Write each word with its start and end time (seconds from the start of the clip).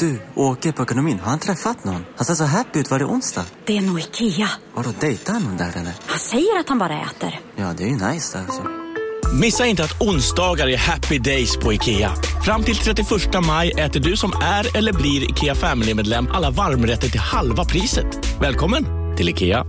Du, 0.00 0.18
åker 0.34 0.72
på 0.72 0.82
ekonomin. 0.82 1.18
Har 1.18 1.30
han 1.30 1.38
träffat 1.38 1.84
någon? 1.84 2.04
Han 2.16 2.24
ser 2.24 2.34
så 2.34 2.44
happy 2.44 2.78
ut. 2.78 2.90
Var 2.90 2.98
det 2.98 3.04
onsdag? 3.04 3.44
Det 3.64 3.76
är 3.76 3.80
nog 3.80 4.00
Ikea. 4.00 4.48
Har 4.74 4.82
du 4.84 4.90
dejtar 5.00 5.32
han 5.32 5.42
någon 5.42 5.56
där 5.56 5.68
eller? 5.68 5.92
Han 6.06 6.18
säger 6.18 6.60
att 6.60 6.68
han 6.68 6.78
bara 6.78 7.00
äter. 7.00 7.40
Ja, 7.56 7.74
det 7.76 7.84
är 7.84 7.88
ju 7.88 7.94
nice 7.94 8.38
alltså. 8.38 8.62
Missa 9.40 9.66
inte 9.66 9.84
att 9.84 10.02
onsdagar 10.02 10.68
är 10.68 10.76
happy 10.76 11.18
days 11.18 11.56
på 11.56 11.72
IKEA. 11.72 12.10
Fram 12.44 12.62
till 12.62 12.76
31 12.76 13.08
maj 13.46 13.70
äter 13.70 14.00
du 14.00 14.16
som 14.16 14.32
är 14.42 14.76
eller 14.76 14.92
blir 14.92 15.30
IKEA 15.30 15.54
Family-medlem 15.54 16.28
alla 16.32 16.50
varmrätter 16.50 17.08
till 17.08 17.20
halva 17.20 17.64
priset. 17.64 18.40
Välkommen 18.40 18.84
till 19.16 19.28
IKEA. 19.28 19.64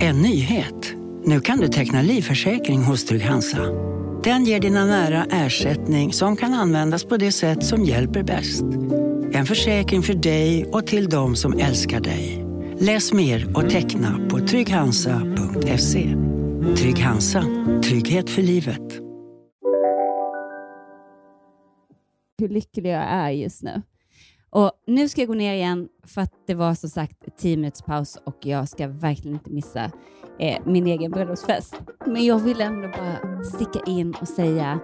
En 0.00 0.22
nyhet. 0.22 0.94
Nu 1.24 1.40
kan 1.40 1.58
du 1.58 1.68
teckna 1.68 2.02
livförsäkring 2.02 2.82
hos 2.82 3.04
Trygg-Hansa. 3.04 3.58
Den 4.24 4.44
ger 4.44 4.60
dina 4.60 4.84
nära 4.84 5.24
ersättning 5.30 6.12
som 6.12 6.36
kan 6.36 6.54
användas 6.54 7.04
på 7.04 7.16
det 7.16 7.32
sätt 7.32 7.64
som 7.64 7.84
hjälper 7.84 8.22
bäst. 8.22 8.64
En 9.38 9.46
försäkring 9.46 10.02
för 10.02 10.14
dig 10.14 10.66
och 10.66 10.86
till 10.86 11.08
de 11.08 11.36
som 11.36 11.58
älskar 11.58 12.00
dig. 12.00 12.44
Läs 12.80 13.12
mer 13.12 13.56
och 13.56 13.70
teckna 13.70 14.28
på 14.30 14.38
trygghansa.se. 14.38 16.16
Trygg 16.76 16.98
Hansa. 16.98 17.44
Trygghet 17.84 18.30
för 18.30 18.42
livet. 18.42 19.00
hur 22.38 22.48
lycklig 22.48 22.90
jag 22.90 23.04
är 23.04 23.30
just 23.30 23.62
nu. 23.62 23.82
Och 24.50 24.72
Nu 24.86 25.08
ska 25.08 25.20
jag 25.20 25.28
gå 25.28 25.34
ner 25.34 25.54
igen 25.54 25.88
för 26.06 26.20
att 26.20 26.32
det 26.46 26.54
var 26.54 26.74
som 26.74 26.90
sagt 26.90 27.16
10 27.38 27.56
minuters 27.56 27.82
paus 27.82 28.18
och 28.24 28.36
jag 28.40 28.68
ska 28.68 28.88
verkligen 28.88 29.34
inte 29.34 29.50
missa 29.50 29.90
eh, 30.38 30.58
min 30.66 30.86
egen 30.86 31.10
bröllopsfest. 31.10 31.74
Men 32.06 32.24
jag 32.24 32.38
vill 32.38 32.60
ändå 32.60 32.88
bara 32.88 33.42
sticka 33.44 33.80
in 33.86 34.14
och 34.20 34.28
säga 34.28 34.80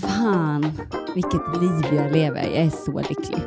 Fan, 0.00 0.72
vilket 1.14 1.60
liv 1.62 1.94
jag 1.98 2.12
lever. 2.12 2.42
Jag 2.42 2.64
är 2.66 2.70
så 2.70 2.98
lycklig. 2.98 3.44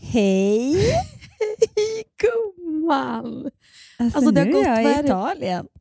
Hej! 0.00 0.76
Gumman! 2.22 3.50
Alltså, 3.98 4.18
Alltså, 4.18 4.30
det 4.30 4.40
har 4.40 4.46
nu 4.46 4.52
gått- 4.52 4.66
är 4.66 4.80
jag 4.80 4.98
i 4.98 5.02
det? 5.02 5.06
Italien. 5.06 5.66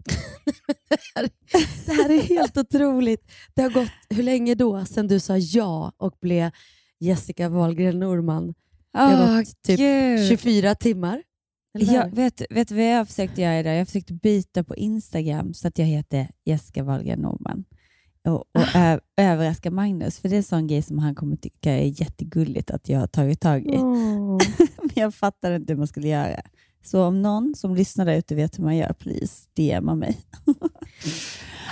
Det 1.86 1.92
här 1.92 2.10
är 2.10 2.22
helt 2.22 2.58
otroligt. 2.58 3.32
Det 3.56 3.62
har 3.62 3.70
gått, 3.70 3.90
hur 4.10 4.24
länge 4.24 4.56
då, 4.56 4.86
sedan 4.86 5.08
du 5.08 5.20
sa 5.20 5.38
ja 5.38 5.92
och 5.98 6.14
blev 6.22 6.52
Jessica 7.00 7.50
Wahlgren 7.50 8.00
Norman? 8.00 8.54
Det 8.96 9.02
har 9.02 9.30
Åh, 9.32 9.38
gått 9.38 9.62
typ 9.62 9.78
Gud. 9.78 10.28
24 10.28 10.76
timmar? 10.76 11.24
Jag, 11.80 12.16
vet, 12.16 12.42
vet 12.50 12.68
du 12.68 12.76
vad 12.76 12.84
jag 12.84 12.98
har 12.98 13.06
försökt 13.06 13.38
göra 13.38 13.60
idag? 13.60 13.74
Jag 13.74 13.80
har 13.80 13.86
försökt 13.86 14.12
byta 14.12 14.64
på 14.64 14.76
Instagram 14.76 15.54
så 15.54 15.68
att 15.68 15.78
jag 15.78 15.86
heter 15.86 16.28
Jessica 16.46 16.84
Wahlgren 16.84 17.20
Norman 17.20 17.66
och, 18.28 18.36
och 18.36 18.76
ö- 18.76 19.00
överraska 19.18 19.72
Magnus, 19.72 20.20
för 20.20 20.30
det 20.30 20.36
är 20.36 20.38
en 20.38 20.44
sån 20.44 20.68
grej 20.68 20.82
som 20.82 21.00
han 21.00 21.16
kommer 21.16 21.36
tycka 21.36 21.72
är 21.72 22.02
jättegulligt 22.02 22.72
att 22.72 22.90
jag 22.90 23.00
har 23.00 23.08
tagit 23.08 23.42
tag 23.42 23.66
i. 23.66 23.78
Åh. 23.78 24.38
Men 24.78 24.90
jag 24.94 25.16
fattar 25.16 25.52
inte 25.56 25.74
hur 25.74 25.78
man 25.78 25.88
skulle 25.88 26.08
göra. 26.08 26.42
Så 26.84 27.04
om 27.04 27.22
någon 27.22 27.56
som 27.56 27.76
lyssnar 27.76 28.06
där 28.06 28.16
ute 28.18 28.36
vet 28.36 28.60
hur 28.60 28.64
man 28.64 28.78
gör, 28.78 28.94
please 28.94 29.48
DMa 29.54 29.96
mig. 29.96 30.18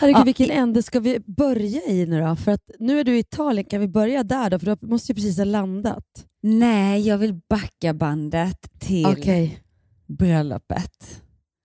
Herregud, 0.04 0.20
Ja. 0.20 0.24
vilken 0.24 0.50
ände 0.52 0.84
ska 0.84 1.00
vi 1.00 1.20
börja 1.20 1.82
i 1.82 2.06
nu 2.06 2.22
då? 2.22 2.36
För 2.36 2.52
att 2.52 2.72
nu 2.80 3.00
är 3.00 3.04
du 3.04 3.16
i 3.16 3.20
Italien, 3.20 3.66
kan 3.66 3.82
vi 3.82 3.88
börja 3.88 4.24
där 4.24 4.50
då? 4.50 4.60
För 4.60 4.66
du 4.66 4.88
måste 4.88 5.12
ju 5.12 5.16
precis 5.16 5.38
ha 5.38 5.44
landat. 5.46 6.26
Nej, 6.42 7.08
jag 7.08 7.18
vill 7.18 7.34
backa 7.50 7.94
bandet 7.94 8.80
till 8.80 9.06
Okej, 9.06 9.60
bröllopet. 10.08 11.22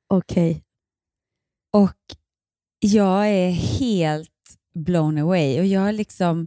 okej. 0.09 0.63
Och 1.73 1.97
jag 2.81 3.29
är 3.29 3.51
helt 3.51 4.31
blown 4.75 5.19
away. 5.19 5.59
Och 5.61 5.67
jag 5.67 5.95
liksom, 5.95 6.47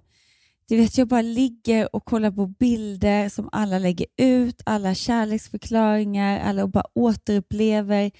du 0.67 0.77
vet, 0.77 0.97
jag 0.97 1.07
bara 1.07 1.21
ligger 1.21 1.95
och 1.95 2.05
kollar 2.05 2.31
på 2.31 2.47
bilder 2.47 3.29
som 3.29 3.49
alla 3.51 3.79
lägger 3.79 4.07
ut, 4.17 4.61
alla 4.65 4.95
kärleksförklaringar, 4.95 6.39
alla 6.39 6.63
och 6.63 6.69
bara 6.69 6.85
återupplever 6.95 8.11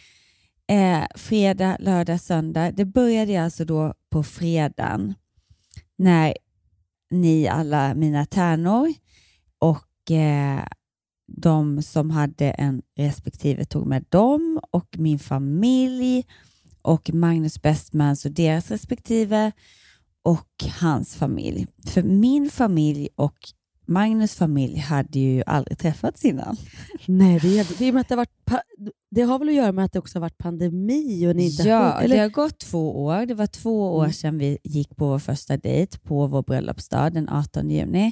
eh, 0.72 1.06
fredag, 1.16 1.78
lördag, 1.80 2.20
söndag. 2.20 2.72
Det 2.72 2.86
började 2.86 3.44
alltså 3.44 3.66
då 3.66 3.94
på 4.10 4.24
fredagen 4.24 5.14
när 5.98 6.34
ni 7.10 7.48
alla 7.48 7.94
mina 7.94 8.26
tärnor 8.26 8.94
och 9.60 10.12
eh, 10.12 10.66
de 11.28 11.82
som 11.82 12.10
hade 12.10 12.52
en 12.52 12.82
respektive 12.98 13.66
tog 13.66 13.88
med 13.88 14.06
dem 14.10 14.60
och 14.72 14.96
min 14.98 15.20
familj 15.20 16.26
och 16.82 17.14
Magnus 17.14 17.62
Bestmans 17.62 18.26
och 18.26 18.32
deras 18.32 18.72
respektive 18.72 19.52
och 20.24 20.64
hans 20.80 21.16
familj. 21.16 21.68
För 21.88 22.04
min 22.04 22.50
familj 22.50 23.10
och 23.16 23.38
Magnus 23.92 24.36
familj 24.36 24.78
hade 24.78 25.20
ju 25.20 25.44
aldrig 25.46 25.78
träffats 25.78 26.26
innan. 26.26 26.58
Nej, 27.06 27.40
det, 27.40 27.60
är, 27.60 27.68
det, 27.80 27.86
är 27.88 28.00
att 28.00 28.08
det, 28.08 28.16
har 28.16 28.18
varit, 28.18 28.64
det 29.12 29.22
har 29.22 29.40
väl 29.40 29.50
att 29.50 29.56
göra 29.56 29.72
med 29.72 29.86
att 29.86 29.94
det 29.94 30.00
också 30.00 30.18
har 30.18 30.22
varit 30.22 30.38
pandemi 30.38 31.28
och 31.28 31.36
ni 31.36 31.46
inte 31.46 31.64
Ja, 31.64 31.78
har... 31.78 32.02
Eller? 32.02 32.16
det 32.16 32.22
har 32.22 32.30
gått 32.30 32.60
två 32.60 33.04
år. 33.06 33.26
Det 33.26 33.34
var 33.34 33.48
två 33.48 33.96
år 33.96 34.04
Mm. 34.04 34.14
sedan 34.14 34.38
vi 34.38 34.58
gick 34.64 34.96
på 34.96 35.08
vår 35.08 35.20
första 35.20 35.58
dejt 35.58 35.98
på 36.00 36.28
vår 36.28 36.44
bröllopsdag 36.44 37.14
den 37.14 37.30
18 37.30 37.70
juni. 37.70 38.12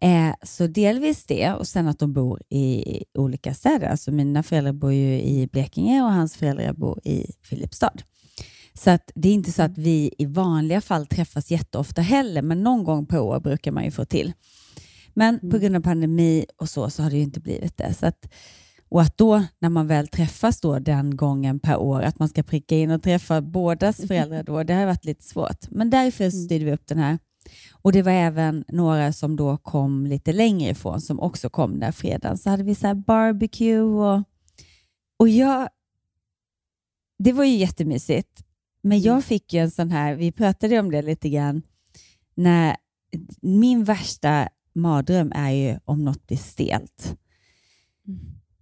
Eh, 0.00 0.34
så 0.42 0.66
delvis 0.66 1.24
det 1.26 1.52
och 1.52 1.66
sen 1.68 1.88
att 1.88 1.98
de 1.98 2.12
bor 2.12 2.42
i 2.50 2.84
olika 3.18 3.54
städer. 3.54 3.88
Alltså 3.88 4.12
mina 4.12 4.42
föräldrar 4.42 4.72
bor 4.72 4.92
ju 4.92 5.20
i 5.20 5.48
Blekinge 5.52 6.02
och 6.02 6.12
hans 6.12 6.36
föräldrar 6.36 6.72
bor 6.72 7.00
i 7.04 7.26
Filipstad. 7.42 7.92
Så 8.74 8.90
att 8.90 9.10
det 9.14 9.28
är 9.28 9.32
inte 9.32 9.52
så 9.52 9.62
att 9.62 9.78
vi 9.78 10.14
i 10.18 10.26
vanliga 10.26 10.80
fall 10.80 11.06
träffas 11.06 11.50
jätteofta 11.50 12.02
heller, 12.02 12.42
men 12.42 12.62
någon 12.62 12.84
gång 12.84 13.06
per 13.06 13.20
år 13.20 13.40
brukar 13.40 13.72
man 13.72 13.84
ju 13.84 13.90
få 13.90 14.04
till. 14.04 14.32
Men 15.16 15.40
på 15.40 15.46
Mm. 15.46 15.60
grund 15.60 15.76
av 15.76 15.80
pandemi 15.80 16.46
och 16.56 16.68
så, 16.68 16.90
så 16.90 17.02
har 17.02 17.10
det 17.10 17.16
ju 17.16 17.22
inte 17.22 17.40
blivit 17.40 17.76
det. 17.76 17.94
Så 17.94 18.06
att, 18.06 18.32
och 18.88 19.02
att 19.02 19.18
då, 19.18 19.44
när 19.58 19.68
man 19.68 19.86
väl 19.86 20.08
träffas 20.08 20.60
då 20.60 20.78
den 20.78 21.16
gången 21.16 21.58
per 21.60 21.76
år, 21.76 22.02
att 22.02 22.18
man 22.18 22.28
ska 22.28 22.42
pricka 22.42 22.76
in 22.76 22.90
och 22.90 23.02
träffa 23.02 23.40
bådas 23.40 23.96
föräldrar 23.96 24.42
då, 24.42 24.62
det 24.62 24.74
har 24.74 24.86
varit 24.86 25.04
lite 25.04 25.24
svårt. 25.24 25.70
Men 25.70 25.90
därför 25.90 26.24
Mm. 26.24 26.30
styrde 26.44 26.64
vi 26.64 26.72
upp 26.72 26.86
den 26.86 26.98
här. 26.98 27.18
Och 27.72 27.92
det 27.92 28.02
var 28.02 28.12
även 28.12 28.64
några 28.68 29.12
som 29.12 29.36
då 29.36 29.56
kom 29.56 30.06
lite 30.06 30.32
längre 30.32 30.70
ifrån 30.70 31.00
som 31.00 31.20
också 31.20 31.50
kom 31.50 31.80
där 31.80 31.92
fredagen. 31.92 32.38
Så 32.38 32.50
hade 32.50 32.62
vi 32.62 32.74
så 32.74 32.86
här 32.86 32.94
barbecue 32.94 33.80
och, 33.80 34.22
och 35.18 35.28
jag... 35.28 35.68
Det 37.18 37.32
var 37.32 37.44
ju 37.44 37.56
jättemysigt. 37.56 38.42
Men 38.82 39.00
jag 39.00 39.24
fick 39.24 39.52
ju 39.52 39.60
en 39.60 39.70
sån 39.70 39.90
här, 39.90 40.14
vi 40.14 40.32
pratade 40.32 40.80
om 40.80 40.90
det 40.90 41.02
lite 41.02 41.28
grann, 41.28 41.62
när 42.34 42.76
min 43.42 43.84
värsta 43.84 44.48
mardröm 44.76 45.32
är 45.34 45.50
ju 45.50 45.78
om 45.84 46.04
något 46.04 46.26
blir 46.26 46.38
stelt. 46.38 47.16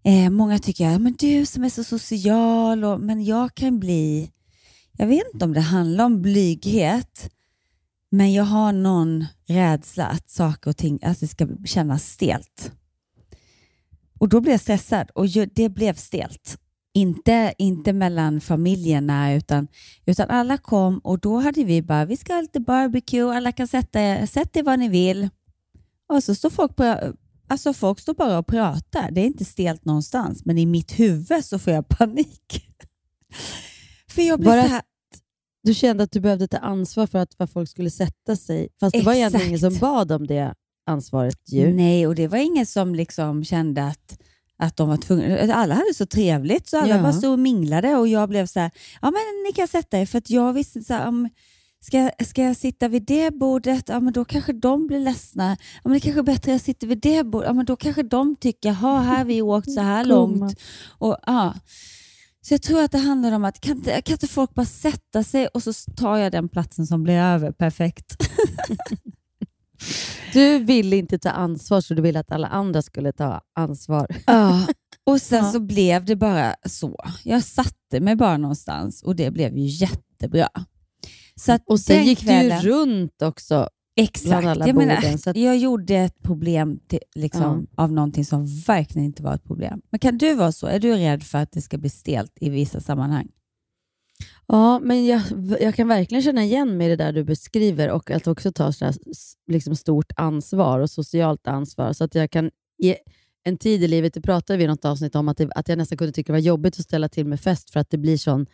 Eh, 0.04 0.30
många 0.30 0.58
tycker, 0.58 0.98
men 0.98 1.12
du 1.18 1.46
som 1.46 1.64
är 1.64 1.68
så 1.68 1.84
social, 1.84 2.84
och, 2.84 3.00
men 3.00 3.24
jag 3.24 3.54
kan 3.54 3.80
bli, 3.80 4.30
jag 4.92 5.06
vet 5.06 5.24
inte 5.34 5.44
om 5.44 5.52
det 5.52 5.60
handlar 5.60 6.04
om 6.04 6.22
blyghet, 6.22 7.30
men 8.10 8.32
jag 8.32 8.44
har 8.44 8.72
någon 8.72 9.24
rädsla 9.46 10.06
att 10.06 10.30
saker 10.30 10.70
och 10.70 10.76
ting 10.76 10.98
alltså, 11.02 11.26
ska 11.26 11.48
kännas 11.64 12.08
stelt. 12.08 12.72
Och 14.18 14.28
då 14.28 14.40
blev 14.40 14.52
jag 14.52 14.60
stressad 14.60 15.10
och 15.10 15.26
det 15.54 15.68
blev 15.68 15.94
stelt. 15.94 16.58
Inte, 16.94 17.54
inte 17.58 17.92
mellan 17.92 18.40
familjerna 18.40 19.34
utan, 19.34 19.68
utan 20.06 20.30
alla 20.30 20.58
kom 20.58 20.98
och 20.98 21.18
då 21.18 21.38
hade 21.38 21.64
vi 21.64 21.82
bara, 21.82 22.04
vi 22.04 22.16
ska 22.16 22.34
ha 22.34 22.40
lite 22.40 22.60
barbecue, 22.60 23.36
alla 23.36 23.52
kan 23.52 23.68
sätta 23.68 24.00
er, 24.00 24.26
sätt 24.26 24.56
er 24.56 24.62
var 24.62 24.76
ni 24.76 24.88
vill. 24.88 25.28
Och 26.08 26.24
så 26.24 26.34
står 26.34 26.50
folk, 26.50 26.76
på, 26.76 27.12
alltså 27.48 27.72
folk 27.72 28.00
står 28.00 28.14
bara 28.14 28.38
och 28.38 28.46
pratar. 28.46 29.10
Det 29.10 29.20
är 29.20 29.26
inte 29.26 29.44
stelt 29.44 29.84
någonstans, 29.84 30.44
men 30.44 30.58
i 30.58 30.66
mitt 30.66 30.98
huvud 31.00 31.44
så 31.44 31.58
får 31.58 31.72
jag 31.72 31.88
panik. 31.88 32.66
För 34.10 34.22
jag 34.22 34.40
blir 34.40 34.50
Bara- 34.50 34.62
så 34.62 34.68
här, 34.68 34.82
Du 35.62 35.74
kände 35.74 36.02
att 36.04 36.12
du 36.12 36.20
behövde 36.20 36.48
ta 36.48 36.56
ansvar 36.58 37.06
för 37.06 37.18
att 37.18 37.52
folk 37.52 37.68
skulle 37.68 37.90
sätta 37.90 38.36
sig. 38.36 38.68
Fast 38.80 38.92
det 38.92 39.02
var 39.02 39.12
egentligen 39.14 39.46
ingen 39.46 39.58
som 39.60 39.68
Exakt. 39.68 39.80
bad 39.80 40.12
om 40.12 40.26
det 40.26 40.54
ansvaret 40.86 41.52
ju. 41.52 41.72
Nej, 41.74 42.06
och 42.06 42.14
det 42.14 42.28
var 42.28 42.38
ingen 42.38 42.66
som 42.66 42.94
liksom 42.94 43.44
kände 43.44 43.84
att, 43.86 44.18
att 44.56 44.76
de 44.76 44.88
var 44.88 44.96
tvungna. 44.96 45.54
Alla 45.54 45.74
hade 45.74 45.94
så 45.94 46.06
trevligt 46.06 46.68
så 46.68 46.78
alla 46.78 46.96
Ja. 46.96 47.02
bara 47.02 47.12
stod 47.12 47.32
och 47.32 47.38
minglade 47.38 47.96
och 47.96 48.08
jag 48.08 48.28
blev 48.28 48.46
så 48.46 48.60
här, 48.60 48.70
ja 49.02 49.10
men 49.10 49.20
ni 49.46 49.52
kan 49.52 49.68
sätta 49.68 49.98
er 50.00 50.06
för 50.06 50.22
jag 50.26 50.52
visste 50.52 50.82
så 50.82 50.94
här, 50.94 51.08
om, 51.08 51.28
ska, 51.86 52.10
ska 52.24 52.42
jag 52.42 52.56
sitta 52.56 52.88
vid 52.88 53.02
det 53.02 53.30
bordet, 53.34 53.88
ja 53.88 54.00
men 54.00 54.12
då 54.12 54.24
kanske 54.24 54.52
de 54.52 54.86
blir 54.86 55.00
ledsna. 55.00 55.50
Ja, 55.60 55.80
men 55.84 55.92
det 55.92 56.00
kanske 56.00 56.20
är 56.20 56.22
bättre 56.22 56.50
att 56.52 56.54
jag 56.54 56.60
sitter 56.60 56.86
vid 56.86 57.00
det 57.00 57.24
bordet, 57.26 57.46
ja 57.48 57.52
men 57.52 57.66
då 57.66 57.76
kanske 57.76 58.02
de 58.02 58.36
tycker, 58.36 58.68
jaha 58.68 59.00
här 59.02 59.16
har 59.18 59.24
vi 59.24 59.42
åkt 59.42 59.72
så 59.72 59.80
här 59.80 60.04
långt. 60.14 60.60
Och, 60.98 61.16
ja. 61.26 61.54
Så 62.40 62.54
jag 62.54 62.62
tror 62.62 62.82
att 62.82 62.92
det 62.92 62.98
handlar 62.98 63.32
om 63.32 63.44
att 63.44 63.60
kan 63.60 63.76
inte, 63.76 64.00
kan 64.02 64.12
inte 64.12 64.26
folk 64.28 64.54
bara 64.54 64.66
sätta 64.66 65.22
sig 65.24 65.46
och 65.46 65.62
så 65.62 65.72
tar 65.96 66.16
jag 66.16 66.32
den 66.32 66.48
platsen 66.48 66.86
som 66.86 67.02
blir 67.02 67.14
över 67.18 67.52
perfekt. 67.52 68.16
Du 70.32 70.58
ville 70.58 70.96
inte 70.96 71.18
ta 71.18 71.30
ansvar 71.30 71.80
så 71.80 71.94
du 71.94 72.02
ville 72.02 72.20
att 72.20 72.32
alla 72.32 72.46
andra 72.46 72.82
skulle 72.82 73.12
ta 73.12 73.40
ansvar. 73.54 74.06
Ja, 74.26 74.66
Och 75.06 75.20
sen 75.20 75.44
Ja. 75.44 75.52
så 75.52 75.60
blev 75.60 76.04
det 76.04 76.16
bara 76.16 76.54
så. 76.68 76.96
Jag 77.24 77.42
satte 77.44 78.00
mig 78.00 78.16
bara 78.16 78.36
någonstans 78.36 79.02
och 79.02 79.16
det 79.16 79.30
blev 79.30 79.56
ju 79.58 79.66
jättebra. 79.66 80.48
Så 81.40 81.58
Och 81.66 81.80
sen 81.80 82.04
gick 82.04 82.18
kvällen, 82.18 82.62
du 82.62 82.68
runt 82.70 83.22
också. 83.22 83.68
Exakt. 83.96 84.46
alla 84.46 84.66
Jag, 84.66 84.76
menar, 84.76 84.94
borden, 84.96 85.18
så 85.18 85.30
att- 85.30 85.36
jag 85.36 85.56
gjorde 85.58 85.94
ett 85.96 86.22
problem 86.22 86.80
till, 86.88 86.98
liksom, 87.14 87.66
av 87.76 87.92
någonting 87.92 88.24
som 88.24 88.46
verkligen 88.46 89.04
inte 89.06 89.22
var 89.22 89.34
ett 89.34 89.44
problem. 89.44 89.80
Men 89.90 89.98
kan 89.98 90.18
du 90.18 90.34
vara 90.34 90.52
så? 90.52 90.66
Är 90.66 90.78
du 90.80 90.94
rädd 90.96 91.22
för 91.22 91.38
att 91.38 91.52
det 91.52 91.62
ska 91.62 91.78
bli 91.78 91.90
stelt 91.90 92.32
i 92.40 92.50
vissa 92.50 92.80
sammanhang? 92.80 93.28
Ja, 94.46 94.78
men 94.78 95.06
jag, 95.06 95.22
jag 95.60 95.74
kan 95.74 95.88
verkligen 95.88 96.22
känna 96.22 96.44
igen 96.44 96.76
mig 96.76 96.86
i 96.86 96.90
det 96.90 96.96
där 96.96 97.12
du 97.12 97.24
beskriver 97.24 97.90
och 97.90 98.10
att 98.10 98.26
också 98.26 98.52
ta 98.52 98.72
så 98.72 98.84
här, 98.84 98.94
s- 99.10 99.34
liksom 99.46 99.76
stort 99.76 100.12
ansvar 100.16 100.80
och 100.80 100.90
socialt 100.90 101.46
ansvar. 101.48 101.92
Så 101.92 102.04
att 102.04 102.14
jag 102.14 102.30
kan 102.30 102.50
ge 102.78 102.96
en 103.44 103.56
tid 103.58 103.82
i 103.82 103.88
livet, 103.88 104.14
det 104.14 104.20
pratade 104.20 104.56
vi 104.56 104.64
i 104.64 104.66
något 104.66 104.84
avsnitt 104.84 105.14
om, 105.14 105.28
att, 105.28 105.36
det, 105.36 105.50
att 105.54 105.68
jag 105.68 105.78
nästan 105.78 105.98
kunde 105.98 106.12
tycka 106.12 106.32
det 106.32 106.38
var 106.38 106.46
jobbigt 106.46 106.78
att 106.78 106.84
ställa 106.84 107.08
till 107.08 107.26
med 107.26 107.40
fest 107.40 107.70
för 107.70 107.80
att 107.80 107.90
det 107.90 107.98
blir 107.98 108.16
sån, 108.18 108.46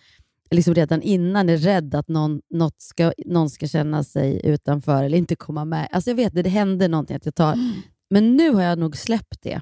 liksom 0.50 0.74
redan 0.74 1.02
innan 1.02 1.48
är 1.48 1.56
rädd 1.56 1.94
att 1.94 2.08
någon, 2.08 2.40
något 2.50 2.82
ska, 2.82 3.12
någon 3.26 3.50
ska 3.50 3.66
känna 3.66 4.04
sig 4.04 4.40
utanför 4.44 5.04
eller 5.04 5.18
inte 5.18 5.36
komma 5.36 5.64
med. 5.64 5.88
Alltså 5.92 6.10
jag 6.10 6.16
vet, 6.16 6.34
det, 6.34 6.42
det 6.42 6.50
hände 6.50 6.88
någonting 6.88 7.16
att 7.16 7.24
jag 7.24 7.34
tar, 7.34 7.54
men 8.10 8.36
nu 8.36 8.50
har 8.50 8.62
jag 8.62 8.78
nog 8.78 8.96
släppt 8.96 9.42
det 9.42 9.60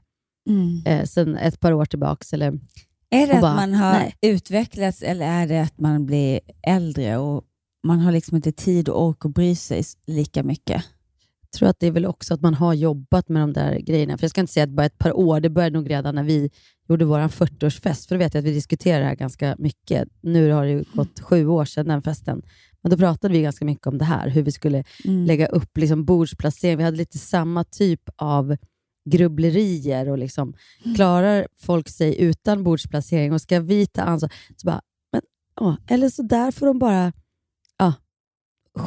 eh, 0.84 1.04
sen 1.04 1.36
ett 1.36 1.60
par 1.60 1.72
år 1.72 1.84
tillbaka. 1.84 2.24
Eller, 2.32 2.58
Är 3.10 3.26
det 3.26 3.34
att 3.34 3.40
bara, 3.40 3.54
man 3.54 3.74
har 3.74 3.92
nej. 3.92 4.16
utvecklats 4.22 5.02
eller 5.02 5.26
är 5.26 5.46
det 5.46 5.62
att 5.62 5.78
man 5.78 6.06
blir 6.06 6.40
äldre 6.66 7.18
och 7.18 7.44
man 7.86 8.00
har 8.00 8.12
liksom 8.12 8.36
inte 8.36 8.52
tid 8.52 8.88
och 8.88 9.02
ork 9.02 9.24
att 9.24 9.34
bry 9.34 9.56
sig 9.56 9.82
lika 10.06 10.42
mycket? 10.42 10.84
Tror 11.56 11.68
att 11.68 11.80
det 11.80 11.86
är 11.86 11.90
väl 11.90 12.06
också 12.06 12.34
att 12.34 12.40
man 12.40 12.54
har 12.54 12.74
jobbat 12.74 13.28
med 13.28 13.42
de 13.42 13.52
där 13.52 13.78
grejerna. 13.78 14.18
För 14.18 14.24
Jag 14.24 14.30
ska 14.30 14.40
inte 14.40 14.52
säga 14.52 14.64
att 14.64 14.70
bara 14.70 14.86
ett 14.86 14.98
par 14.98 15.12
år, 15.16 15.40
det 15.40 15.50
började 15.50 15.78
nog 15.78 15.90
redan 15.90 16.14
när 16.14 16.22
vi 16.22 16.50
gjorde 16.88 17.04
vår 17.04 17.18
40-årsfest, 17.18 18.08
för 18.08 18.14
då 18.14 18.18
vet 18.18 18.34
jag 18.34 18.40
att 18.40 18.46
vi 18.46 18.54
diskuterade 18.54 19.02
det 19.04 19.08
här 19.08 19.14
ganska 19.14 19.56
mycket. 19.58 20.08
Nu 20.20 20.50
har 20.50 20.64
det 20.64 20.70
ju 20.70 20.84
gått 20.94 21.20
sju 21.20 21.46
år 21.46 21.64
sedan 21.64 21.88
den 21.88 22.02
festen. 22.02 22.42
Men 22.82 22.90
då 22.90 22.96
pratade 22.96 23.34
vi 23.34 23.42
ganska 23.42 23.64
mycket 23.64 23.86
om 23.86 23.98
det 23.98 24.04
här, 24.04 24.28
hur 24.28 24.42
vi 24.42 24.52
skulle 24.52 24.84
lägga 25.04 25.46
upp 25.46 25.76
liksom 25.76 26.04
bordsplacering. 26.04 26.76
Vi 26.76 26.84
hade 26.84 26.96
lite 26.96 27.18
samma 27.18 27.64
typ 27.64 28.00
av 28.16 28.56
grubblerier 29.10 30.08
och 30.08 30.18
liksom, 30.18 30.54
klarar 30.96 31.46
folk 31.60 31.88
sig 31.88 32.20
utan 32.20 32.64
bordsplacering 32.64 33.32
och 33.32 33.40
ska 33.40 33.60
vi 33.60 33.86
ta 33.86 34.02
ansvar? 34.02 34.32
Så 34.56 34.66
bara, 34.66 34.80
men, 35.12 35.22
ja, 35.60 35.76
eller 35.88 36.08
så 36.08 36.22
där 36.22 36.50
får 36.50 36.66
de 36.66 36.78
bara 36.78 37.12
ja, 37.78 37.92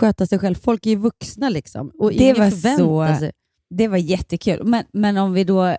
sköta 0.02 0.28
sig 0.28 0.40
själv. 0.40 0.56
Folk 0.56 0.86
är 0.86 0.90
ju 0.90 0.96
vuxna 0.96 1.50
liksom 1.50 1.92
och 2.00 2.12
Det 2.12 2.34
var 2.34 2.50
så- 3.14 3.20
sig. 3.20 3.32
Det 3.70 3.88
var 3.88 3.98
jättekul. 3.98 4.64
Men, 4.64 4.84
men 4.94 5.18
om 5.18 5.34
vi 5.34 5.44
då... 5.44 5.78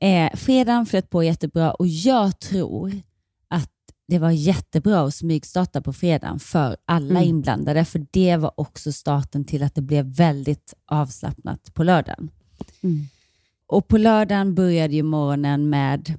Eh, 0.00 0.34
fredagen 0.36 0.86
flöt 0.86 1.10
på 1.10 1.22
jättebra 1.22 1.72
och 1.72 1.86
jag 1.86 2.38
tror 2.40 2.92
att 3.48 3.70
det 4.08 4.18
var 4.18 4.30
jättebra 4.30 5.00
att 5.00 5.14
smygstarta 5.14 5.80
på 5.82 5.92
fredagen 5.92 6.40
för 6.40 6.76
alla 6.84 7.10
Mm. 7.20 7.28
inblandade, 7.28 7.84
för 7.84 8.06
det 8.10 8.36
var 8.36 8.52
också 8.56 8.92
starten 8.92 9.44
till 9.44 9.62
att 9.62 9.74
det 9.74 9.82
blev 9.82 10.04
väldigt 10.04 10.74
avslappnat 10.86 11.74
på 11.74 11.84
lördagen. 11.84 12.30
Mm. 12.82 13.06
Och 13.66 13.88
på 13.88 13.98
lördagen 13.98 14.54
började 14.54 14.94
ju 14.94 15.02
morgonen 15.02 15.70
med 15.70 16.14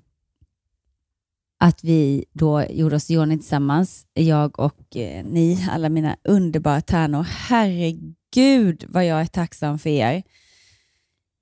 att 1.59 1.83
vi 1.83 2.25
då 2.33 2.63
gjorde 2.69 2.95
oss 2.95 3.09
i 3.11 3.17
ordning 3.17 3.39
tillsammans, 3.39 4.05
jag 4.13 4.59
och 4.59 4.95
eh, 4.97 5.25
ni, 5.25 5.67
alla 5.71 5.89
mina 5.89 6.15
underbara 6.23 6.81
tärnor. 6.81 7.23
Herregud 7.23 8.83
vad 8.87 9.05
jag 9.05 9.21
är 9.21 9.25
tacksam 9.25 9.79
för 9.79 9.89
er. 9.89 10.23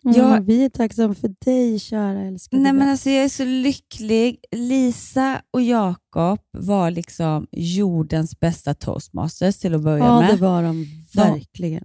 Ja, 0.04 0.14
Jag- 0.18 0.42
vi 0.42 0.66
är 0.66 0.70
tacksamma 0.70 1.14
för 1.14 1.36
dig, 1.46 1.80
kära 1.80 2.22
älskade 2.22 2.62
Nej, 2.64 2.74
men 2.74 2.90
alltså, 2.90 3.10
jag 3.10 3.24
är 3.24 3.30
så 3.30 3.46
lycklig. 3.46 4.38
Lisa 4.52 5.42
och 5.52 5.62
Jakob 5.62 6.40
var 6.52 6.92
liksom 6.92 7.48
jordens 7.52 8.40
bästa 8.40 8.74
toastmasters 8.74 9.58
till 9.58 9.76
att 9.76 9.82
börja 9.84 10.06
Ja, 10.06 10.22
med. 10.22 10.30
det 10.30 10.38
var 10.42 10.64
de 10.64 10.86
verkligen. 11.16 11.84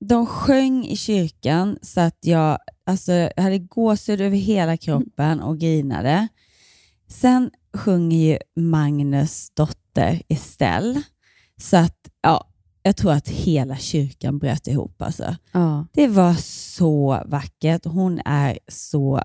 De 0.00 0.26
sjöng 0.26 0.84
i 0.84 0.96
kyrkan 0.96 1.78
så 1.82 2.00
att 2.00 2.18
jag, 2.20 2.58
alltså, 2.86 3.12
jag 3.12 3.42
hade 3.42 3.58
gåshud 3.58 4.20
över 4.20 4.36
hela 4.36 4.76
kroppen 4.76 5.40
och 5.40 5.58
grinade. 5.58 6.28
Sen 7.08 7.50
sjunger 7.78 8.16
ju 8.32 8.38
Magnus 8.62 9.50
dotter 9.50 10.22
Estelle. 10.28 11.02
Så 11.60 11.76
att, 11.76 12.08
ja, 12.22 12.48
jag 12.82 12.96
tror 12.96 13.12
att 13.12 13.28
hela 13.28 13.76
kyrkan 13.76 14.38
bröt 14.38 14.66
ihop. 14.66 15.02
Alltså. 15.02 15.36
Ja. 15.52 15.86
Det 15.92 16.08
var 16.08 16.34
så 16.74 17.22
vackert. 17.26 17.84
Hon 17.84 18.20
är 18.24 18.58
så 18.68 19.22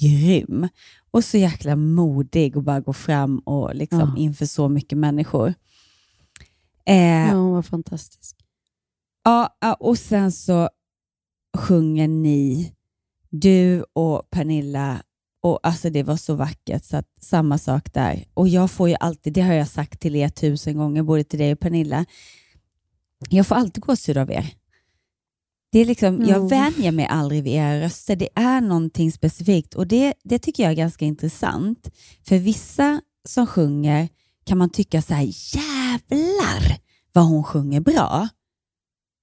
grym 0.00 0.68
och 1.10 1.24
så 1.24 1.38
jäkla 1.38 1.76
modig 1.76 2.56
och 2.56 2.62
bara 2.62 2.80
gå 2.80 2.92
fram 2.92 3.38
och 3.38 3.74
liksom 3.74 4.00
Ja. 4.00 4.14
inför 4.22 4.46
så 4.46 4.68
mycket 4.68 4.98
människor. 4.98 5.54
Eh, 6.86 6.96
ja, 7.28 7.32
hon 7.34 7.52
var 7.52 7.62
fantastisk. 7.62 8.36
Ja, 9.24 9.56
och 9.80 9.98
sen 9.98 10.32
så 10.32 10.68
sjunger 11.58 12.08
ni, 12.08 12.72
du 13.30 13.84
och 13.92 14.30
Pernilla, 14.30 15.02
och 15.46 15.60
alltså 15.62 15.90
det 15.90 16.02
var 16.02 16.16
så 16.16 16.34
vackert, 16.34 16.84
så 16.84 16.96
att 16.96 17.08
samma 17.20 17.58
sak 17.58 17.92
där. 17.92 18.24
Och 18.34 18.48
jag 18.48 18.70
får 18.70 18.88
ju 18.88 18.96
alltid, 19.00 19.32
det 19.32 19.40
har 19.40 19.54
jag 19.54 19.68
sagt 19.68 20.00
till 20.00 20.16
er 20.16 20.28
tusen 20.28 20.76
gånger, 20.76 21.02
både 21.02 21.24
till 21.24 21.38
dig 21.38 21.52
och 21.52 21.60
Pernilla, 21.60 22.04
jag 23.30 23.46
får 23.46 23.54
alltid 23.54 23.82
gåshud 23.82 24.16
av 24.16 24.30
er. 24.30 24.54
Det 25.72 25.78
är 25.78 25.84
liksom, 25.84 26.20
Ja. 26.20 26.28
Jag 26.28 26.48
vänjer 26.48 26.92
mig 26.92 27.06
aldrig 27.06 27.42
vid 27.42 27.52
era 27.52 27.80
röster. 27.80 28.16
Det 28.16 28.28
är 28.34 28.60
någonting 28.60 29.12
specifikt 29.12 29.74
och 29.74 29.86
det, 29.86 30.14
det 30.24 30.38
tycker 30.38 30.62
jag 30.62 30.72
är 30.72 30.76
ganska 30.76 31.04
intressant. 31.04 31.90
För 32.28 32.38
vissa 32.38 33.00
som 33.24 33.46
sjunger 33.46 34.08
kan 34.44 34.58
man 34.58 34.70
tycka 34.70 35.02
så 35.02 35.14
här, 35.14 35.28
jävlar 35.56 36.78
vad 37.12 37.24
hon 37.24 37.44
sjunger 37.44 37.80
bra 37.80 38.28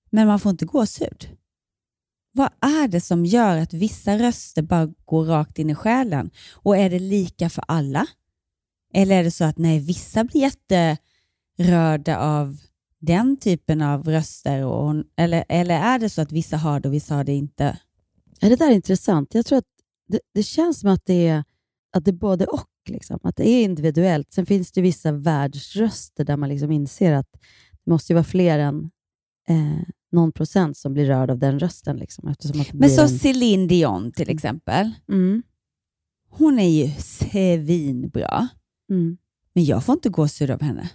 men 0.10 0.28
man 0.28 0.40
får 0.40 0.50
inte 0.50 0.66
gåshud. 0.66 1.30
Vad 2.36 2.50
är 2.62 2.88
det 2.88 3.02
som 3.02 3.26
gör 3.26 3.58
att 3.58 3.74
vissa 3.74 4.18
röster 4.18 4.62
bara 4.62 4.94
går 5.06 5.26
rakt 5.26 5.60
in 5.60 5.70
i 5.70 5.76
själen? 5.76 6.32
Och 6.54 6.78
är 6.78 6.90
det 6.90 7.00
lika 7.00 7.50
för 7.50 7.64
alla? 7.68 8.08
Eller 8.94 9.20
är 9.20 9.24
det 9.24 9.32
så 9.32 9.44
att 9.44 9.58
nej, 9.58 9.80
vissa 9.80 10.24
blir 10.24 10.42
jätterörda 10.42 12.18
av 12.18 12.58
den 13.00 13.38
typen 13.38 13.82
av 13.82 14.08
röster? 14.08 14.66
Och, 14.66 14.96
eller, 15.16 15.46
eller 15.50 15.80
är 15.80 16.00
det 16.00 16.10
så 16.10 16.22
att 16.22 16.32
vissa 16.32 16.58
har 16.58 16.80
det 16.80 16.88
och 16.88 16.94
vissa 16.94 17.16
har 17.16 17.24
det 17.24 17.34
inte? 17.34 17.78
Ja, 18.40 18.50
det 18.50 18.56
där 18.56 18.72
är 18.72 18.76
intressant. 18.76 19.34
Jag 19.34 19.46
tror 19.46 19.58
att 19.58 19.74
det, 20.08 20.20
det 20.34 20.44
känns 20.44 20.80
som 20.80 20.90
att 20.90 21.06
det 21.06 21.28
är, 21.28 21.44
att 21.94 22.06
det 22.06 22.12
är 22.12 22.14
både 22.14 22.46
och. 22.46 22.70
Liksom. 22.90 23.20
Att 23.24 23.36
det 23.36 23.50
är 23.50 23.64
individuellt. 23.64 24.34
Sen 24.34 24.46
finns 24.46 24.72
det 24.72 24.82
vissa 24.82 25.12
världsröster 25.12 26.24
där 26.26 26.38
man 26.38 26.50
liksom 26.50 26.72
inser 26.72 27.14
att 27.14 27.32
det 27.86 27.92
måste 27.92 28.14
ju 28.14 28.16
vara 28.16 28.24
fler 28.24 28.60
än 28.60 28.92
eh, 29.50 29.84
någon 30.14 30.32
procent 30.32 30.78
som 30.78 30.94
blir 30.94 31.06
rörd 31.06 31.32
av 31.32 31.38
den 31.38 31.60
rösten. 31.60 31.98
Liksom, 31.98 32.28
eftersom 32.28 32.62
att 32.62 32.74
Men 32.74 32.90
så 32.90 33.02
en... 33.02 33.10
Céline 33.10 33.68
Dion 33.68 34.12
till 34.12 34.30
exempel. 34.30 34.92
mm, 35.10 35.44
Hon 36.30 36.60
är 36.60 36.70
ju 36.70 36.92
svinbra, 36.98 38.48
mm. 38.90 39.18
men 39.54 39.66
jag 39.66 39.84
får 39.84 39.94
inte 39.94 40.10
gåshud 40.10 40.52
av 40.52 40.62
henne. 40.62 40.90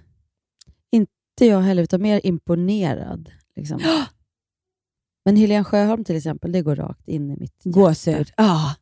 Inte 0.91 1.47
jag 1.47 1.61
heller, 1.61 1.83
utan 1.83 2.03
mer 2.03 2.21
imponerad. 2.25 3.31
Liksom. 3.57 3.81
Men 5.25 5.37
Helene 5.37 5.65
Sjöholm 5.65 6.05
till 6.05 6.17
exempel, 6.17 6.53
det 6.53 6.63
går 6.63 6.77
rakt 6.77 7.09
in 7.09 7.31
i 7.31 7.37
mitt 7.37 7.61
hjärta. 7.65 7.81
Gåshud. 7.81 8.33
Ja. 8.37 8.75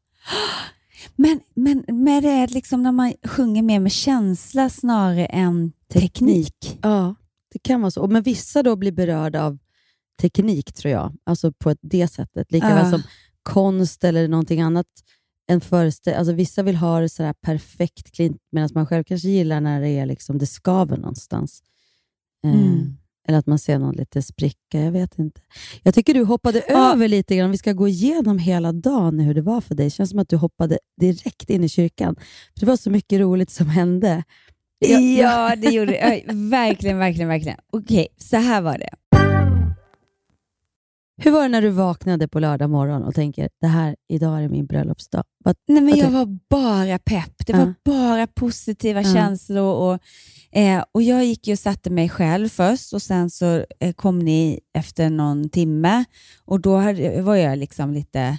Men, 1.16 1.40
men 1.55 1.85
med 1.88 2.23
det 2.23 2.31
är 2.31 2.49
liksom 2.49 2.83
när 2.83 2.93
man 2.93 3.12
sjunger 3.25 3.62
mer 3.62 3.81
med 3.81 3.93
känsla 3.93 4.71
snarare 4.71 5.26
än 5.26 5.73
teknik. 5.93 6.78
Ja, 6.83 7.14
det 7.52 7.59
kan 7.59 7.81
vara 7.81 7.90
så. 7.90 8.07
Men 8.07 8.23
vissa 8.23 8.62
då 8.62 8.76
blir 8.76 8.93
berörda 8.93 9.45
av 9.45 9.59
teknik, 10.20 10.73
tror 10.73 10.92
jag. 10.92 11.12
Alltså 11.25 11.52
på 11.52 11.70
ett, 11.70 11.78
det 11.82 12.08
sättet. 12.08 12.52
Likaväl 12.52 12.85
Ja. 12.85 12.90
som 12.90 13.02
konst 13.42 14.04
eller 14.04 14.28
någonting 14.28 14.61
annat. 14.61 14.87
En 15.49 15.61
föreställ- 15.61 16.14
alltså 16.18 16.32
vissa 16.32 16.62
vill 16.62 16.76
ha 16.76 17.00
det 17.00 17.08
sådär 17.08 17.32
perfekt 17.40 18.12
klint, 18.16 18.38
medan 18.52 18.68
man 18.75 18.87
själv 18.87 19.04
kanske 19.04 19.28
gillar 19.28 19.61
när 19.61 19.80
det, 19.80 19.88
är 19.88 20.06
liksom, 20.06 20.38
det 20.38 20.46
skaver 20.46 20.96
någonstans. 20.96 21.62
Eh, 22.44 22.50
Mm. 22.54 22.96
Eller 23.28 23.38
att 23.38 23.46
man 23.46 23.58
ser 23.58 23.78
någon 23.78 23.94
lite 23.94 24.23
spricka, 24.23 24.80
jag 24.80 24.92
vet 24.92 25.18
inte. 25.18 25.40
Jag 25.82 25.94
tycker 25.94 26.14
du 26.14 26.25
hoppade 26.25 26.62
Ja. 26.68 26.92
över 26.92 27.08
lite 27.08 27.37
grann. 27.37 27.50
Vi 27.50 27.58
ska 27.58 27.73
gå 27.73 27.88
igenom 27.88 28.38
hela 28.38 28.73
dagen 28.73 29.18
hur 29.18 29.35
det 29.35 29.42
var 29.42 29.61
för 29.61 29.75
dig. 29.75 29.87
Det 29.87 29.90
känns 29.90 30.11
som 30.11 30.18
att 30.18 30.28
du 30.28 30.37
hoppade 30.37 30.78
direkt 31.00 31.50
in 31.50 31.64
i 31.64 31.68
kyrkan. 31.68 32.16
För 32.54 32.61
Det 32.61 32.66
var 32.66 32.76
så 32.76 32.90
mycket 32.90 33.20
roligt 33.20 33.50
som 33.50 33.68
hände. 33.68 34.25
Jag- 34.78 35.02
Ja, 35.02 35.56
det 35.56 35.70
gjorde 35.70 35.92
det. 35.92 36.25
Verkligen, 36.35 36.99
verkligen, 36.99 37.28
verkligen. 37.28 37.58
Okej, 37.73 38.08
så 38.16 38.37
här 38.37 38.61
var 38.62 38.78
det. 38.78 38.90
Hur 41.18 41.30
var 41.30 41.42
det 41.42 41.49
när 41.49 41.62
du 41.62 41.68
vaknade 41.70 42.28
på 42.28 42.40
lördag 42.40 42.70
morgon 42.70 43.02
och 43.02 43.14
tänker, 43.14 43.49
det 43.61 43.66
här, 43.66 43.96
idag 44.08 44.44
är 44.44 44.49
min 44.49 44.66
bröllopsdag? 44.66 45.25
Vad, 45.44 45.56
Nej, 45.68 45.82
men 45.82 45.96
jag 45.99 46.11
var 46.11 46.38
bara 46.50 46.99
pepp. 46.99 47.46
Det 47.46 47.52
var 47.52 47.75
bara 47.85 48.26
positiva 48.26 49.02
Ja. 49.02 49.12
känslor. 49.14 49.75
Och, 49.75 49.99
eh, 50.58 50.85
och 50.92 51.02
Jag 51.02 51.25
gick 51.25 51.49
och 51.49 51.58
satte 51.58 51.90
mig 51.90 52.08
själv 52.08 52.49
först 52.49 52.92
och 52.92 53.02
sen 53.02 53.30
så 53.30 53.64
eh, 53.80 53.92
kom 53.92 54.18
ni 54.18 54.61
efter 54.78 55.11
någon 55.11 55.49
timme 55.49 56.04
och 56.44 56.61
då 56.61 56.76
hade, 56.76 57.23
var 57.23 57.37
jag 57.37 57.58
liksom 57.58 57.92
lite... 57.94 58.38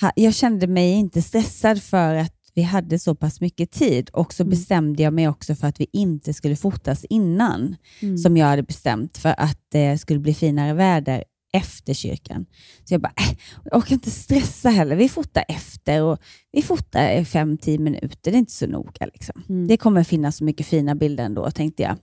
Ha, 0.00 0.12
jag 0.16 0.34
kände 0.34 0.66
mig 0.66 0.92
inte 0.92 1.22
stressad 1.22 1.82
för 1.82 2.14
att 2.14 2.32
vi 2.54 2.62
hade 2.62 2.98
så 2.98 3.14
pass 3.14 3.40
mycket 3.40 3.70
tid 3.70 4.08
och 4.12 4.32
så 4.34 4.42
Mm. 4.42 4.50
bestämde 4.50 5.02
jag 5.02 5.12
mig 5.12 5.28
också 5.28 5.54
för 5.54 5.66
att 5.66 5.80
vi 5.80 5.86
inte 5.92 6.34
skulle 6.34 6.56
fotas 6.56 7.04
innan, 7.04 7.76
Mm. 8.02 8.18
som 8.18 8.36
jag 8.36 8.46
hade 8.46 8.62
bestämt 8.62 9.18
för 9.18 9.34
att 9.38 9.58
det 9.72 9.98
skulle 9.98 10.20
bli 10.20 10.34
finare 10.34 10.72
väder 10.74 11.24
efter 11.52 11.94
kyrkan. 11.94 12.46
Så 12.84 12.94
jag 12.94 13.00
bara, 13.00 13.12
äh, 13.16 13.38
jag 13.64 13.78
orkar 13.78 13.92
inte 13.94 14.10
stressa 14.10 14.68
heller. 14.68 14.96
Vi 14.96 15.08
fotar 15.08 15.44
efter 15.48 16.02
och 16.02 16.18
vi 16.52 16.62
fotar 16.62 17.10
i 17.10 17.24
fem, 17.24 17.58
tio 17.58 17.78
minuter. 17.78 18.30
Det 18.30 18.36
är 18.36 18.38
inte 18.38 18.52
så 18.52 18.66
noga. 18.66 19.06
Liksom. 19.06 19.42
Mm. 19.48 19.66
Det 19.66 19.76
kommer 19.76 20.04
finnas 20.04 20.36
så 20.36 20.44
mycket 20.44 20.66
fina 20.66 20.94
bilder 20.94 21.24
ändå, 21.24 21.50
tänkte 21.50 21.82
jag. 21.82 21.96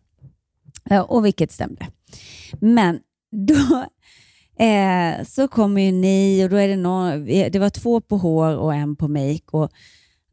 Ja, 0.83 1.03
och 1.03 1.25
vilket 1.25 1.51
stämde. 1.51 1.87
Men 2.61 2.99
då 3.31 3.85
eh, 4.65 5.25
så 5.25 5.47
kommer 5.47 5.81
ju 5.81 5.91
ni 5.91 6.45
och 6.45 6.49
då 6.49 6.55
är 6.55 6.67
det 6.67 6.75
någon, 6.75 7.25
det 7.25 7.59
var 7.59 7.69
två 7.69 8.01
på 8.01 8.17
hår 8.17 8.57
och 8.57 8.73
en 8.73 8.95
på 8.95 9.07
make. 9.07 9.43
Och, 9.51 9.71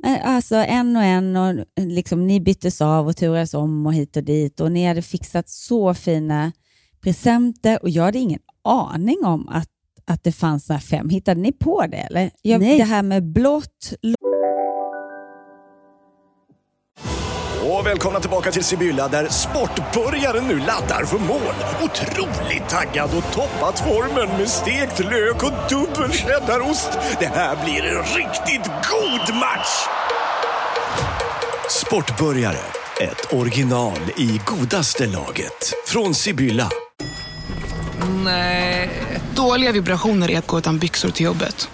eh, 0.05 0.29
alltså 0.29 0.57
en 0.57 0.97
och 0.97 1.02
en 1.02 1.37
och 1.37 1.67
liksom, 1.76 2.26
ni 2.26 2.40
byttes 2.40 2.81
av 2.81 3.07
och 3.07 3.17
turades 3.17 3.55
om 3.55 3.87
och 3.87 3.95
hit 3.95 4.17
och 4.17 4.25
dit 4.25 4.61
och 4.61 4.73
ni 4.73 4.87
hade 4.87 5.02
fixat 5.02 5.49
så 5.49 5.95
fina 5.95 6.52
presenter 7.00 7.83
och 7.83 7.90
jag 7.90 8.05
hade 8.05 8.19
ingen 8.19 8.40
aning 8.64 9.25
om 9.25 9.49
att, 9.49 9.69
att 10.05 10.25
det 10.25 10.33
fanns 10.33 10.67
så 10.67 10.73
här 10.73 10.81
fem. 10.81 11.09
Hittade 11.09 11.40
ni 11.40 11.52
på 11.52 11.87
det? 11.87 11.97
Eller? 11.97 12.31
Jag, 12.43 12.61
Nej. 12.61 12.79
det 12.79 12.85
här 12.85 13.02
med 13.02 13.33
blått, 13.33 13.93
Och 17.81 17.87
välkomna 17.87 18.21
tillbaka 18.21 18.50
till 18.50 18.64
Sibylla 18.64 19.09
där 19.09 19.29
sportbörjaren 19.29 20.45
nu 20.49 20.59
laddar 20.59 21.05
för 21.05 21.19
mål. 21.19 21.55
Otroligt 21.83 22.69
taggad 22.69 23.11
och 23.17 23.33
toppat 23.33 23.81
formen 23.81 24.38
med 24.38 24.49
stekt 24.49 24.99
lök 24.99 25.43
och 25.43 25.52
dubbel 25.71 26.12
cheddarost. 26.12 26.99
Det 27.21 27.26
här 27.26 27.64
blir 27.64 27.83
en 27.83 28.02
riktigt 28.02 28.67
god 28.67 29.37
match! 29.37 29.87
Sportbörjare, 31.71 32.64
ett 33.00 33.33
original 33.33 33.99
i 34.17 34.40
godaste 34.47 35.07
laget. 35.07 35.75
Från 35.87 36.14
Sibylla. 36.14 36.69
Dåliga 39.35 39.73
vibrationer 39.73 40.31
är 40.31 40.38
att 40.38 40.47
gå 40.47 40.59
utan 40.59 40.79
byxor 40.79 41.11
till 41.11 41.26
jobbet. 41.26 41.69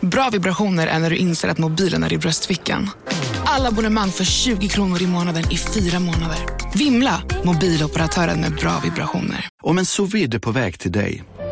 Bra 0.00 0.30
vibrationer 0.32 0.86
är 0.86 0.98
när 0.98 1.10
du 1.10 1.16
inser 1.16 1.48
att 1.48 1.58
mobilen 1.58 2.04
är 2.04 2.12
i 2.12 2.18
bröstfickan. 2.18 2.90
Alla 3.44 3.68
abonnemang 3.68 4.10
för 4.10 4.24
20 4.24 4.68
kronor 4.68 5.02
i 5.02 5.06
månaden 5.06 5.44
i 5.50 5.56
fyra 5.56 6.00
månader. 6.00 6.38
Vimla! 6.74 7.22
Mobiloperatören 7.44 8.40
med 8.40 8.54
bra 8.54 8.80
vibrationer. 8.84 9.48
Om 9.62 9.78
en 9.78 9.86
sous 9.86 10.40
på 10.42 10.50
väg 10.50 10.78
till 10.78 10.92
dig 10.92 11.22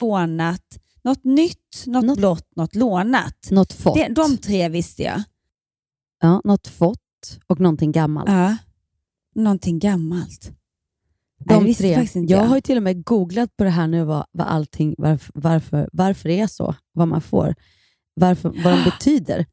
lånat, 0.00 0.78
något 1.04 1.24
nytt, 1.24 1.84
något, 1.86 2.04
Något- 2.04 2.18
blått, 2.18 2.56
något 2.56 2.74
lånat. 2.74 3.50
Något 3.50 3.72
fått. 3.72 3.94
Det, 3.94 4.08
de 4.08 4.36
tre 4.36 4.68
visste 4.68 5.02
jag. 5.02 5.22
Ja, 6.20 6.40
något 6.44 6.66
fått 6.68 6.98
och 7.46 7.60
någonting 7.60 7.92
gammalt. 7.92 8.30
Ja. 8.30 8.56
Någonting 9.34 9.78
gammalt. 9.78 10.50
Nej, 11.44 11.58
De 11.58 11.64
visste 11.64 11.82
tre. 11.82 12.22
jag 12.22 12.30
jag. 12.30 12.44
har 12.46 12.54
ju 12.56 12.60
till 12.60 12.76
och 12.76 12.82
med 12.82 13.04
googlat 13.04 13.56
på 13.56 13.64
det 13.64 13.70
här 13.70 13.86
nu, 13.86 14.04
vad, 14.04 14.26
vad 14.32 14.46
allting, 14.46 14.94
varför, 14.98 15.32
varför, 15.34 15.88
varför 15.92 16.28
det 16.28 16.40
är 16.40 16.46
så, 16.46 16.74
vad 16.92 17.08
man 17.08 17.20
får, 17.20 17.54
varför, 18.14 18.48
vad 18.64 18.78
de 18.78 18.84
betyder. 18.84 19.46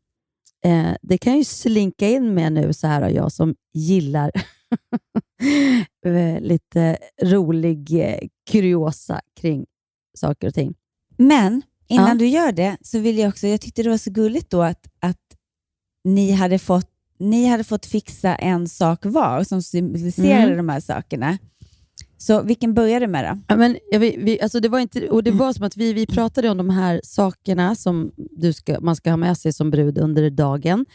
Eh, 0.66 0.96
det 1.02 1.18
kan 1.18 1.32
jag 1.34 1.38
ju 1.38 1.44
slinka 1.44 2.08
in 2.10 2.34
med 2.34 2.54
nu, 2.54 2.74
så 2.74 2.88
här 2.88 3.02
och 3.02 3.12
jag 3.12 3.32
som 3.32 3.56
gillar 3.74 4.32
eh, 6.06 6.42
lite 6.42 6.98
rolig 7.24 8.00
eh, 8.10 8.20
kuriosa 8.52 9.22
kring 9.42 9.66
saker 10.18 10.48
och 10.48 10.54
ting. 10.54 10.74
Men 11.18 11.62
innan 11.88 12.08
Ja. 12.08 12.16
du 12.16 12.28
gör 12.28 12.52
det 12.52 12.78
så 12.82 13.00
vill 13.00 13.18
jag 13.18 13.30
också, 13.30 13.48
jag 13.48 13.62
tyckte 13.62 13.84
det 13.84 13.90
var 13.90 13.98
så 13.98 14.12
gulligt 14.12 14.50
då 14.50 14.62
att, 14.62 14.88
att 15.00 15.18
ni, 16.04 16.32
hade 16.32 16.60
fått, 16.60 16.90
ni 17.20 17.46
hade 17.46 17.64
fått 17.64 17.86
fixa 17.86 18.36
en 18.36 18.68
sak 18.70 19.00
var 19.06 19.44
som 19.44 19.62
symboliserade 19.62 20.44
Mm. 20.44 20.58
de 20.58 20.70
här 20.70 20.80
sakerna. 20.80 21.38
Så 22.18 22.42
vilken 22.42 22.74
började 22.74 23.08
med 23.08 23.26
då? 23.26 23.42
Ja, 23.48 23.56
men, 23.56 23.78
vi, 23.92 24.18
vi, 24.18 24.42
alltså 24.42 24.60
det 24.60 24.70
var 24.70 24.80
inte, 24.80 25.10
och 25.10 25.24
det 25.24 25.32
var 25.32 25.54
som 25.54 25.66
att 25.66 25.78
vi, 25.78 25.94
vi 25.94 26.06
pratade 26.08 26.50
om 26.50 26.58
de 26.58 26.70
här 26.70 27.02
sakerna 27.04 27.76
som 27.76 28.12
du 28.16 28.54
ska, 28.54 28.80
man 28.80 28.96
ska 28.96 29.10
ha 29.10 29.18
med 29.18 29.38
sig 29.38 29.54
som 29.54 29.72
brud 29.72 29.98
under 29.98 30.30
dagen, 30.30 30.86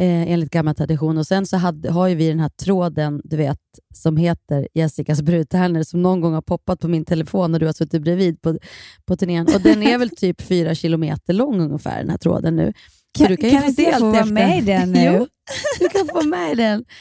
eh, 0.00 0.32
enligt 0.32 0.50
gammal 0.50 0.74
tradition. 0.74 1.18
Och 1.18 1.26
Sen 1.26 1.46
så 1.46 1.56
hade, 1.56 1.90
har 1.90 2.08
ju 2.08 2.14
vi 2.14 2.28
den 2.28 2.40
här 2.40 2.48
tråden 2.48 3.20
du 3.24 3.36
vet, 3.36 3.58
som 3.94 4.16
heter 4.16 4.68
Jessicas 4.74 5.22
brudtärnor, 5.22 5.82
som 5.82 6.02
någon 6.02 6.20
gång 6.20 6.34
har 6.34 6.42
poppat 6.42 6.80
på 6.80 6.88
min 6.88 7.04
telefon 7.04 7.54
och 7.54 7.60
du 7.60 7.66
har 7.66 7.72
suttit 7.72 8.02
bredvid 8.02 8.42
på, 8.42 8.58
på 9.06 9.16
turnén. 9.16 9.46
Och 9.54 9.60
Den 9.60 9.82
är 9.82 9.98
väl 9.98 10.10
typ 10.10 10.40
fyra 10.42 10.74
kilometer 10.74 11.32
lång 11.32 11.60
ungefär, 11.60 11.98
den 11.98 12.10
här 12.10 12.18
tråden 12.18 12.56
nu. 12.56 12.72
Så 13.18 13.24
Kan, 13.24 13.28
du 13.28 13.36
kan, 13.36 13.50
ju 13.50 13.60
få 13.60 13.66
inte 13.66 13.82
jag 13.82 13.98
få 13.98 14.06
vara 14.06 14.20
efter. 14.20 14.32
med 14.32 14.58
i 14.58 14.60
den 14.60 14.92
nu? 14.92 15.16
Jo, 15.18 15.26
du 15.80 15.88
kan 15.88 16.08
få 16.08 16.22
med 16.28 16.52
i 16.52 16.54
den. 16.54 16.84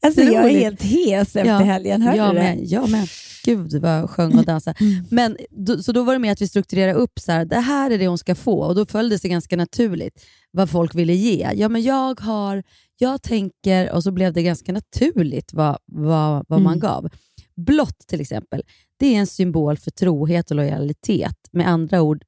Alltså 0.00 0.20
jag 0.22 0.44
är 0.44 0.58
helt 0.58 0.82
hes 0.82 1.36
efter 1.36 1.44
Ja, 1.44 1.58
helgen, 1.58 2.02
hörde 2.02 2.16
jag 2.16 2.30
du 2.30 2.34
det? 2.38 2.42
med, 2.42 2.58
jag 2.64 2.90
med. 2.90 3.08
Gud 3.44 3.74
vad 3.82 3.90
jag 3.98 4.10
sjöng 4.10 4.38
och 4.38 4.44
dansade. 4.44 4.76
Mm. 4.84 5.04
Men, 5.10 5.36
så 5.82 5.92
då 5.92 6.02
var 6.02 6.12
det 6.12 6.18
med 6.18 6.32
att 6.32 6.40
vi 6.42 6.48
strukturerade 6.48 6.94
upp 6.98 7.18
så 7.20 7.32
här, 7.32 7.44
det 7.44 7.60
här 7.60 7.90
är 7.90 7.98
det 7.98 8.06
hon 8.06 8.18
ska 8.18 8.34
få 8.34 8.58
och 8.60 8.74
då 8.74 8.86
följdes 8.86 9.20
det 9.20 9.28
ganska 9.28 9.56
naturligt 9.56 10.22
vad 10.52 10.70
folk 10.70 10.94
ville 10.94 11.12
ge. 11.14 11.50
Ja, 11.54 11.68
men 11.68 11.82
jag 11.82 12.20
har, 12.20 12.62
jag 12.98 13.22
tänker 13.22 13.92
och 13.92 14.02
så 14.02 14.10
blev 14.10 14.32
det 14.32 14.42
ganska 14.42 14.72
naturligt 14.72 15.52
vad, 15.52 15.78
vad, 15.86 16.44
vad 16.48 16.60
man 16.62 16.72
Mm. 16.72 16.80
gav. 16.80 17.08
Blått 17.56 17.98
till 18.06 18.20
exempel, 18.20 18.62
det 18.96 19.06
är 19.14 19.18
en 19.18 19.26
symbol 19.26 19.76
för 19.76 19.90
trohet 19.90 20.50
och 20.50 20.56
lojalitet. 20.56 21.36
Med 21.52 21.68
andra 21.68 22.02
ord, 22.02 22.24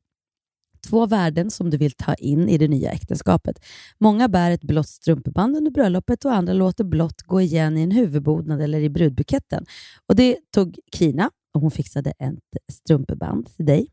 två 0.89 1.07
värden 1.07 1.51
som 1.51 1.71
du 1.71 1.77
vill 1.77 1.93
ta 1.93 2.15
in 2.15 2.49
i 2.49 2.59
det 2.59 2.69
nya 2.69 2.91
äktenskapet. 2.91 3.59
Många 3.99 4.29
bär 4.29 4.51
ett 4.51 4.63
blått 4.65 4.89
strumpeband 4.89 5.57
under 5.57 5.71
bröllopet 5.71 6.25
och 6.25 6.33
andra 6.35 6.53
låter 6.53 6.85
blått 6.85 7.23
gå 7.23 7.41
igen 7.41 7.79
i 7.79 7.83
en 7.83 7.91
huvudbonad 7.91 8.61
eller 8.61 8.81
i 8.81 8.89
brudbuketten. 8.91 9.67
Och 10.09 10.17
Det 10.17 10.37
tog 10.55 10.79
Kina 10.97 11.31
och 11.55 11.61
hon 11.61 11.71
fixade 11.71 12.11
ett 12.11 12.73
strumpeband 12.73 13.57
till 13.57 13.67
dig. 13.67 13.87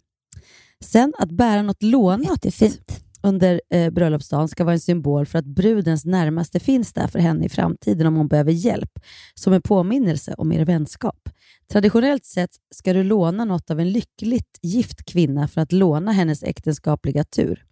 Sen 0.84 1.14
att 1.18 1.32
bära 1.32 1.62
något 1.62 1.84
lånat 1.84 2.46
Jättefint. 2.46 3.04
Under 3.24 3.62
eh, 3.70 3.90
bröllopsdagen 3.90 4.48
ska 4.48 4.64
vara 4.64 4.74
en 4.74 4.80
symbol 4.80 5.26
för 5.26 5.40
att 5.40 5.46
brudens 5.46 6.06
närmaste 6.06 6.60
finns 6.60 6.94
där 6.94 7.08
för 7.08 7.20
henne 7.20 7.46
i 7.46 7.50
framtiden 7.50 8.08
om 8.08 8.16
hon 8.16 8.28
behöver 8.28 8.52
hjälp, 8.52 9.00
som 9.34 9.54
en 9.54 9.62
påminnelse 9.62 10.34
om 10.38 10.52
er 10.52 10.66
vänskap. 10.66 11.30
Traditionellt 11.72 12.26
sett 12.26 12.50
ska 12.76 12.94
du 12.94 13.04
låna 13.04 13.46
något 13.46 13.72
av 13.72 13.80
en 13.80 13.92
lyckligt 13.92 14.60
gift 14.62 15.06
kvinna 15.06 15.48
för 15.48 15.62
att 15.62 15.72
låna 15.72 16.12
hennes 16.12 16.44
äktenskapliga 16.44 17.24
tur. 17.24 17.66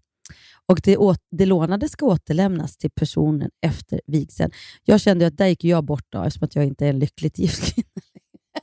Och 0.65 0.81
det, 0.83 0.97
åt, 0.97 1.19
det 1.31 1.45
lånade 1.45 1.89
ska 1.89 2.05
återlämnas 2.05 2.77
till 2.77 2.91
personen 2.91 3.49
efter 3.61 4.01
vigseln. 4.07 4.51
Jag 4.83 5.01
kände 5.01 5.27
att 5.27 5.37
där 5.37 5.47
gick 5.47 5.63
jag 5.63 5.85
bort 5.85 6.05
då, 6.09 6.23
eftersom 6.23 6.45
att 6.45 6.55
jag 6.55 6.65
inte 6.65 6.85
är 6.85 6.89
en 6.89 6.99
lyckligt 6.99 7.39
gift 7.39 7.73
kvinna. 7.73 7.87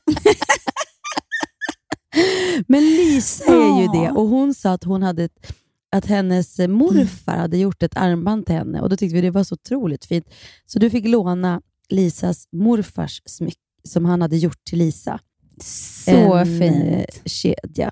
Men 2.66 2.81
Lisa 2.81 3.45
är 3.45 3.83
ju 3.83 3.88
det 4.00 4.11
och 4.11 4.28
hon 4.28 4.55
sa 4.55 4.73
att 4.73 4.85
hon 4.85 5.02
hade 5.02 5.25
ett, 5.25 5.52
att 5.97 6.07
hennes 6.07 6.59
eh, 6.59 6.69
morfar 6.69 7.37
hade 7.37 7.59
gjort 7.59 7.83
ett 7.83 7.97
armband 7.97 8.47
till 8.47 8.55
henne 8.55 8.81
och 8.81 8.88
då 8.88 8.97
tyckte 8.97 9.15
vi 9.15 9.21
det 9.21 9.31
var 9.31 9.45
så 9.45 9.55
otroligt 9.55 10.05
fint. 10.05 10.26
Så 10.67 10.79
du 10.79 10.91
fick 10.91 11.07
låna 11.07 11.62
Lisas 11.88 12.49
morfars 12.53 13.23
smycke 13.25 13.61
som 13.85 14.05
han 14.05 14.23
hade 14.23 14.37
gjort 14.37 14.65
till 14.65 14.79
Lisa. 14.79 15.21
Så 15.62 16.35
en 16.35 16.62
eh, 16.62 16.99
fint. 16.99 17.31
kedja, 17.31 17.91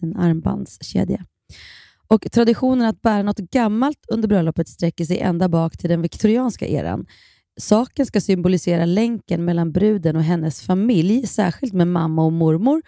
en 0.00 0.16
armbandskedja. 0.16 1.24
Och 2.06 2.26
traditionen 2.32 2.88
att 2.88 3.02
bära 3.02 3.22
något 3.22 3.38
gammalt 3.38 3.98
under 4.08 4.28
bröllopet 4.28 4.68
sträcker 4.68 5.04
sig 5.04 5.18
ända 5.18 5.48
bak 5.48 5.76
till 5.76 5.90
den 5.90 6.02
viktorianska 6.02 6.66
eran. 6.66 7.06
Saken 7.60 8.06
ska 8.06 8.20
symbolisera 8.20 8.84
länken 8.84 9.44
mellan 9.44 9.72
bruden 9.72 10.16
och 10.16 10.22
hennes 10.22 10.62
familj, 10.62 11.26
särskilt 11.26 11.72
med 11.72 11.88
mamma 11.88 12.24
och 12.24 12.32
mormor, 12.32 12.82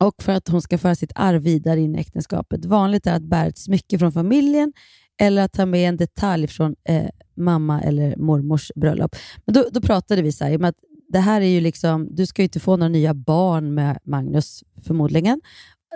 och 0.00 0.22
för 0.22 0.32
att 0.32 0.48
hon 0.48 0.62
ska 0.62 0.78
föra 0.78 0.94
sitt 0.94 1.12
arv 1.14 1.42
vidare 1.42 1.80
in 1.80 1.96
i 1.96 1.98
äktenskapet. 1.98 2.64
Vanligt 2.64 3.06
är 3.06 3.14
att 3.14 3.22
bära 3.22 3.46
ett 3.46 3.58
smycke 3.58 3.98
från 3.98 4.12
familjen 4.12 4.72
eller 5.20 5.42
att 5.42 5.52
ta 5.52 5.66
med 5.66 5.88
en 5.88 5.96
detalj 5.96 6.46
från 6.46 6.76
eh, 6.84 7.08
mamma 7.36 7.82
eller 7.82 8.16
mormors 8.16 8.72
bröllop. 8.74 9.16
Men 9.44 9.54
då, 9.54 9.64
då 9.72 9.80
pratade 9.80 10.22
vi 10.22 10.32
så 10.32 10.44
här, 10.44 10.52
i 10.52 10.56
och 10.56 10.60
med 10.60 10.68
att 10.68 10.78
det 11.08 11.18
här 11.18 11.40
är 11.40 11.46
ju 11.46 11.60
liksom, 11.60 12.08
du 12.10 12.26
ska 12.26 12.42
ju 12.42 12.44
inte 12.44 12.60
få 12.60 12.76
några 12.76 12.88
nya 12.88 13.14
barn 13.14 13.74
med 13.74 13.98
Magnus 14.04 14.64
förmodligen. 14.82 15.40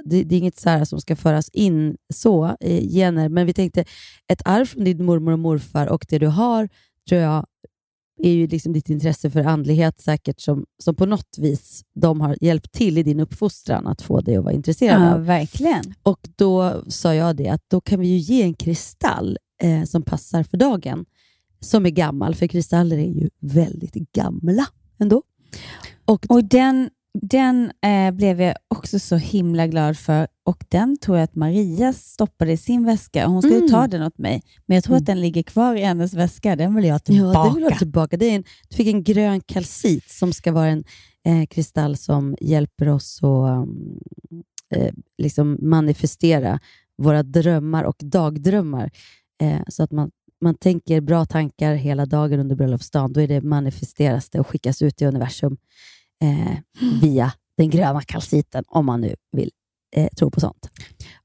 det, 0.04 0.22
det 0.22 0.34
är 0.34 0.38
inget 0.38 0.58
så 0.58 0.70
här 0.70 0.84
som 0.84 1.00
ska 1.00 1.16
föras 1.16 1.48
in 1.48 1.96
så 2.14 2.56
i 2.60 2.88
gener, 2.88 3.28
men 3.28 3.46
vi 3.46 3.52
tänkte 3.52 3.84
ett 4.28 4.42
arv 4.44 4.66
från 4.66 4.84
din 4.84 5.04
mormor 5.04 5.32
och 5.32 5.38
morfar 5.38 5.86
och 5.86 6.06
det 6.08 6.18
du 6.18 6.26
har, 6.26 6.68
tror 7.08 7.20
jag, 7.20 7.46
är 8.22 8.32
ju 8.32 8.46
liksom 8.46 8.72
ditt 8.72 8.90
intresse 8.90 9.30
för 9.30 9.40
andlighet 9.44 10.00
säkert 10.00 10.40
som, 10.40 10.64
som 10.82 10.94
på 10.94 11.06
något 11.06 11.38
vis 11.38 11.82
de 11.94 12.20
har 12.20 12.36
hjälpt 12.40 12.72
till 12.72 12.98
i 12.98 13.02
din 13.02 13.20
uppfostran 13.20 13.86
att 13.86 14.02
få 14.02 14.20
dig 14.20 14.36
att 14.36 14.44
vara 14.44 14.54
intresserad 14.54 15.02
Ja, 15.02 15.14
av. 15.14 15.24
verkligen. 15.24 15.94
Och 16.02 16.28
då 16.36 16.82
sa 16.88 17.14
jag 17.14 17.36
det, 17.36 17.48
att 17.48 17.62
då 17.68 17.80
kan 17.80 18.00
vi 18.00 18.06
ju 18.08 18.16
ge 18.16 18.42
en 18.42 18.54
kristall 18.54 19.38
eh, 19.62 19.84
som 19.84 20.02
passar 20.02 20.42
för 20.42 20.56
dagen, 20.56 21.04
som 21.60 21.86
är 21.86 21.90
gammal, 21.90 22.34
för 22.34 22.46
kristaller 22.46 22.98
är 22.98 23.10
ju 23.12 23.30
väldigt 23.40 23.94
gamla 24.12 24.66
ändå. 24.98 25.22
Och, 26.04 26.26
Och 26.28 26.44
den, 26.44 26.90
den 27.22 27.72
eh, 27.82 28.10
blev 28.14 28.40
jag 28.40 28.54
också 28.68 28.98
så 28.98 29.16
himla 29.16 29.66
glad 29.66 29.96
för 29.96 30.26
och 30.44 30.64
den 30.68 30.96
tror 30.98 31.16
jag 31.16 31.24
att 31.24 31.34
Maria 31.34 31.92
stoppade 31.92 32.52
i 32.52 32.56
sin 32.56 32.84
väska. 32.84 33.26
Hon 33.26 33.42
skulle 33.42 33.56
Mm. 33.56 33.70
ta 33.70 33.86
den 33.86 34.02
åt 34.02 34.18
mig, 34.18 34.42
men 34.66 34.74
jag 34.74 34.84
tror 34.84 34.96
att 34.96 35.06
den 35.06 35.20
ligger 35.20 35.42
kvar 35.42 35.74
i 35.76 35.82
hennes 35.82 36.14
väska. 36.14 36.56
Den 36.56 36.74
vill 36.74 36.84
jag 36.84 37.04
tillbaka. 37.04 37.38
Ja, 37.38 37.48
det 37.48 37.54
vill 37.54 37.62
jag 37.64 37.78
tillbaka. 37.78 38.16
Det 38.16 38.26
är 38.26 38.36
en, 38.36 38.44
du 38.68 38.76
fick 38.76 38.86
en 38.86 39.02
grön 39.04 39.40
kalcit 39.40 40.10
som 40.10 40.32
ska 40.32 40.52
vara 40.52 40.66
en 40.68 40.84
eh, 41.26 41.46
kristall 41.46 41.96
som 41.96 42.36
hjälper 42.40 42.88
oss 42.88 43.20
att 43.22 43.62
um, 43.62 44.00
eh, 44.74 44.92
liksom 45.18 45.58
manifestera 45.60 46.60
våra 46.98 47.22
drömmar 47.22 47.84
och 47.84 47.96
dagdrömmar. 47.98 48.90
Eh, 49.42 49.60
så 49.68 49.82
att 49.82 49.90
man, 49.90 50.10
man 50.40 50.54
tänker 50.54 51.00
bra 51.00 51.24
tankar 51.24 51.74
hela 51.74 52.06
dagen 52.06 52.40
under 52.40 52.56
bröllopsdagen. 52.56 53.12
Då 53.12 53.20
är 53.20 53.28
det 53.28 53.40
manifesteras 53.40 54.30
det 54.30 54.40
och 54.40 54.46
skickas 54.48 54.82
ut 54.82 55.02
i 55.02 55.04
universum 55.04 55.56
eh, 56.24 56.58
via 57.00 57.32
den 57.56 57.70
gröna 57.70 58.02
kalciten, 58.02 58.64
om 58.68 58.86
man 58.86 59.00
nu 59.00 59.14
vill 59.32 59.50
eh, 59.96 60.08
tro 60.08 60.30
på 60.30 60.40
sånt. 60.40 60.70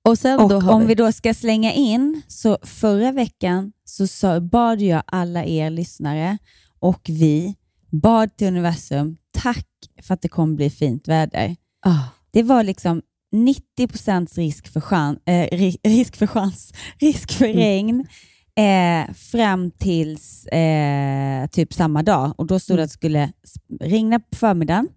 Och 0.08 0.20
sen 0.20 0.39
Och 0.39 0.63
om 0.63 0.88
vi 0.88 0.96
då 0.96 1.12
ska 1.12 1.34
slänga 1.34 1.74
in, 1.74 2.22
så 2.27 2.58
förra 2.62 3.12
veckan 3.12 3.72
så 3.86 4.08
sa, 4.08 4.39
bad 4.39 4.82
jag 4.82 5.03
alla 5.06 5.46
er 5.46 5.70
lyssnare 5.70 6.38
och 6.79 7.01
vi 7.10 7.56
bad 7.91 8.38
till 8.38 8.48
universum, 8.48 9.18
tack 9.32 9.68
för 10.01 10.13
att 10.13 10.22
det 10.22 10.29
kommer 10.29 10.56
bli 10.56 10.70
fint 10.70 11.08
väder. 11.08 11.56
Ah. 11.86 12.03
Det 12.32 12.44
var 12.44 12.63
liksom 12.63 13.01
90 13.32 13.88
procents 13.88 14.38
risk 14.38 14.68
för, 14.68 14.82
chans, 14.82 15.20
eh, 15.25 15.58
ri, 15.58 15.77
risk 15.84 16.15
för 16.15 16.27
chans, 16.27 16.74
risk 17.00 17.32
för 17.32 17.46
regn 17.46 18.08
eh, 18.56 19.13
fram 19.13 19.72
tills 19.72 20.46
eh, 20.46 21.48
typ 21.48 21.74
samma 21.74 22.03
dag. 22.03 22.34
Och 22.38 22.48
Då 22.48 22.60
stod 22.60 22.77
det 22.77 22.84
att 22.84 22.89
det 22.89 22.94
skulle 22.94 23.32
regna 23.79 24.20
på 24.20 24.36
förmiddagen, 24.38 24.88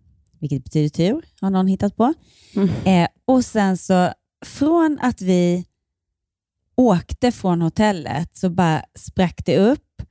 vilket 0.41 0.65
betyder 0.65 0.89
tur, 0.89 1.25
har 1.41 1.51
någon 1.51 1.67
hittat 1.67 1.97
på. 1.97 2.15
Eh, 2.85 3.09
och 3.25 3.45
sen 3.45 3.77
så, 3.77 4.13
från 4.45 4.99
att 5.03 5.21
vi 5.23 5.65
åkte 6.77 7.33
från 7.33 7.63
hotellet 7.63 8.37
så 8.37 8.51
bara 8.51 8.83
sprack 8.99 9.43
det 9.47 9.59
upp 9.59 10.03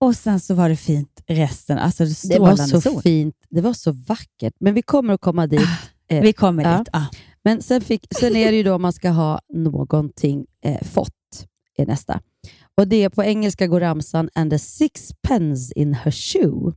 och 0.00 0.16
sen 0.16 0.40
så 0.40 0.54
var 0.54 0.68
det 0.68 0.76
fint 0.76 1.22
resten. 1.26 1.78
Alltså 1.78 2.04
det 2.04 2.28
Det 2.28 2.38
var 2.38 2.56
så 2.56 2.80
sol. 2.80 3.02
fint. 3.02 3.36
Det 3.50 3.60
var 3.60 3.72
så 3.72 3.92
vackert. 3.92 4.54
Men 4.60 4.74
vi 4.74 4.82
kommer 4.82 5.14
att 5.14 5.20
komma 5.20 5.46
dit. 5.46 5.60
eh, 6.08 6.22
Vi 6.22 6.32
kommer 6.32 6.64
ja. 6.64 6.78
dit. 6.78 6.88
Ah. 6.92 7.04
Men 7.44 7.62
sen, 7.62 7.80
fick, 7.80 8.06
sen 8.20 8.36
är 8.36 8.50
det 8.50 8.56
ju 8.56 8.62
då 8.62 8.78
man 8.78 8.92
ska 8.92 9.10
ha 9.10 9.40
någonting 9.54 10.46
eh, 10.64 10.82
fått, 10.82 11.46
är 11.76 11.86
nästa. 11.86 12.20
Och 12.76 12.88
det 12.88 12.96
är 13.04 13.08
på 13.08 13.24
engelska 13.24 13.66
går 13.66 13.80
ramsan 13.80 14.28
and 14.34 14.50
the 14.50 14.58
six 14.58 15.10
pence 15.28 15.72
in 15.76 15.94
her 15.94 16.10
shoe. 16.10 16.72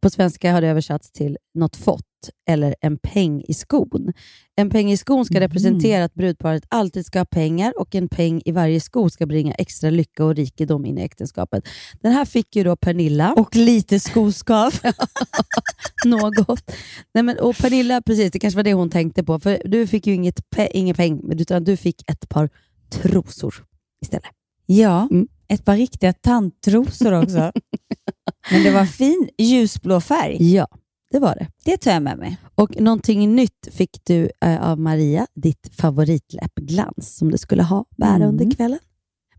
På 0.00 0.10
svenska 0.10 0.52
har 0.52 0.60
det 0.60 0.68
översatts 0.68 1.10
till 1.12 1.38
något 1.54 1.76
fått 1.76 2.02
eller 2.48 2.74
en 2.80 2.98
peng 2.98 3.42
i 3.48 3.54
skon. 3.54 4.12
En 4.56 4.70
peng 4.70 4.90
i 4.92 4.96
skon 4.96 5.24
ska 5.24 5.40
representera 5.40 6.04
att 6.04 6.14
brudparet 6.14 6.64
alltid 6.68 7.06
ska 7.06 7.18
ha 7.20 7.24
pengar 7.24 7.72
och 7.80 7.94
en 7.94 8.08
peng 8.08 8.42
i 8.44 8.52
varje 8.52 8.80
sko 8.80 9.10
ska 9.10 9.26
bringa 9.26 9.54
extra 9.54 9.90
lycka 9.90 10.24
och 10.24 10.34
rikedom 10.34 10.84
in 10.84 10.98
i 10.98 11.02
äktenskapet. 11.02 11.64
Den 12.00 12.12
här 12.12 12.24
fick 12.24 12.56
ju 12.56 12.64
då 12.64 12.76
Pernilla. 12.76 13.32
Och 13.34 13.56
lite 13.56 14.00
skoskav. 14.00 14.74
något. 16.04 16.70
Nej, 17.14 17.24
men, 17.24 17.38
och 17.38 17.56
Pernilla, 17.56 18.02
precis, 18.02 18.30
det 18.30 18.38
kanske 18.38 18.56
var 18.56 18.64
det 18.64 18.72
hon 18.74 18.90
tänkte 18.90 19.24
på. 19.24 19.38
För 19.40 19.62
Du 19.64 19.86
fick 19.86 20.06
ju 20.06 20.14
inget 20.14 20.40
pe- 20.56 20.68
ingen 20.74 20.94
peng, 20.96 21.32
utan 21.32 21.64
du 21.64 21.76
fick 21.76 22.10
ett 22.10 22.28
par 22.28 22.50
trosor 22.90 23.54
istället. 24.02 24.30
Ja, 24.66 25.08
Mm. 25.10 25.28
Ett 25.48 25.64
par 25.64 25.76
riktiga 25.76 26.12
tandtrosor 26.12 27.12
också. 27.22 27.52
Men 28.50 28.62
det 28.62 28.70
var 28.70 28.84
fin 28.84 29.28
ljusblå 29.38 30.00
färg. 30.00 30.54
Ja, 30.54 30.66
det 31.10 31.18
var 31.18 31.34
det. 31.34 31.46
Det 31.64 31.76
tar 31.76 31.90
jag 31.92 32.02
med 32.02 32.18
mig. 32.18 32.36
Och 32.54 32.80
någonting 32.80 33.34
nytt 33.34 33.68
fick 33.72 34.00
du 34.04 34.30
eh, 34.44 34.70
av 34.70 34.78
Maria, 34.80 35.26
ditt 35.34 35.70
favoritläppglans 35.76 37.16
som 37.16 37.30
du 37.30 37.38
skulle 37.38 37.62
ha 37.62 37.84
bära 37.96 38.14
Mm. 38.16 38.28
under 38.28 38.50
kvällen. 38.56 38.78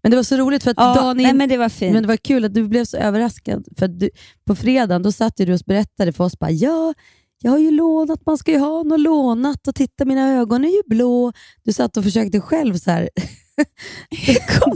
Men 0.02 0.12
det 0.12 0.15
var 0.17 0.24
så 0.24 0.38
roligt 0.38 0.63
för 0.63 0.72
att 0.72 0.78
Ja, 0.78 0.96
dagen 0.96 1.17
nej, 1.17 1.34
men 1.34 1.50
det 1.50 1.58
var 1.58 1.70
fint. 1.70 1.93
men 1.93 2.04
det 2.04 2.08
var 2.08 2.17
kul 2.17 2.46
att 2.46 2.54
du 2.54 2.67
blev 2.67 2.86
så 2.86 2.98
överraskad. 2.98 3.67
För 3.78 3.88
du, 3.88 4.10
på 4.46 4.56
fredagen 4.56 5.04
då 5.04 5.12
satt 5.12 5.38
du 5.38 5.54
och 5.54 5.60
berättade 5.65 6.13
för 6.13 6.24
oss 6.24 6.39
bara, 6.39 6.52
ja, 6.52 6.93
jag 7.41 7.52
har 7.52 7.60
ju 7.60 7.71
lånat, 7.71 8.26
man 8.26 8.38
ska 8.38 8.52
ju 8.52 8.60
ha 8.60 8.84
något 8.84 9.00
lånat 9.00 9.67
och 9.67 9.76
titta 9.76 10.06
mina 10.06 10.34
ögon 10.34 10.65
är 10.65 10.69
ju 10.69 10.82
blå. 10.86 11.34
Du 11.63 11.73
satt 11.73 11.97
och 11.97 12.04
försökte 12.04 12.41
själv 12.41 12.78
så 12.78 12.91
här. 12.91 13.10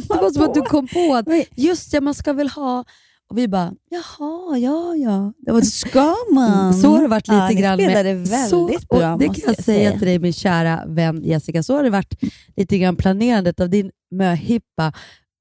det 0.07 0.21
var 0.21 0.31
som 0.31 0.43
att 0.43 0.53
du 0.53 0.61
kom 0.61 0.87
på 0.87 1.15
att 1.15 1.25
just 1.55 1.93
ja, 1.93 2.01
man 2.01 2.13
ska 2.13 2.33
väl 2.33 2.49
ha 2.49 2.83
och 3.31 3.37
vi 3.37 3.47
bara, 3.47 3.73
jaha, 3.89 4.57
ja, 4.57 4.95
ja. 4.95 5.33
Det 5.37 5.51
var, 5.51 5.61
Ska 5.61 6.15
man? 6.33 6.73
så 6.73 6.87
har 6.87 7.01
det 7.01 7.07
varit 7.07 7.27
lite 7.27 7.47
ja, 7.49 7.61
grann 7.61 7.77
spelade 7.77 8.13
med... 8.13 8.27
väldigt 8.27 8.49
så, 8.49 8.69
bra, 8.89 9.17
Det 9.17 9.25
kan 9.25 9.43
jag 9.45 9.63
säga. 9.63 9.91
till 9.91 10.07
dig 10.07 10.19
min 10.19 10.33
kära 10.33 10.83
vän 10.87 11.23
Jessica. 11.23 11.63
Så 11.63 11.75
har 11.75 11.83
det 11.83 11.89
varit 11.89 12.23
lite 12.55 12.77
grann 12.77 12.95
planerandet 12.95 13.59
av 13.59 13.69
din 13.69 13.91
möhippa 14.15 14.93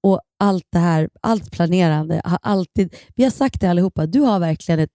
och 0.02 0.20
allt 0.38 0.66
det 0.72 0.78
här, 0.78 1.08
allt 1.20 1.50
planerande. 1.50 2.20
Har 2.24 2.38
alltid, 2.42 2.94
vi 3.16 3.24
har 3.24 3.30
sagt 3.30 3.60
det 3.60 3.70
allihopa, 3.70 4.06
du 4.06 4.20
har 4.20 4.40
verkligen 4.40 4.80
ett, 4.80 4.94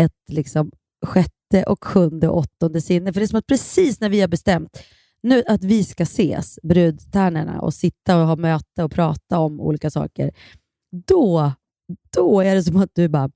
ett 0.00 0.12
liksom 0.28 0.70
sjätte 1.06 1.35
och 1.66 1.84
sjunde 1.84 2.28
och 2.28 2.38
åttonde 2.38 2.80
sinne. 2.80 3.12
För 3.12 3.20
det 3.20 3.24
är 3.24 3.28
som 3.28 3.38
att 3.38 3.46
precis 3.46 4.00
när 4.00 4.08
vi 4.08 4.20
har 4.20 4.28
bestämt 4.28 4.82
nu 5.22 5.42
att 5.46 5.64
vi 5.64 5.84
ska 5.84 6.02
ses, 6.02 6.58
brudtärnorna, 6.62 7.60
och 7.60 7.74
sitta 7.74 8.20
och 8.20 8.26
ha 8.26 8.36
möte 8.36 8.84
och 8.84 8.92
prata 8.92 9.38
om 9.38 9.60
olika 9.60 9.90
saker, 9.90 10.30
då, 11.06 11.52
då 12.14 12.40
är 12.40 12.54
det 12.54 12.62
som 12.62 12.76
att 12.76 12.90
du 12.94 13.08
bara 13.08 13.30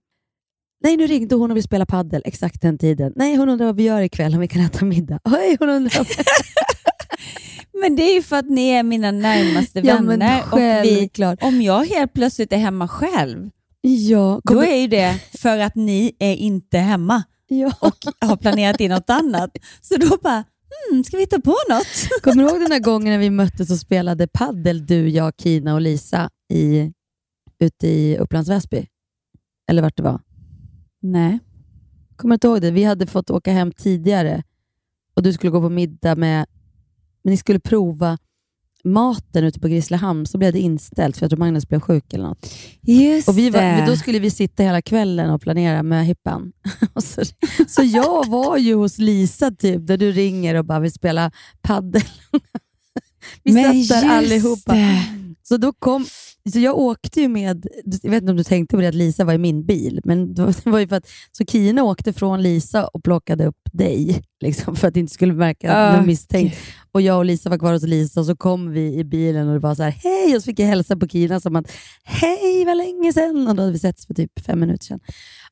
Nej, 0.83 0.97
nu 0.97 1.07
ringde 1.07 1.35
hon 1.35 1.51
och 1.51 1.57
vill 1.57 1.65
spela 1.65 1.87
paddel 1.87 2.23
exakt 2.25 2.63
den 2.63 2.79
tiden. 2.79 3.13
Nej, 3.17 3.37
hon 3.37 3.49
undrar 3.49 3.67
vad 3.67 3.77
vi 3.77 3.83
gör 3.83 4.01
ikväll, 4.01 4.35
om 4.35 4.41
vi 4.41 4.49
kan 4.49 4.63
äta 4.63 4.85
middag. 4.85 5.21
Oj, 5.25 5.57
hon 5.59 5.69
undrar. 5.69 6.07
Men 7.81 7.97
det 7.97 8.03
är 8.03 8.15
ju 8.15 8.23
för 8.23 8.37
att 8.37 8.51
ni 8.51 8.69
är 8.69 8.83
mina 8.83 9.11
närmaste 9.11 9.81
Ja, 9.85 9.95
vänner. 9.95 10.43
och 10.53 10.59
vi, 10.59 11.11
om 11.41 11.63
jag 11.63 11.85
helt 11.85 12.13
plötsligt 12.13 12.53
är 12.53 12.57
hemma 12.57 12.89
själv, 12.89 13.51
ja, 13.81 14.41
då 14.45 14.63
är 14.63 14.77
ju 14.77 14.87
det 14.87 15.23
för 15.39 15.59
att 15.59 15.75
ni 15.75 16.17
är 16.19 16.35
inte 16.35 16.79
hemma 16.79 17.23
ja. 17.51 17.73
och 17.81 18.29
har 18.29 18.37
planerat 18.37 18.81
in 18.81 18.91
något 18.91 19.11
annat. 19.11 19.51
Så 19.81 19.97
då 19.97 20.17
bara, 20.23 20.45
hmm, 20.71 21.05
ska 21.05 21.17
vi 21.17 21.23
hitta 21.23 21.41
på 21.41 21.57
något? 21.71 22.23
Kommer 22.23 22.45
du 22.45 22.51
ihåg 22.51 22.61
den 22.61 22.71
där 22.71 22.79
gången 22.79 23.13
när 23.13 23.19
vi 23.19 23.31
möttes 23.31 23.71
och 23.71 23.79
spelade 23.79 24.27
paddel, 24.27 24.87
du, 24.87 25.09
jag, 25.09 25.33
Kina 25.39 25.75
och 25.75 25.81
Lisa 25.81 26.31
i, 26.53 26.93
ute 27.59 27.89
i 27.89 28.19
Upplands 28.19 28.51
Väsby? 28.51 28.87
Eller 29.71 29.83
vart 29.83 29.97
det 29.97 30.03
var? 30.03 30.21
Nej. 31.03 31.39
Kommer 32.17 32.33
du 32.33 32.35
inte 32.35 32.47
ihåg 32.47 32.61
det? 32.61 32.71
Vi 32.71 32.85
hade 32.85 33.07
fått 33.07 33.31
åka 33.31 33.53
hem 33.53 33.73
tidigare 33.73 34.43
och 35.15 35.23
du 35.23 35.33
skulle 35.33 35.51
gå 35.51 35.61
på 35.61 35.69
middag 35.69 36.15
med, 36.15 36.47
men 37.23 37.31
ni 37.31 37.37
skulle 37.37 37.61
prova 37.61 38.19
maten 38.85 39.45
ute 39.45 39.61
på 39.61 39.69
Grisslehamn, 39.69 40.27
så 40.27 40.39
blev 40.39 40.53
det 40.53 40.61
inställt 40.61 41.17
för 41.17 41.25
jag 41.25 41.31
tror 41.31 41.39
Magnus 41.39 41.69
blev 41.69 41.81
sjuk 41.81 42.13
eller 42.13 42.25
något. 42.25 42.55
Just 42.83 43.29
Och 43.29 43.39
vi 43.39 43.51
var, 43.51 43.87
då 43.87 43.97
skulle 43.97 44.19
vi 44.19 44.31
sitta 44.31 44.63
hela 44.63 44.83
kvällen 44.83 45.31
och 45.31 45.41
planera 45.43 45.83
med 45.83 46.07
hippan. 46.07 46.53
Så, 47.03 47.23
så 47.69 47.83
jag 47.83 48.29
var 48.29 48.57
ju 48.57 48.75
hos 48.75 48.99
Lisa 48.99 49.51
typ, 49.51 49.87
där 49.87 49.97
du 49.97 50.13
ringer 50.13 50.55
och 50.55 50.65
bara 50.65 50.81
vill 50.81 50.93
spela 50.93 51.31
paddel. 51.63 52.03
Vi 53.43 53.53
Men 53.53 53.85
satt 53.85 54.01
där 54.03 54.09
allihopa. 54.09 54.75
det. 54.75 55.03
Så, 55.43 55.57
då 55.57 55.73
kom, 55.73 56.07
så 56.53 56.59
jag 56.59 56.79
åkte 56.79 57.21
ju 57.21 57.29
med, 57.29 57.67
jag 58.03 58.11
vet 58.11 58.23
inte 58.23 58.31
om 58.31 58.37
du 58.37 58.45
tänkte 58.45 58.77
på 58.77 58.81
det, 58.83 58.89
att 58.89 58.95
Lisa 58.95 59.25
var 59.25 59.33
i 59.33 59.39
min 59.39 59.65
bil, 59.67 60.01
men 60.05 60.35
det 60.35 60.67
var, 60.67 60.79
ju 60.79 60.89
för 60.89 60.97
att 60.97 61.09
så 61.33 61.45
Kina 61.45 61.83
åkte 61.85 62.13
från 62.13 62.43
Lisa 62.43 62.87
och 62.87 63.05
plockade 63.05 63.47
upp 63.47 63.61
dig, 63.73 64.23
liksom, 64.41 64.77
för 64.77 64.89
att 64.89 64.95
det 64.95 65.01
inte 65.01 65.15
skulle 65.15 65.33
märka 65.33 65.73
att 65.73 65.97
någon 65.97 66.07
misstänkt. 66.07 66.57
Och 66.93 67.01
jag 67.01 67.19
och 67.19 67.25
Lisa 67.25 67.51
var 67.51 67.59
kvar 67.59 67.73
hos 67.73 67.83
Lisa 67.83 68.21
och 68.21 68.27
så 68.27 68.37
kom 68.37 68.71
vi 68.71 68.95
i 68.95 69.05
bilen 69.05 69.49
och 69.49 69.55
det 69.55 69.61
var 69.61 69.75
så 69.75 69.83
här, 69.83 69.91
hej, 69.91 70.37
och 70.37 70.43
så 70.43 70.47
fick 70.47 70.59
jag 70.59 70.67
hälsa 70.67 70.97
på 70.97 71.09
Kina 71.09 71.41
som 71.41 71.57
att, 71.57 71.73
hej, 72.05 72.65
vad 72.65 72.77
länge 72.77 73.13
sedan. 73.13 73.49
Och 73.49 73.55
då 73.55 73.63
hade 73.63 73.73
vi 73.73 73.79
setts 73.79 74.07
för 74.07 74.15
typ 74.15 74.41
fem 74.47 74.61
minuter 74.61 74.85
sedan. 74.85 75.01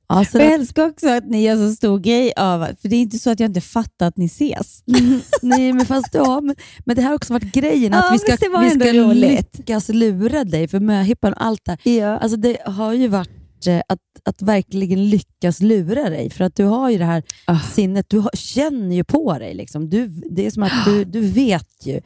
Ja, 0.09 0.25
så 0.25 0.39
Jag 0.39 0.53
älskar 0.53 0.87
också 0.89 1.09
att 1.09 1.27
ni 1.27 1.43
gör 1.43 1.57
så 1.57 1.75
stor 1.75 1.99
grej 1.99 2.33
av, 2.37 2.67
för 2.83 2.89
det 2.89 2.97
är 2.97 3.01
inte 3.01 3.19
så 3.19 3.31
att 3.31 3.41
jag 3.41 3.49
inte 3.51 3.61
fattar 3.61 4.07
att 4.09 4.17
ni 4.17 4.25
ses. 4.27 4.83
nej, 5.43 5.73
men 5.73 5.87
fast 5.87 6.09
ja, 6.15 6.41
men, 6.41 6.57
men 6.85 6.97
det 6.97 7.03
här 7.03 7.09
har 7.09 7.17
också 7.17 7.33
varit 7.33 7.53
grejen, 7.53 7.95
att 7.95 8.05
Ja, 8.05 8.13
vi 8.13 8.19
ska, 8.19 8.61
vi 8.61 8.71
ska 8.71 8.93
roligt. 8.93 9.59
lyckas 9.59 9.89
lura 9.89 10.45
dig 10.45 10.69
för 10.69 10.81
möhippan 10.81 11.33
och 11.33 11.45
allt 11.45 11.65
det. 11.65 11.91
Ja. 11.97 12.19
Alltså 12.19 12.37
det 12.37 12.57
har 12.67 12.93
ju 12.93 13.09
varit 13.09 13.67
eh, 13.67 13.81
att, 13.89 13.99
att 14.25 14.43
verkligen 14.43 15.11
lyckas 15.11 15.61
lura 15.61 16.11
dig. 16.11 16.31
För 16.31 16.45
att 16.45 16.57
du 16.57 16.65
har 16.65 16.91
ju 16.91 16.99
det 16.99 17.05
här 17.05 17.23
Ah. 17.45 17.59
sinnet, 17.61 18.07
du 18.11 18.19
har, 18.19 18.31
känner 18.35 18.97
ju 18.97 19.05
på 19.05 19.39
dig. 19.39 19.55
Liksom. 19.55 19.91
Du, 19.91 20.07
det 20.09 20.47
är 20.47 20.51
som 20.51 20.63
att 20.63 20.85
du, 20.85 21.05
du 21.05 21.21
vet 21.21 21.87
ju. 21.87 22.01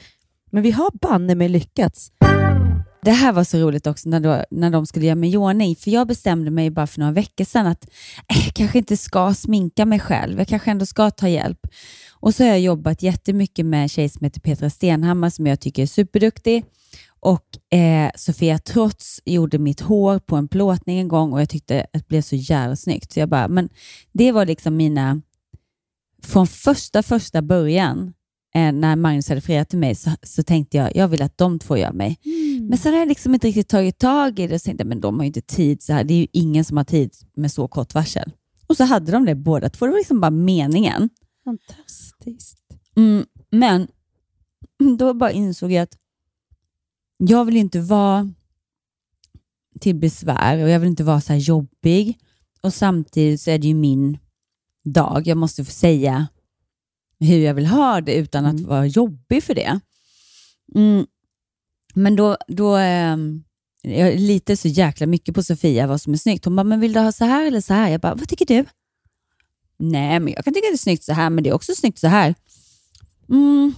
Men 0.51 0.63
vi 0.63 0.71
har 0.71 0.91
banne 1.01 1.35
mig 1.35 1.49
lyckats. 1.49 2.11
Det 3.05 3.11
här 3.11 3.33
var 3.33 3.45
så 3.45 3.59
roligt 3.59 3.87
också 3.87 4.09
när, 4.09 4.21
då, 4.21 4.45
när 4.51 4.71
de 4.71 4.87
skulle 4.87 5.07
göra 5.07 5.17
mig 5.17 5.33
i 5.33 5.37
ordning. 5.37 5.77
För 5.77 5.91
jag 5.91 6.07
bestämde 6.07 6.51
mig 6.51 6.71
bara 6.71 6.87
för 6.87 7.01
några 7.01 7.13
veckor 7.13 7.45
sedan 7.45 7.67
att 7.67 7.85
eh, 8.29 8.45
jag 8.45 8.55
kanske 8.55 8.79
inte 8.79 8.97
ska 8.97 9.35
sminka 9.35 9.87
mig 9.87 10.01
själv. 10.01 10.39
Jag 10.39 10.49
kanske 10.49 10.71
ändå 10.71 10.87
ska 10.87 11.11
ta 11.11 11.29
hjälp. 11.29 11.67
Och 12.11 12.35
så 12.35 12.43
har 12.43 12.49
jag 12.49 12.61
jobbat 12.61 13.03
jättemycket 13.03 13.67
med 13.67 13.83
en 13.83 13.89
tjej 13.89 14.09
som 14.09 14.25
heter 14.25 14.41
Petra 14.41 14.71
Stenhammar 14.71 15.31
som 15.31 15.47
jag 15.47 15.61
tycker 15.61 15.83
är 15.83 15.87
superduktig. 15.87 16.65
Och 17.21 17.77
eh, 17.79 18.11
Sofia 18.17 18.59
Trots 18.59 19.21
gjorde 19.25 19.59
mitt 19.59 19.81
hår 19.81 20.19
på 20.19 20.37
en 20.37 20.49
plåtning 20.49 20.99
en 20.99 21.09
gång 21.09 21.33
och 21.33 21.41
jag 21.41 21.49
tyckte 21.49 21.81
att 21.81 21.93
det 21.93 22.09
blev 22.09 22.23
så 22.23 22.37
jävla 22.37 22.77
snyggt. 22.77 23.13
Så 23.13 23.21
jag 23.21 23.29
bara, 23.29 23.49
men 23.49 23.69
det 24.13 24.33
var 24.33 24.47
liksom 24.47 24.77
mina... 24.77 25.21
Från 26.25 26.47
första, 26.47 27.03
första 27.03 27.43
början 27.43 28.13
eh, 28.55 28.73
när 28.73 28.97
Magnus 28.97 29.29
hade 29.29 29.41
friat 29.41 29.69
till 29.69 29.79
mig 29.79 29.95
så, 29.95 30.11
så 30.23 30.43
tänkte 30.43 30.77
jag, 30.77 30.97
jag 30.97 31.09
vill 31.09 31.23
att 31.23 31.39
de 31.39 31.59
två 31.59 31.77
gör 31.77 31.93
mig. 31.93 32.19
Mm. 32.25 32.42
Men 32.61 32.79
sen 32.79 32.93
har 32.93 32.99
jag 32.99 33.09
liksom 33.09 33.35
inte 33.35 33.47
riktigt 33.47 33.69
tagit 33.69 33.99
tag 33.99 34.39
i 34.39 34.47
det 34.47 34.55
och 34.55 34.63
tänkte, 34.63 34.85
men 34.85 35.01
de 35.01 35.17
har 35.17 35.23
ju 35.23 35.27
inte 35.27 35.41
tid 35.41 35.83
så 35.83 35.93
här. 35.93 36.05
Det 36.05 36.15
är 36.15 36.19
ju 36.19 36.27
ingen 36.33 36.65
som 36.65 36.77
har 36.77 36.85
tid 36.85 37.15
med 37.35 37.53
så 37.53 37.69
kort 37.69 37.95
varsel. 37.95 38.33
Och 38.67 38.77
så 38.77 38.85
hade 38.85 39.13
de 39.13 39.25
det 39.25 39.35
båda 39.35 39.71
två. 39.71 39.87
Det 39.87 39.93
var 39.93 39.99
liksom 39.99 40.21
bara 40.21 40.31
meningen. 40.31 41.11
Fantastiskt. 41.45 42.59
Mm, 42.97 43.27
men 43.51 43.89
då 44.99 45.15
bara 45.15 45.33
insåg 45.33 45.73
jag 45.73 45.83
att 45.83 45.99
jag 47.17 47.45
vill 47.45 47.57
inte 47.57 47.81
vara 47.81 48.33
till 49.81 49.97
besvär 49.97 50.63
och 50.63 50.71
jag 50.71 50.81
vill 50.81 50.89
inte 50.89 51.05
vara 51.05 51.21
så 51.21 51.35
jobbig. 51.35 52.19
Och 52.61 52.75
samtidigt 52.75 53.41
så 53.41 53.51
är 53.51 53.59
det 53.59 53.67
ju 53.67 53.75
min 53.75 54.19
dag. 54.85 55.27
Jag 55.27 55.39
måste 55.39 55.65
få 55.65 55.71
säga 55.71 56.27
hur 57.21 57.39
jag 57.39 57.55
vill 57.55 57.67
ha 57.67 58.01
det 58.01 58.15
utan 58.15 58.47
att 58.47 58.61
vara 58.61 58.87
jobbig 58.87 59.43
för 59.43 59.55
det. 59.55 59.81
Mm. 60.75 61.07
Men 61.93 62.17
då, 62.17 62.37
då 62.49 62.77
ehm, 62.77 63.45
jag 63.83 64.21
litar 64.21 64.55
så 64.55 64.69
jäkla 64.69 65.07
mycket 65.07 65.35
på 65.35 65.43
Sofia 65.43 65.87
vad 65.87 66.01
som 66.01 66.13
är 66.13 66.17
snyggt. 66.17 66.45
Hon 66.45 66.57
bara, 66.57 66.65
men 66.65 66.81
vill 66.81 66.93
du 66.93 67.01
ha 67.01 67.13
så 67.13 67.25
här 67.25 67.47
eller 67.47 67.61
så 67.61 67.75
här? 67.75 67.89
Jag 67.89 68.01
bara, 68.01 68.15
vad 68.15 68.29
tycker 68.29 68.47
du? 68.47 68.65
Nej, 69.79 70.21
men 70.21 70.33
jag 70.33 70.45
kan 70.45 70.55
tycka 70.55 70.67
det 70.67 70.75
är 70.75 70.79
snyggt 70.79 71.05
så 71.05 71.13
här, 71.13 71.31
men 71.31 71.45
det 71.45 71.51
är 71.51 71.55
också 71.55 71.75
snyggt 71.75 71.99
så 71.99 72.09
här. 72.09 72.35
Mm. 73.29 73.75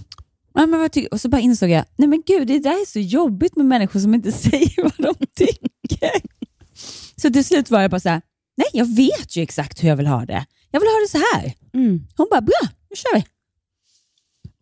Ja, 0.53 0.65
men 0.65 0.79
vad 0.79 0.91
tycker? 0.91 1.13
Och 1.13 1.21
så 1.21 1.29
bara 1.29 1.41
insåg 1.41 1.69
jag, 1.69 1.85
nej 1.95 2.07
men 2.07 2.23
gud, 2.25 2.47
det 2.47 2.59
där 2.59 2.81
är 2.81 2.85
så 2.85 2.99
jobbigt 2.99 3.55
med 3.55 3.65
människor 3.65 3.99
som 3.99 4.13
inte 4.13 4.31
säger 4.45 4.83
vad 4.83 4.93
de 4.97 5.25
tycker. 5.35 6.11
Så 7.15 7.29
till 7.29 7.45
slut 7.45 7.69
var 7.71 7.81
jag 7.81 7.91
bara 7.91 7.99
så 7.99 8.09
här, 8.09 8.21
nej 8.57 8.67
jag 8.73 8.95
vet 8.95 9.35
ju 9.35 9.43
exakt 9.43 9.83
hur 9.83 9.89
jag 9.89 9.95
vill 9.95 10.07
ha 10.07 10.25
det. 10.25 10.45
Jag 10.71 10.79
vill 10.79 10.89
ha 10.89 10.99
det 10.99 11.09
så 11.11 11.17
här. 11.17 11.53
Hon 12.17 12.27
bara, 12.31 12.41
bra, 12.41 12.69
nu 12.89 12.95
kör 12.95 13.15
vi. 13.15 13.25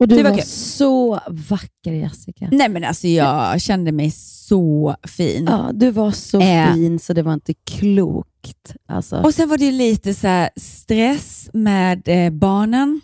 Och 0.04 0.08
du 0.10 0.16
Det 0.16 0.24
var 0.24 0.32
var, 0.32 0.42
så 0.42 1.20
vacker 1.28 1.92
Jessica. 1.94 2.50
Nej 2.52 2.70
men 2.70 2.84
alltså 2.84 3.08
jag 3.08 3.62
kände 3.62 3.92
mig 3.92 4.12
så 4.12 4.96
fin. 5.08 5.46
Ja, 5.50 5.72
du 5.74 5.92
var 5.92 6.12
så 6.12 6.42
Eh. 6.42 6.74
fin 6.74 7.00
så 7.00 7.14
det 7.14 7.22
var 7.22 7.34
inte 7.34 7.54
klokt. 7.54 8.76
Alltså. 8.88 9.18
Och 9.18 9.34
sen 9.34 9.50
var 9.50 9.58
det 9.58 9.72
lite 9.72 10.14
så 10.14 10.48
stress 10.56 11.50
med 11.54 12.02
eh, 12.08 12.30
barnen. 12.34 13.02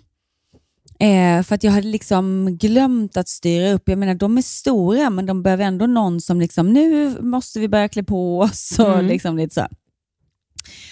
Eh, 0.99 1.43
för 1.43 1.55
att 1.55 1.63
jag 1.63 1.71
hade 1.71 1.88
liksom 1.88 2.57
glömt 2.57 3.17
att 3.17 3.27
styra 3.29 3.71
upp. 3.71 3.83
Jag 3.89 3.97
menar, 3.99 4.13
de 4.13 4.38
är 4.38 4.41
stora, 4.41 5.09
men 5.09 5.25
de 5.25 5.43
behöver 5.43 5.63
ändå 5.65 5.85
någon 5.88 6.21
som 6.21 6.39
liksom, 6.39 6.73
nu 6.73 7.17
måste 7.21 7.59
vi 7.59 7.67
börja 7.67 7.88
klä 7.89 8.03
på 8.03 8.39
oss. 8.39 8.75
Och 8.79 8.93
Mm. 8.93 9.05
liksom 9.05 9.38
lite 9.38 9.55
så. 9.55 9.67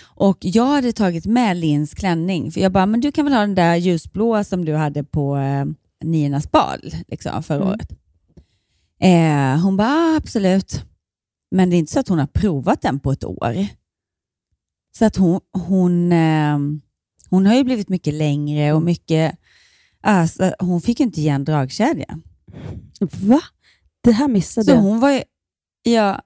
Och 0.06 0.38
jag 0.41 0.65
hade 0.65 0.93
tagit 0.93 1.26
med 1.26 1.58
Lins 1.58 1.93
klänning, 1.93 2.52
för 2.52 2.62
jag 2.62 2.72
bara, 2.72 2.86
men 2.86 3.00
du 3.02 3.12
kan 3.12 3.26
väl 3.26 3.34
ha 3.34 3.41
den 3.41 3.56
där 3.56 3.76
ljusblåa 3.76 4.43
som 4.43 4.65
du 4.65 4.76
hade 4.76 5.04
på 5.04 5.38
eh, 5.38 5.65
Ninas 6.04 6.52
bal 6.52 6.80
liksom, 7.08 7.44
förra 7.44 7.58
Mm. 7.58 7.68
året. 7.70 7.92
Eh, 9.00 9.62
hon 9.64 9.78
bara, 9.78 10.16
absolut. 10.18 10.84
Men 11.52 11.70
det 11.70 11.76
är 11.76 11.78
inte 11.78 11.92
så 11.94 12.00
att 12.00 12.08
hon 12.08 12.20
har 12.20 12.28
provat 12.28 12.82
den 12.82 13.00
på 13.00 13.12
ett 13.12 13.24
år. 13.24 13.68
Så 14.98 15.06
att 15.06 15.16
hon, 15.16 15.40
hon, 15.54 16.12
eh, 16.12 16.58
hon 17.30 17.46
har 17.46 17.56
ju 17.56 17.64
blivit 17.64 17.90
mycket 17.90 18.14
längre 18.14 18.74
och 18.74 18.82
mycket... 18.82 19.38
Alltså, 20.02 20.54
hon 20.60 20.82
fick 20.82 21.00
ju 21.00 21.06
inte 21.06 21.20
igen 21.22 21.46
dragkedjan. 21.46 22.24
Va? 23.12 23.42
Det 24.02 24.12
här 24.12 24.28
missade 24.28 24.66
Så 24.66 24.72
jag. 24.72 24.78
hon 24.82 25.00
var 25.00 25.12
ju... 25.12 25.22
Ja, 25.84 26.22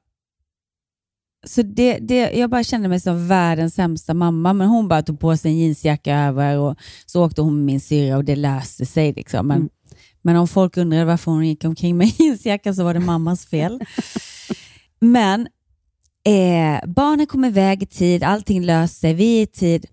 så 1.47 1.61
det, 1.61 1.97
det, 1.97 2.31
jag 2.31 2.49
bara 2.49 2.63
kände 2.63 2.87
mig 2.89 2.99
som 2.99 3.27
världens 3.27 3.75
sämsta 3.75 4.13
mamma, 4.13 4.53
men 4.53 4.67
hon 4.67 4.87
bara 4.87 5.01
tog 5.01 5.19
på 5.19 5.37
sig 5.37 5.51
en 5.51 5.57
jeansjacka 5.57 6.15
över 6.19 6.57
och 6.57 6.75
så 7.05 7.25
åkte 7.25 7.41
hon 7.41 7.55
med 7.55 7.65
min 7.65 7.79
syrra 7.79 8.17
och 8.17 8.25
det 8.25 8.35
löste 8.35 8.85
sig. 8.85 9.13
Liksom. 9.13 9.47
Men, 9.47 9.57
Mm. 9.57 9.69
men 10.21 10.35
om 10.35 10.47
folk 10.47 10.77
undrade 10.77 11.05
varför 11.05 11.31
hon 11.31 11.47
gick 11.47 11.63
omkring 11.65 11.97
med 11.97 12.07
jeansjacka 12.19 12.73
så 12.73 12.83
var 12.83 12.93
det 12.93 12.99
mammas 12.99 13.45
fel. 13.45 13.79
men 14.99 15.41
eh, 16.25 16.87
barnen 16.89 17.27
kom 17.27 17.45
iväg 17.45 17.83
i 17.83 17.85
tid, 17.85 18.23
allting 18.23 18.63
löste 18.65 18.99
sig, 18.99 19.13
vi 19.13 19.37
är 19.37 19.43
i 19.43 19.47
tid. 19.47 19.85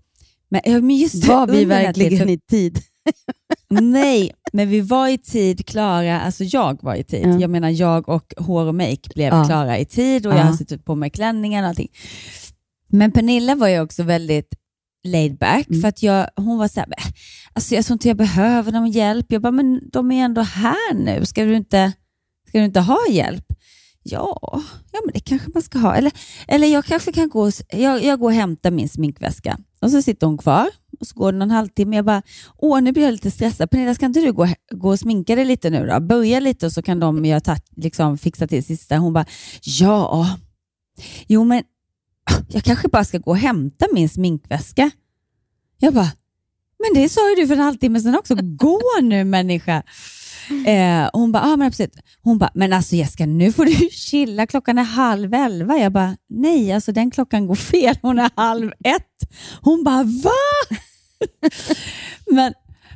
Men, 0.49 0.61
men 0.65 0.95
just 0.95 1.25
Var 1.25 1.47
vi 1.47 1.65
verkligen 1.65 2.29
i 2.29 2.37
tid? 2.39 2.81
Nej, 3.69 4.31
men 4.53 4.69
vi 4.69 4.81
var 4.81 5.07
i 5.07 5.17
tid 5.17 5.65
klara, 5.65 6.21
alltså 6.21 6.43
jag 6.43 6.83
var 6.83 6.95
i 6.95 7.03
tid. 7.03 7.25
Ja. 7.27 7.39
Jag 7.39 7.49
menar 7.49 7.69
jag 7.69 8.09
och 8.09 8.33
hår 8.37 8.65
och 8.65 8.75
make 8.75 9.09
blev 9.15 9.33
Ja. 9.33 9.45
klara 9.45 9.77
i 9.79 9.85
tid 9.85 10.25
och 10.27 10.33
jag 10.33 10.39
Ja. 10.39 10.43
har 10.43 10.53
suttit 10.53 10.85
på 10.85 10.95
mig 10.95 11.09
klänningen 11.09 11.63
och 11.63 11.69
allting. 11.69 11.89
Men 12.87 13.11
Pernilla 13.11 13.55
var 13.55 13.67
ju 13.67 13.79
också 13.81 14.03
väldigt 14.03 14.53
laid 15.03 15.37
back 15.37 15.67
Mm. 15.69 15.81
för 15.81 15.87
att 15.87 16.03
jag, 16.03 16.29
hon 16.35 16.57
var 16.57 16.67
så 16.67 16.79
här, 16.79 16.87
"Äh, 16.97 17.03
alltså 17.53 17.75
jag 17.75 17.85
tror 17.85 17.95
inte 17.95 18.07
jag 18.07 18.17
behöver 18.17 18.71
någon 18.71 18.91
hjälp. 18.91 19.25
Jag 19.29 19.41
bara, 19.41 19.51
men 19.51 19.81
de 19.91 20.11
är 20.11 20.25
ändå 20.25 20.41
här 20.41 20.93
nu. 20.93 21.25
Ska 21.25 21.43
du 21.45 21.55
inte, 21.55 21.91
ska 22.47 22.57
du 22.59 22.65
inte 22.65 22.79
ha 22.79 22.99
hjälp? 23.09 23.45
Ja, 24.03 24.39
ja 24.91 24.99
men 25.05 25.13
det 25.13 25.19
kanske 25.19 25.49
man 25.53 25.61
ska 25.63 25.79
ha. 25.79 25.95
Eller, 25.95 26.11
eller 26.47 26.67
jag 26.67 26.85
kanske 26.85 27.11
kan 27.11 27.29
gå, 27.29 27.51
jag, 27.69 28.03
jag 28.03 28.19
går 28.19 28.25
och 28.27 28.33
hämtar 28.33 28.71
min 28.71 28.89
sminkväska. 28.89 29.57
Och 29.81 29.91
så 29.91 30.01
sitter 30.01 30.27
hon 30.27 30.37
kvar 30.37 30.67
och 30.99 31.07
så 31.07 31.15
går 31.15 31.31
det 31.31 31.37
någon 31.37 31.51
halvtimme. 31.51 31.95
Jag 31.95 32.05
bara, 32.05 32.21
åh 32.57 32.81
nu 32.81 32.91
blir 32.91 33.03
jag 33.03 33.11
lite 33.11 33.31
stressad. 33.31 33.69
Pernilla, 33.69 33.95
ska 33.95 34.05
inte 34.05 34.19
du 34.19 34.33
gå, 34.33 34.47
gå 34.71 34.89
och 34.89 34.99
sminka 34.99 35.35
dig 35.35 35.45
lite 35.45 35.69
nu 35.69 35.87
då? 35.87 35.99
Börja 35.99 36.39
lite 36.39 36.65
och 36.65 36.71
så 36.71 36.81
kan 36.81 36.99
de 36.99 37.25
göra 37.25 37.39
tatt, 37.39 37.65
liksom, 37.75 38.17
fixa 38.17 38.47
till 38.47 38.63
sista. 38.63 38.97
Hon 38.97 39.13
bara, 39.13 39.25
ja, 39.61 40.37
jo 41.27 41.43
men 41.43 41.63
jag 42.47 42.63
kanske 42.63 42.87
bara 42.87 43.05
ska 43.05 43.17
gå 43.17 43.31
och 43.31 43.37
hämta 43.37 43.85
min 43.93 44.09
sminkväska. 44.09 44.91
Jag 45.77 45.93
bara, 45.93 46.11
men 46.79 47.01
det 47.03 47.09
sa 47.09 47.29
ju 47.29 47.35
du 47.35 47.47
för 47.47 47.53
en 47.53 47.59
halvtimme 47.59 47.99
sedan 47.99 48.15
också. 48.15 48.35
Gå 48.41 48.79
nu 49.01 49.23
människa. 49.23 49.83
Eh, 50.65 51.09
hon 51.13 51.31
bara, 51.31 51.43
ah, 51.43 51.57
men 51.57 51.67
absolut. 51.67 51.95
Hon 52.21 52.37
bara, 52.37 52.51
men 52.53 52.73
alltså 52.73 52.95
Jessica, 52.95 53.25
nu 53.25 53.51
får 53.51 53.65
du 53.65 53.89
chilla. 53.91 54.47
Klockan 54.47 54.77
är 54.77 54.83
halv 54.83 55.33
elva. 55.33 55.77
Jag 55.77 55.91
bara, 55.91 56.17
nej, 56.29 56.71
alltså 56.73 56.91
den 56.91 57.11
klockan 57.11 57.47
går 57.47 57.55
fel. 57.55 57.95
Hon 58.01 58.19
är 58.19 58.31
halv 58.35 58.71
ett. 58.83 59.31
Hon 59.61 59.83
bara, 59.83 60.03
va? 60.03 60.77
men, 62.31 62.53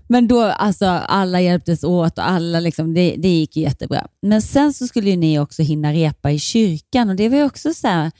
men 0.07 0.27
då, 0.27 0.41
alltså 0.41 0.85
alla 0.85 1.41
hjälptes 1.41 1.83
åt 1.83 2.17
och 2.17 2.29
alla 2.29 2.59
liksom, 2.59 2.93
det, 2.93 3.15
det 3.17 3.29
gick 3.29 3.57
jättebra. 3.57 4.07
Men 4.21 4.41
sen 4.41 4.73
så 4.73 4.87
skulle 4.87 5.15
ni 5.15 5.39
också 5.39 5.61
hinna 5.61 5.93
repa 5.93 6.31
i 6.31 6.39
kyrkan 6.39 7.09
och 7.09 7.15
det 7.15 7.29
var 7.29 7.43
också 7.43 7.73
så 7.73 7.87
här, 7.87 8.11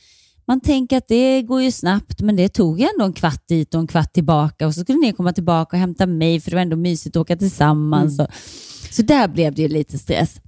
man 0.46 0.62
tänker 0.62 0.98
att 0.98 1.08
det 1.08 1.42
går 1.42 1.62
ju 1.62 1.72
snabbt, 1.72 2.22
men 2.22 2.36
det 2.36 2.50
tog 2.50 2.82
ändå 2.82 3.06
en 3.06 3.14
kvart 3.14 3.48
dit 3.48 3.74
och 3.74 3.80
en 3.82 3.88
kvart 3.88 4.14
tillbaka 4.14 4.68
och 4.68 4.76
så 4.76 4.82
skulle 4.82 5.00
ni 5.00 5.14
komma 5.14 5.34
tillbaka 5.34 5.76
och 5.76 5.80
hämta 5.80 6.06
mig 6.06 6.40
för 6.40 6.52
det 6.52 6.56
var 6.56 6.62
ändå 6.62 6.76
mysigt 6.76 7.16
att 7.16 7.22
åka 7.22 7.36
tillsammans. 7.36 8.20
Mm. 8.20 8.26
Och, 8.26 8.34
så 8.94 9.02
där 9.02 9.28
blev 9.28 9.56
det 9.56 9.62
ju 9.62 9.68
lite 9.68 9.98
stress. 9.98 10.40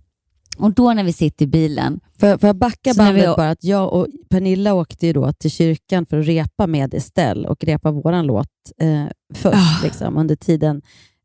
Och 0.57 0.73
då 0.73 0.93
när 0.93 1.03
vi 1.03 1.13
sitter 1.13 1.45
i 1.45 1.47
bilen, 1.47 1.99
Får 2.19 2.37
får 2.37 2.47
jag 2.47 2.55
backa 2.55 2.93
bandet 2.97 3.23
vi- 3.23 3.35
bara? 3.35 3.49
Att 3.49 3.63
jag 3.63 3.93
och 3.93 4.07
Pernilla 4.29 4.73
åkte 4.73 5.07
ju 5.07 5.13
då 5.13 5.33
till 5.33 5.51
kyrkan 5.51 6.05
för 6.05 6.19
att 6.19 6.25
repa 6.27 6.67
med 6.67 6.93
Estelle 6.93 7.47
och 7.47 7.63
repa 7.63 7.91
våran 7.91 8.25
låt 8.25 8.47
eh, 8.81 9.05
först 9.33 9.55
Ah. 9.55 9.83
liksom, 9.83 10.17
under 10.17 10.35
tiden. 10.35 10.81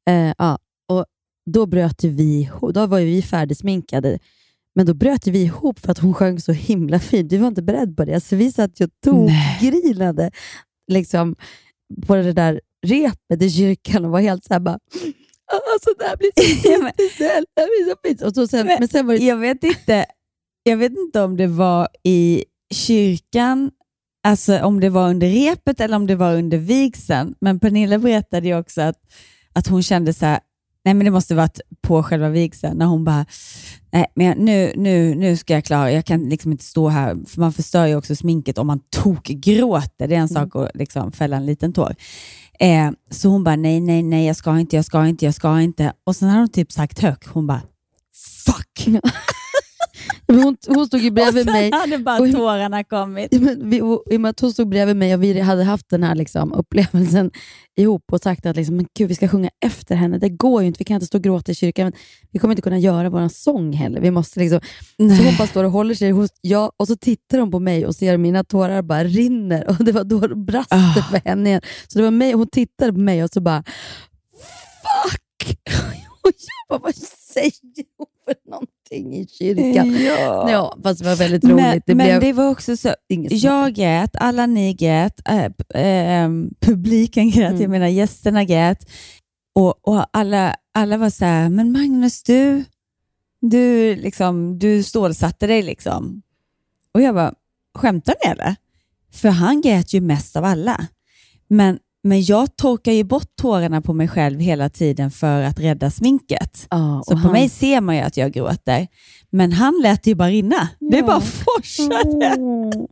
Eh, 0.09 0.33
ja, 0.39 0.59
och 0.89 1.05
då 1.51 1.67
bröt 1.67 2.05
vi. 2.05 2.51
Då 2.75 2.87
var 2.87 2.99
ju 2.99 3.07
vi 3.07 3.23
färdigsminkade. 3.23 4.19
Men 4.75 4.87
då 4.87 4.95
bröt 4.95 5.27
vi 5.27 5.43
ihop 5.43 5.79
för 5.79 5.93
att 5.93 5.99
hon 5.99 6.15
sjöng 6.15 6.41
så 6.41 6.53
himla 6.53 6.99
fint. 6.99 7.31
Du 7.31 7.37
var 7.39 7.49
inte 7.49 7.63
beredd 7.63 7.97
på 7.97 8.05
det. 8.05 8.21
Så 8.21 8.37
vi 8.37 8.53
satt 8.53 8.81
ju 8.81 8.85
och 8.85 8.91
tokgrinade 9.05 10.31
liksom, 10.93 11.37
på 12.07 12.15
det 12.17 12.33
där 12.33 12.61
repet 12.87 13.43
i 13.43 13.51
kyrkan 13.51 14.05
och 14.05 14.11
var 14.11 14.21
helt 14.21 14.45
så 14.45 14.53
här 14.55 14.61
bara 14.61 14.79
Alltså 15.73 15.91
det 15.99 16.05
här 16.05 16.17
blir 16.17 16.31
så 16.37 16.43
fint. 16.63 16.63
Det 17.57 18.03
blir 18.03 18.33
så. 18.33 18.43
Och 18.43 18.51
sen, 18.51 18.67
men, 18.67 18.77
Men- 18.81 18.89
sen 18.89 19.07
var 19.07 19.15
det 19.15 19.25
jag 19.25 19.37
vet 19.37 19.65
inte, 19.65 20.07
jag 20.63 20.77
vet 20.77 20.93
inte 20.93 21.21
om 21.23 21.37
det 21.37 21.47
var 21.47 21.89
i 22.05 22.45
kyrkan, 22.75 23.71
alltså 24.27 24.59
om 24.59 24.81
det 24.81 24.89
var 24.89 25.09
under 25.11 25.29
repet 25.29 25.81
eller 25.81 25.97
om 25.97 26.07
det 26.07 26.17
var 26.17 26.35
under 26.35 26.59
vigseln. 26.59 27.35
Men 27.41 27.61
Pernilla 27.61 27.99
berättade 27.99 28.49
ju 28.49 28.59
också 28.59 28.81
att, 28.83 28.97
att 29.53 29.67
hon 29.67 29.83
kände 29.83 30.15
så 30.15 30.27
här, 30.27 30.41
Nej, 30.85 30.95
men 30.95 31.05
det 31.05 31.11
måste 31.11 31.35
varit 31.35 31.61
på 31.83 32.03
själva 32.03 32.29
vigseln 32.29 32.79
när 32.79 32.87
hon 32.87 33.05
bara, 33.05 33.27
nej, 33.93 34.07
men 34.15 34.27
jag, 34.27 34.39
nu, 34.39 34.73
nu, 34.77 35.15
nu 35.15 35.37
ska 35.37 35.55
jag 35.55 35.65
klara, 35.65 35.93
jag 35.93 36.05
kan 36.05 36.29
liksom 36.29 36.53
inte 36.53 36.65
stå 36.65 36.89
här, 36.89 37.17
för 37.29 37.41
man 37.41 37.53
förstör 37.53 37.87
ju 37.87 37.97
också 37.97 38.17
sminket 38.17 38.59
om 38.59 38.67
man 38.67 38.81
tokgråter. 38.91 40.09
Det 40.09 40.15
är 40.15 40.19
en 40.21 40.29
sak 40.29 40.57
att 40.57 40.71
liksom 40.75 41.13
fälla 41.13 41.37
en 41.37 41.47
liten 41.47 41.73
tår. 41.73 41.95
Eh, 42.61 42.91
så 43.11 43.29
hon 43.29 43.45
bara, 43.45 43.57
nej, 43.57 43.81
nej, 43.81 44.03
nej, 44.03 44.27
jag 44.27 44.37
ska 44.37 44.59
inte, 44.59 44.77
jag 44.77 44.85
ska 44.85 45.07
inte, 45.07 45.25
jag 45.25 45.35
ska 45.35 45.61
inte. 45.61 45.93
Och 46.05 46.17
sen 46.17 46.29
har 46.29 46.39
hon 46.39 46.49
typ 46.49 46.73
sagt 46.73 46.99
högt, 46.99 47.27
hon 47.27 47.47
bara, 47.47 47.63
fuck! 48.47 48.87
Hon, 50.31 50.57
hon 50.69 50.87
stod 50.87 51.01
ju 51.01 51.11
bredvid 51.11 51.49
och 51.49 51.53
mig. 51.55 51.71
hade 51.73 51.99
bara 51.99 52.21
och- 52.21 52.33
tårarna 52.33 52.85
kommit. 52.85 53.41
Men 53.41 53.71
vi, 53.71 53.81
och, 53.81 54.03
i 54.11 54.17
och 54.17 54.21
med 54.21 54.29
att 54.31 54.41
hon 54.41 54.53
stod 54.53 54.69
bredvid 54.69 54.97
mig 54.97 55.15
och 55.15 55.23
vi 55.23 55.41
hade 55.41 55.65
haft 55.65 55.89
den 55.91 56.03
här 56.03 56.15
liksom, 56.15 56.53
upplevelsen 56.53 57.31
ihop 57.77 58.05
och 58.13 58.21
sagt 58.21 58.47
att 58.47 58.57
liksom, 58.57 58.77
men 58.77 58.87
gud, 58.99 59.09
vi 59.09 59.15
ska 59.15 59.29
sjunga 59.29 59.51
efter 59.65 59.95
henne. 59.95 60.19
Det 60.19 60.29
går 60.29 60.63
ju 60.63 60.67
inte. 60.69 60.79
Vi 60.79 60.85
kan 60.85 60.95
inte 60.95 61.07
stå 61.07 61.19
och 61.19 61.25
gråta 61.25 61.53
i 61.53 61.55
kyrkan. 61.55 61.93
Vi 62.31 62.39
kommer 62.39 62.53
inte 62.53 62.63
kunna 62.63 62.79
göra 62.79 63.11
vår 63.11 63.29
sång 63.29 63.73
heller. 63.73 64.01
Vi 64.01 64.11
måste 64.11 64.41
liksom... 64.41 64.61
Så 64.97 65.23
hon 65.25 65.37
bara 65.39 65.47
står 65.49 65.65
och 65.65 65.71
håller 65.71 65.95
sig. 65.95 66.11
Hon, 66.11 66.29
ja, 66.41 66.73
och 66.77 66.87
så 66.89 66.97
tittar 66.97 67.39
hon 67.39 67.51
på 67.51 67.59
mig 67.59 67.87
och 67.87 67.95
ser 67.95 68.17
mina 68.17 68.45
tårar 68.45 68.83
bara 68.83 69.05
rinner. 69.05 69.69
Och 69.69 69.85
Det 69.85 69.93
var 69.93 70.05
då 70.05 70.21
det 70.21 70.35
brast 70.37 70.71
det 70.71 71.03
för 71.11 71.29
henne 71.29 71.49
igen. 71.49 71.63
Så 71.89 71.99
det 71.99 72.05
var 72.05 72.11
mig, 72.11 72.33
hon 72.33 72.47
tittade 72.49 72.93
på 72.93 72.99
mig 72.99 73.25
och 73.25 73.31
så 73.31 73.41
bara 73.41 73.65
Fuck! 74.83 75.59
Och 76.23 76.31
jag 76.37 76.69
bara, 76.69 76.79
vad 76.85 76.95
säger 77.35 77.53
hon 77.99 78.07
för 78.25 78.51
någonting 78.51 78.70
i 78.91 79.27
kyrkan? 79.39 80.03
Ja. 80.05 80.51
Ja, 80.51 80.79
fast 80.83 81.01
det 81.01 81.07
var 81.09 81.17
väldigt 81.17 81.45
roligt. 81.45 81.57
Men, 81.57 81.81
det 81.87 81.95
men 81.95 82.07
blev 82.07 82.21
det 82.21 82.33
var 82.33 82.51
också 82.51 82.77
så, 82.77 82.95
jag 83.29 83.75
grät, 83.75 84.11
alla 84.15 84.47
ni 84.47 84.75
grät, 84.75 85.21
äh, 85.29 85.47
ähm, 85.85 86.51
publiken 86.61 87.31
grät, 87.31 87.51
Mm. 87.51 87.61
jag 87.63 87.71
menar 87.71 87.87
gästerna 87.89 88.45
grät. 88.45 88.91
Och, 89.55 89.89
och 89.89 90.05
alla, 90.13 90.55
alla 90.75 90.97
var 90.97 91.11
så 91.11 91.25
här, 91.25 91.49
men 91.49 91.73
Magnus, 91.73 92.23
du, 92.23 92.65
du, 93.41 93.95
liksom, 93.97 94.59
du 94.59 94.83
stålsatte 94.83 95.47
dig. 95.47 95.63
liksom. 95.63 96.23
Och 96.95 97.01
jag 97.03 97.15
bara, 97.15 97.35
skämtar 97.79 98.15
ni 98.25 98.31
eller? 98.31 98.57
För 99.13 99.29
han 99.29 99.61
grät 99.61 99.93
ju 99.95 100.01
mest 100.01 100.37
av 100.37 100.45
alla. 100.45 100.87
Men, 101.49 101.79
men 102.03 102.23
jag 102.23 102.57
torkar 102.57 102.93
ju 102.93 103.05
bort 103.05 103.37
tårarna 103.41 103.81
på 103.81 103.93
mig 103.93 104.09
själv 104.09 104.41
hela 104.41 104.69
tiden 104.69 105.11
för 105.11 105.43
att 105.43 105.61
rädda 105.61 105.91
sminket. 105.91 106.67
Ja, 106.71 107.03
Så 107.07 107.13
på 107.13 107.19
han- 107.19 107.33
mig 107.33 107.49
ser 107.49 107.81
man 107.81 107.97
ju 107.97 108.03
att 108.03 108.17
jag 108.17 108.33
gråter. 108.33 108.87
Men 109.31 109.53
han 109.53 109.81
lät 109.83 110.03
det 110.03 110.11
ju 110.11 110.15
bara 110.15 110.29
rinna. 110.29 110.69
Det 110.91 110.97
Ja. 110.97 111.07
bara 111.07 111.21
forsade. 111.21 112.37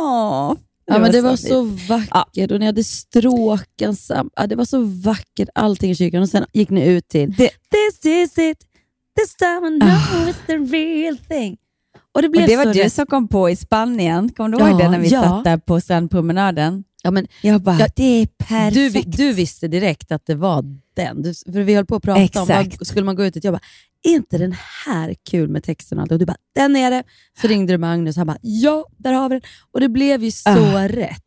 Åh. 0.00 0.50
Åh, 0.50 0.54
Ja, 0.90 0.98
men 0.98 1.12
det 1.12 1.20
var 1.20 1.36
så 1.36 1.62
vackert 1.88 2.50
och 2.50 2.60
ni 2.60 2.66
hade 2.66 2.84
stråken 2.84 3.96
sam- 3.96 4.30
ja, 4.36 4.46
Det 4.46 4.56
var 4.56 4.64
så 4.64 4.82
vackert 4.82 5.48
allting 5.54 5.90
i 5.90 5.94
kyrkan 5.94 6.22
och 6.22 6.28
sen 6.28 6.44
gick 6.52 6.70
ni 6.70 6.86
ut 6.86 7.08
till 7.08 7.30
Det- 7.32 7.50
This 7.70 8.04
is 8.04 8.38
it, 8.38 8.58
this 9.18 9.34
time 9.38 9.68
I 9.76 9.80
know 9.80 10.28
it's 10.28 10.46
the 10.46 10.56
real 10.76 11.16
thing. 11.18 11.56
Och 12.14 12.22
det 12.22 12.28
blev 12.28 12.42
Och 12.42 12.48
det 12.48 12.56
var 12.56 12.74
du 12.74 12.90
som 12.90 13.06
kom 13.06 13.28
på 13.28 13.50
i 13.50 13.56
Spanien. 13.56 14.28
Kommer 14.28 14.48
du 14.48 14.58
ihåg 14.64 14.70
Ja, 14.80 14.84
det 14.84 14.90
när 14.90 14.98
vi 14.98 15.08
ja. 15.08 15.22
satt 15.22 15.44
där 15.44 15.56
på 15.56 15.80
strandpromenaden? 15.80 16.84
Ja, 17.02 17.10
men 17.10 17.26
Jag 17.42 17.62
bara, 17.62 17.78
Ja, 17.80 17.88
det 17.96 18.22
är 18.22 18.26
perfekt. 18.26 18.74
du, 18.94 19.10
du 19.24 19.32
visste 19.32 19.68
direkt 19.68 20.12
att 20.12 20.26
det 20.26 20.34
var 20.34 20.64
den. 20.96 21.22
Du, 21.22 21.34
för 21.34 21.62
vi 21.62 21.74
höll 21.74 21.86
på 21.86 21.96
att 21.96 22.02
prata 22.02 22.18
om 22.20 22.24
Exakt. 22.24 22.78
vad 22.80 22.86
skulle 22.86 23.04
man 23.04 23.16
gå 23.16 23.24
ut 23.24 23.32
till. 23.32 23.44
Jag 23.44 23.54
bara, 23.54 23.60
är 24.02 24.10
inte 24.14 24.38
den 24.38 24.54
här 24.86 25.14
kul 25.30 25.48
med 25.48 25.64
texten 25.64 25.98
och? 25.98 26.12
Och 26.12 26.18
du 26.18 26.26
bara, 26.26 26.36
den 26.54 26.76
är 26.76 26.90
det. 26.90 27.02
Så 27.40 27.48
ringde 27.48 27.72
du 27.72 27.78
Magnus 27.78 28.16
och 28.16 28.20
han 28.20 28.26
bara, 28.26 28.38
ja, 28.42 28.86
där 28.96 29.12
har 29.12 29.28
vi 29.28 29.34
den. 29.34 29.42
Och 29.72 29.80
det 29.80 29.88
blev 29.88 30.24
ju 30.24 30.30
så 30.30 30.50
Ah. 30.50 30.88
rätt. 30.88 31.22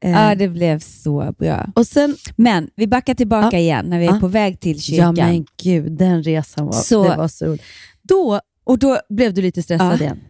Ja, 0.00 0.34
det 0.34 0.48
blev 0.48 0.78
så 0.78 1.34
bra. 1.38 1.66
och 1.74 1.86
sen, 1.86 2.16
Men 2.36 2.70
vi 2.76 2.86
backar 2.86 3.14
tillbaka 3.14 3.48
Ja. 3.56 3.58
igen 3.58 3.86
när 3.88 3.98
vi 3.98 4.06
är 4.06 4.12
Ja. 4.14 4.20
på 4.20 4.28
väg 4.28 4.60
till 4.60 4.76
ja 4.76 4.80
kyrkan. 4.80 5.14
men 5.14 5.46
gud, 5.62 5.92
den 5.92 6.22
resan 6.22 6.66
var 6.66 6.72
Så- 6.72 7.08
det 7.10 7.16
var 7.16 7.28
så 7.28 7.46
roligt. 7.46 7.62
Då 8.02 8.40
och 8.64 8.78
då, 8.78 8.98
blev 9.08 9.34
du 9.34 9.42
lite 9.42 9.62
stressad 9.62 9.92
Ja. 9.92 10.04
igen. 10.04 10.20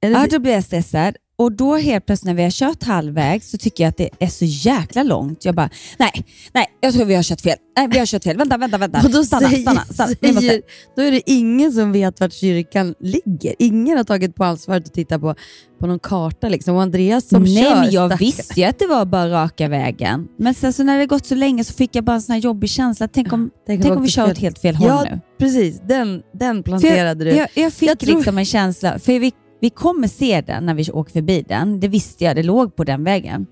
Ja, 0.00 0.26
då 0.30 0.38
blev 0.38 0.54
jag 0.54 0.64
stressad. 0.64 1.16
Och 1.36 1.52
då 1.52 1.76
helt 1.76 2.06
plötsligt 2.06 2.26
när 2.26 2.34
vi 2.34 2.42
har 2.42 2.50
kört 2.50 2.82
halvvägs 2.82 3.50
så 3.50 3.58
tycker 3.58 3.84
jag 3.84 3.88
att 3.88 3.96
det 3.96 4.08
är 4.18 4.26
så 4.26 4.44
jäkla 4.44 5.02
långt. 5.02 5.44
Jag 5.44 5.54
bara, 5.54 5.70
nej, 5.98 6.10
nej, 6.52 6.66
jag 6.80 6.94
tror 6.94 7.04
vi 7.04 7.14
har 7.14 7.22
kört 7.22 7.40
fel. 7.40 7.56
Nej, 7.76 7.88
vi 7.92 7.98
har 7.98 8.06
kört 8.06 8.22
fel. 8.24 8.36
Vänta, 8.36 8.56
vänta, 8.56 8.78
vänta. 8.78 9.00
och 9.04 9.10
då 9.10 9.24
stanna, 9.24 9.48
säger, 9.48 9.62
stanna, 9.62 9.84
stanna. 9.84 10.10
Måste. 10.22 10.40
säger, 10.40 10.62
då 10.96 11.02
är 11.02 11.10
det 11.10 11.30
ingen 11.30 11.72
som 11.72 11.92
vet 11.92 12.20
vart 12.20 12.32
kyrkan 12.32 12.94
ligger. 13.00 13.54
Ingen 13.58 13.96
har 13.96 14.04
tagit 14.04 14.34
på 14.34 14.44
ansvaret 14.44 14.86
att 14.86 14.94
titta 14.94 15.18
på, 15.18 15.34
på 15.80 15.86
någon 15.86 15.98
karta. 15.98 16.48
Liksom. 16.48 16.76
Och 16.76 16.82
Andreas 16.82 17.28
som 17.28 17.42
Nej, 17.42 17.64
kör, 17.64 17.74
men 17.76 17.90
jag 17.90 18.10
stackare. 18.10 18.26
visste 18.26 18.60
ju 18.60 18.66
att 18.66 18.78
det 18.78 18.86
var 18.86 19.04
bara 19.04 19.30
raka 19.30 19.68
vägen. 19.68 20.28
Men 20.38 20.54
sen 20.54 20.72
så 20.72 20.82
när 20.82 20.98
det 20.98 21.06
gått 21.06 21.26
så 21.26 21.34
länge 21.34 21.64
så 21.64 21.72
fick 21.72 21.96
jag 21.96 22.04
bara 22.04 22.16
en 22.16 22.22
sån 22.22 22.32
här 22.32 22.40
jobbig 22.40 22.70
känsla. 22.70 23.08
Tänk 23.08 23.32
om, 23.32 23.50
Tänk 23.66 23.82
tänk 23.82 23.96
om 23.96 24.02
vi 24.02 24.08
kör 24.08 24.30
åt 24.30 24.38
helt 24.38 24.58
fel 24.58 24.74
håll 24.76 24.88
Ja, 24.88 25.02
nu. 25.10 25.20
precis. 25.38 25.80
Den, 25.88 26.22
den 26.34 26.62
planterade 26.62 27.24
jag, 27.24 27.34
du. 27.34 27.38
jag, 27.40 27.48
jag 27.54 27.72
fick 27.72 27.88
Jag 27.90 27.98
tror- 27.98 28.16
liksom 28.16 28.38
en 28.38 28.44
känsla, 28.44 28.98
för 28.98 29.18
vi, 29.18 29.32
vi 29.60 29.70
kommer 29.70 30.08
se 30.08 30.40
den 30.40 30.66
när 30.66 30.74
vi 30.74 30.90
åker 30.90 31.12
förbi 31.12 31.44
den. 31.48 31.80
Det 31.80 31.88
visste 31.88 32.24
jag, 32.24 32.36
det 32.36 32.42
låg 32.42 32.76
på 32.76 32.84
den 32.84 33.04
vägen. 33.04 33.46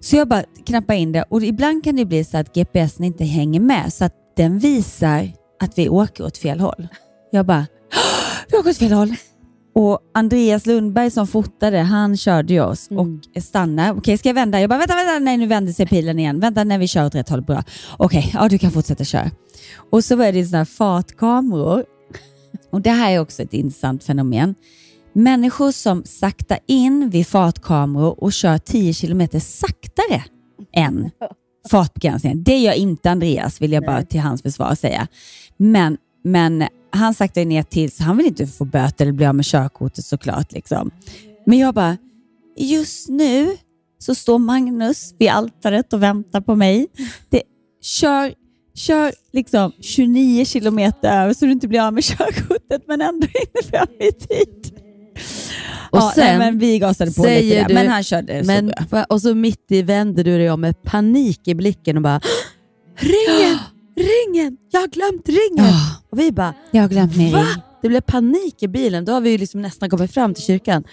Så 0.00 0.16
jag 0.16 0.28
bara 0.28 0.44
knappade 0.66 0.98
in 0.98 1.12
det 1.12 1.24
och 1.28 1.42
ibland 1.42 1.84
kan 1.84 1.96
det 1.96 2.04
bli 2.04 2.24
så 2.24 2.36
att 2.38 2.54
GPSen 2.54 3.04
inte 3.04 3.24
hänger 3.24 3.60
med 3.60 3.92
så 3.92 4.04
att 4.04 4.14
den 4.36 4.58
visar 4.58 5.32
att 5.60 5.78
vi 5.78 5.88
åker 5.88 6.24
åt 6.24 6.38
fel 6.38 6.60
håll. 6.60 6.88
Jag 7.30 7.46
bara, 7.46 7.66
"Åh, 7.94 8.46
vi 8.50 8.56
åker 8.58 8.70
åt 8.70 8.76
fel 8.76 8.92
håll. 8.92 9.14
Och 9.74 9.98
Andreas 10.14 10.66
Lundberg 10.66 11.10
som 11.10 11.26
fotade, 11.26 11.78
han 11.78 12.16
körde 12.16 12.52
ju 12.52 12.60
oss 12.60 12.90
Mm. 12.90 13.20
och 13.36 13.42
stannade. 13.42 13.98
Okej, 13.98 14.18
ska 14.18 14.28
jag 14.28 14.34
vända? 14.34 14.60
Jag 14.60 14.70
bara, 14.70 14.78
vänta, 14.78 14.94
vänta, 14.94 15.18
nej 15.18 15.36
nu 15.36 15.46
vänder 15.46 15.72
sig 15.72 15.86
pilen 15.86 16.18
igen. 16.18 16.40
Vänta, 16.40 16.64
när 16.64 16.78
vi 16.78 16.88
kör 16.88 17.06
åt 17.06 17.14
rätt 17.14 17.28
håll, 17.28 17.42
bra. 17.42 17.64
Okej, 17.96 18.30
ja 18.34 18.48
du 18.48 18.58
kan 18.58 18.70
fortsätta 18.70 19.04
köra. 19.04 19.30
Och 19.90 20.04
så 20.04 20.16
var 20.16 20.32
det 20.32 20.44
sådana 20.44 20.58
här 20.58 20.64
fartkameror. 20.64 21.84
Och 22.72 22.80
Det 22.82 22.90
här 22.90 23.12
är 23.12 23.18
också 23.20 23.42
ett 23.42 23.54
intressant 23.54 24.04
fenomen. 24.04 24.54
Människor 25.18 25.72
som 25.72 26.04
saktar 26.04 26.58
in 26.66 27.10
vid 27.10 27.26
fartkameror 27.26 28.22
och 28.24 28.32
kör 28.32 28.58
10 28.58 28.94
kilometer 28.94 29.38
saktare 29.38 30.24
än 30.72 31.10
fartbegränsningen. 31.70 32.42
Det 32.42 32.58
gör 32.58 32.72
inte 32.72 33.10
Andreas, 33.10 33.60
vill 33.60 33.72
jag 33.72 33.84
bara 33.84 34.02
till 34.02 34.20
hans 34.20 34.42
försvar 34.42 34.74
säga. 34.74 35.08
Men, 35.56 35.96
men 36.24 36.66
han 36.90 37.14
saktar 37.14 37.44
ner 37.44 37.62
till, 37.62 37.90
så 37.90 38.02
han 38.02 38.16
vill 38.16 38.26
inte 38.26 38.46
få 38.46 38.64
böter 38.64 39.04
eller 39.04 39.12
bli 39.12 39.26
av 39.26 39.34
med 39.34 39.44
körkortet 39.44 40.04
såklart. 40.04 40.52
Liksom. 40.52 40.90
Men 41.46 41.58
jag 41.58 41.74
bara, 41.74 41.96
just 42.56 43.08
nu 43.08 43.56
så 43.98 44.14
står 44.14 44.38
Magnus 44.38 45.14
vid 45.18 45.28
altaret 45.28 45.92
och 45.92 46.02
väntar 46.02 46.40
på 46.40 46.54
mig. 46.54 46.86
Det, 47.28 47.42
kör, 47.82 48.34
kör 48.74 49.12
liksom 49.32 49.72
29 49.80 50.44
kilometer 50.44 51.22
över 51.22 51.34
så 51.34 51.44
du 51.44 51.52
inte 51.52 51.68
blir 51.68 51.80
av 51.80 51.92
med 51.92 52.04
körkortet 52.04 52.82
men 52.86 53.00
ändå 53.00 53.26
inte 53.26 53.68
fram 53.70 53.88
i 54.00 54.12
tid. 54.12 54.78
Och 55.90 55.98
ja, 55.98 56.12
sen 56.14 56.24
nej, 56.24 56.38
men 56.38 56.58
vi 56.58 56.78
gasade 56.78 57.10
på 57.12 57.22
lite 57.22 57.54
där, 57.54 57.68
du- 57.68 57.74
men 57.74 57.88
han 57.88 58.02
körde 58.02 58.40
så 58.44 58.46
Men, 58.46 58.72
va- 58.90 59.06
och 59.08 59.22
så 59.22 59.34
mitt 59.34 59.64
i 59.72 59.82
vänder 59.82 60.24
du 60.24 60.38
dig 60.38 60.50
om 60.50 60.60
med 60.60 60.82
panik 60.82 61.48
i 61.48 61.54
blicken 61.54 61.96
och 61.96 62.02
bara 62.02 62.20
Ringen! 62.96 63.58
Ringen! 63.96 64.56
Jag 64.70 64.80
har 64.80 64.88
glömt 64.88 65.28
ringen! 65.28 65.74
Och 66.10 66.18
vi 66.18 66.32
bara 66.32 66.54
jag 66.70 66.82
har 66.82 66.88
glömt 66.88 67.16
min 67.16 67.32
Va? 67.32 67.38
ring. 67.38 67.62
Det 67.82 67.88
blev 67.88 68.00
panik 68.00 68.62
i 68.62 68.68
bilen. 68.68 69.04
Då 69.04 69.12
har 69.12 69.20
vi 69.20 69.30
ju 69.30 69.38
liksom 69.38 69.62
nästan 69.62 69.90
kommit 69.90 70.14
fram 70.14 70.34
till 70.34 70.44
kyrkan. 70.44 70.84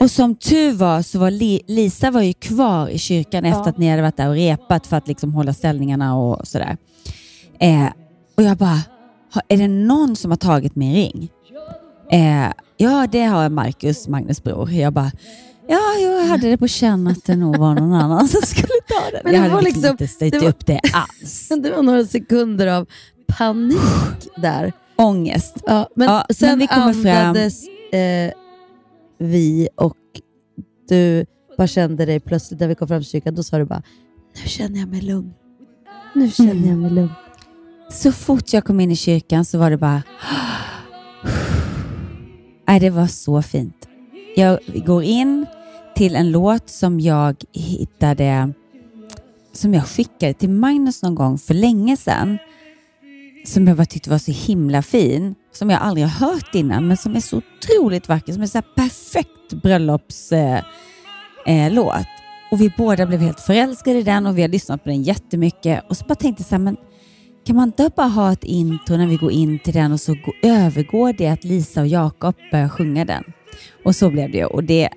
Och 0.00 0.10
som 0.10 0.34
tur 0.36 0.72
var 0.72 1.02
så 1.02 1.18
var 1.18 1.30
Li- 1.30 1.62
Lisa 1.66 2.10
var 2.10 2.22
ju 2.22 2.32
kvar 2.32 2.88
i 2.88 2.98
kyrkan 2.98 3.44
efter 3.44 3.60
Ja. 3.62 3.68
att 3.68 3.78
ni 3.78 3.88
hade 3.90 4.02
varit 4.02 4.16
där 4.16 4.28
och 4.28 4.34
repat 4.34 4.86
för 4.86 4.96
att 4.96 5.08
liksom 5.08 5.34
hålla 5.34 5.54
ställningarna 5.54 6.16
och 6.16 6.48
sådär. 6.48 6.76
Eh, 7.60 7.86
och 8.36 8.42
jag 8.42 8.56
bara, 8.56 8.80
"Ha- 9.34 9.42
är 9.48 9.56
det 9.56 9.68
någon 9.68 10.16
som 10.16 10.30
har 10.30 10.38
tagit 10.38 10.76
min 10.76 10.94
ring? 10.94 11.28
Eh, 12.12 12.52
ja, 12.76 13.06
det 13.12 13.22
har 13.24 13.48
Marcus, 13.48 14.08
Magnus 14.08 14.42
bror. 14.42 14.70
Jag 14.72 14.92
bara, 14.92 15.10
ja, 15.68 15.80
jag 16.02 16.24
hade 16.26 16.50
det 16.50 16.56
på 16.56 16.68
känn 16.68 17.06
att 17.06 17.24
det 17.24 17.36
nog 17.36 17.56
var 17.56 17.74
någon 17.74 17.92
annan 17.92 18.28
som 18.28 18.42
skulle 18.42 18.66
ta 18.88 19.10
den. 19.12 19.20
Men 19.24 19.34
jag 19.34 19.40
hade 19.40 19.54
var 19.54 19.62
liksom, 19.62 19.80
liksom- 19.82 19.92
inte 19.94 20.08
ställt 20.08 20.42
var- 20.42 20.48
upp 20.48 20.66
det 20.66 20.80
alls. 20.92 21.48
Det 21.62 21.70
var 21.70 21.82
några 21.82 22.04
sekunder 22.04 22.66
av 22.66 22.86
panik 23.26 23.78
där. 24.36 24.72
Ångest. 24.96 25.56
Ja, 25.66 25.88
men 25.96 26.08
Ja, 26.08 26.24
men 26.28 26.34
sen 26.34 26.58
vi 26.58 26.66
kommer 26.66 26.92
fram. 26.92 27.16
andades 27.26 27.64
eh, 27.92 28.32
vi 29.18 29.68
och 29.76 29.96
du 30.88 31.26
bara 31.58 31.66
kände 31.66 32.06
dig 32.06 32.20
plötsligt 32.20 32.60
när 32.60 32.68
vi 32.68 32.74
kom 32.74 32.88
fram 32.88 33.00
till 33.00 33.10
kyrkan. 33.10 33.34
Då 33.34 33.42
sa 33.42 33.58
du 33.58 33.64
bara, 33.64 33.82
nu 34.42 34.48
känner 34.48 34.80
jag 34.80 34.88
mig 34.88 35.00
lugn. 35.00 35.32
Nu 36.14 36.30
känner 36.30 36.50
Mm. 36.52 36.68
jag 36.68 36.78
mig 36.78 36.90
lugn. 36.90 37.12
Så 37.90 38.12
fort 38.12 38.52
jag 38.52 38.64
kom 38.64 38.80
in 38.80 38.90
i 38.90 38.96
kyrkan 38.96 39.44
så 39.44 39.58
var 39.58 39.70
det 39.70 39.76
bara... 39.76 40.02
Nej, 42.68 42.80
det 42.80 42.90
var 42.90 43.06
så 43.06 43.42
fint. 43.42 43.88
Jag 44.36 44.58
går 44.86 45.02
in 45.02 45.46
till 45.96 46.16
en 46.16 46.30
låt 46.30 46.68
som 46.68 47.00
jag 47.00 47.36
hittade, 47.52 48.52
som 49.52 49.74
jag 49.74 49.86
skickade 49.86 50.34
till 50.34 50.50
Magnus 50.50 51.02
någon 51.02 51.14
gång 51.14 51.38
för 51.38 51.54
länge 51.54 51.96
sedan. 51.96 52.38
Som 53.46 53.68
jag 53.68 53.76
bara 53.76 53.86
tyckte 53.86 54.10
var 54.10 54.18
så 54.18 54.32
himla 54.32 54.82
fin. 54.82 55.34
Som 55.52 55.70
jag 55.70 55.80
aldrig 55.82 56.06
har 56.06 56.28
hört 56.28 56.54
innan, 56.54 56.88
men 56.88 56.96
som 56.96 57.16
är 57.16 57.20
så 57.20 57.36
otroligt 57.36 58.08
vacker. 58.08 58.32
Som 58.32 58.42
är 58.42 58.46
så 58.46 58.58
här 58.58 58.66
perfekt 58.76 59.62
bröllopslåt. 59.62 60.64
Eh, 61.46 61.66
eh, 61.66 62.02
och 62.50 62.60
vi 62.60 62.72
båda 62.76 63.06
blev 63.06 63.20
helt 63.20 63.40
förälskade 63.40 63.98
i 63.98 64.02
den 64.02 64.26
och 64.26 64.38
vi 64.38 64.42
har 64.42 64.48
lyssnat 64.48 64.84
på 64.84 64.88
den 64.88 65.02
jättemycket. 65.02 65.84
Och 65.88 65.96
så 65.96 66.04
bara 66.04 66.14
tänkte 66.14 66.40
jag 66.40 66.48
så 66.48 66.54
här, 66.54 66.62
men 66.62 66.76
kan 67.44 67.56
man 67.56 67.68
inte 67.68 67.90
bara 67.96 68.06
ha 68.06 68.32
ett 68.32 68.44
intro 68.44 68.96
när 68.96 69.06
vi 69.06 69.16
går 69.16 69.32
in 69.32 69.58
till 69.58 69.72
den 69.74 69.92
och 69.92 70.00
så 70.00 70.16
övergår 70.42 71.12
det 71.12 71.28
att 71.28 71.44
Lisa 71.44 71.80
och 71.80 71.86
Jakob 71.86 72.34
börjar 72.50 72.68
sjunga 72.68 73.04
den? 73.04 73.24
Och 73.84 73.96
så 73.96 74.10
blev 74.10 74.30
det 74.30 74.38
ju. 74.38 74.44
Och 74.44 74.64
det 74.64 74.88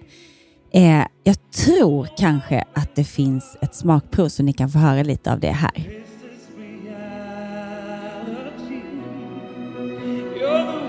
är, 0.72 1.08
jag 1.24 1.52
tror 1.52 2.08
kanske 2.18 2.64
att 2.74 2.96
det 2.96 3.04
finns 3.04 3.58
ett 3.62 3.76
smakprov 3.76 4.30
så 4.30 4.44
ni 4.44 4.54
kan 4.54 4.70
få 4.70 4.80
höra 4.80 5.04
lite 5.04 5.34
av 5.34 5.40
det 5.40 5.52
här. 5.52 6.06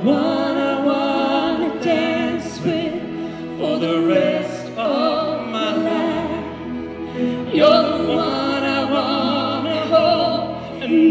One 0.04 0.45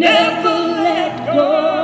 never 0.05 0.57
let 0.85 1.25
go. 1.33 1.74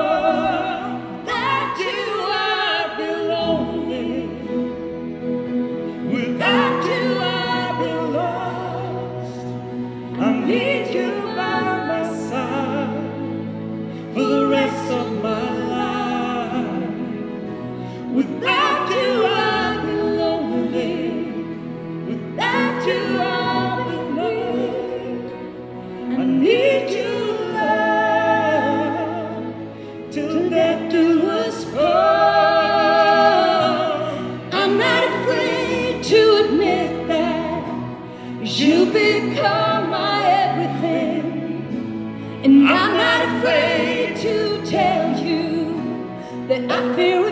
I 46.70 46.94
fear 46.96 47.31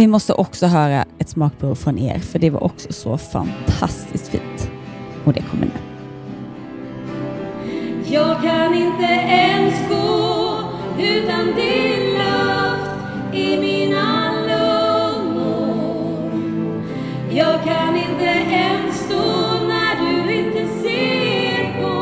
vi 0.00 0.06
måste 0.06 0.32
också 0.32 0.66
höra 0.66 1.04
ett 1.18 1.28
smakprov 1.28 1.74
från 1.74 1.98
er, 1.98 2.18
för 2.18 2.38
det 2.38 2.50
var 2.50 2.64
också 2.64 2.92
så 2.92 3.18
fantastiskt 3.18 4.28
fint. 4.28 4.70
Och 5.24 5.32
det 5.32 5.42
kommer 5.42 5.66
nu. 5.66 5.72
Jag 8.06 8.42
kan 8.42 8.74
inte 8.74 9.04
ens 9.28 9.88
gå 9.88 10.58
utan 10.98 11.46
din 11.46 12.12
luft 12.12 12.90
i 13.34 13.60
mina 13.60 14.32
lungor. 14.46 15.92
Jag 17.30 17.64
kan 17.64 17.96
inte 17.96 18.54
ens 18.54 18.96
stå 18.96 19.50
när 19.68 19.96
du 20.00 20.34
inte 20.34 20.66
ser 20.82 21.82
på 21.82 21.98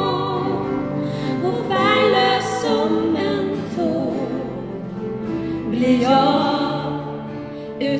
och 1.48 1.66
färglös 1.68 2.62
som 2.62 3.16
en 3.16 3.60
tår 3.76 4.28
blir 5.70 6.02
jag 6.02 6.47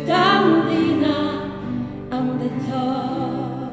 utan 0.08 0.70
dina 0.70 1.16
andetag. 2.10 3.68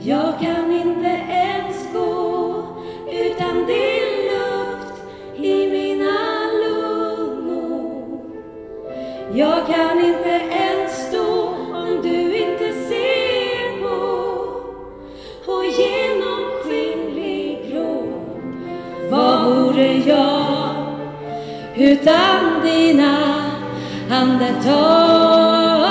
Jag 0.00 0.38
kan 0.40 0.72
inte 0.72 1.20
ens 1.30 1.92
gå 1.92 2.64
utan 3.12 3.66
din 3.66 4.08
luft 4.30 5.02
i 5.36 5.70
mina 5.70 6.18
lungor. 6.64 8.20
Jag 9.34 9.66
kan 9.66 10.04
inte 10.04 10.40
ens 10.50 11.08
stå 11.08 11.48
om 11.74 11.98
du 12.02 12.36
inte 12.36 12.72
ser 12.72 13.82
på 13.82 13.96
och 15.52 15.64
genomskinlig 15.64 17.70
grå. 17.70 18.02
Vad 19.10 19.44
vore 19.44 19.92
jag 19.92 20.74
utan 21.76 22.43
andetag? 24.34 25.84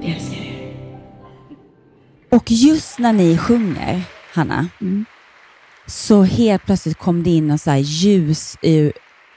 Vi 0.00 0.12
älskar 0.12 0.36
er. 0.36 0.74
Och 2.30 2.50
just 2.50 2.98
när 2.98 3.12
ni 3.12 3.38
sjunger, 3.38 4.02
Hanna, 4.34 4.68
så 5.88 6.22
helt 6.22 6.64
plötsligt 6.64 6.98
kom 6.98 7.22
det 7.22 7.30
in 7.30 7.48
någon 7.48 7.58
så 7.58 7.70
här 7.70 7.78
ljus 7.78 8.56
ur, 8.62 8.92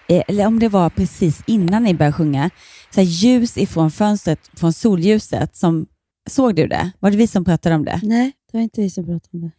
eh, 0.07 0.23
eller 0.27 0.47
om 0.47 0.59
det 0.59 0.69
var 0.69 0.89
precis 0.89 1.43
innan 1.47 1.83
ni 1.83 1.93
började 1.93 2.13
sjunga, 2.17 2.49
så 2.89 3.01
ljus 3.01 3.57
ifrån 3.57 3.91
fönstret, 3.91 4.49
från 4.53 4.73
solljuset. 4.73 5.55
Som, 5.55 5.85
såg 6.29 6.55
du 6.55 6.67
det? 6.67 6.91
Var 6.99 7.11
det 7.11 7.17
vi 7.17 7.27
som 7.27 7.45
pratade 7.45 7.75
om 7.75 7.85
det? 7.85 7.99
Nej, 8.03 8.31
det 8.51 8.57
var 8.57 8.63
inte 8.63 8.81
vi 8.81 8.89
som 8.89 9.05
pratade 9.05 9.37
om 9.37 9.41
det. 9.41 9.51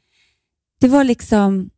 Det 0.81 0.88
var 0.88 1.05
liksom, 1.05 1.70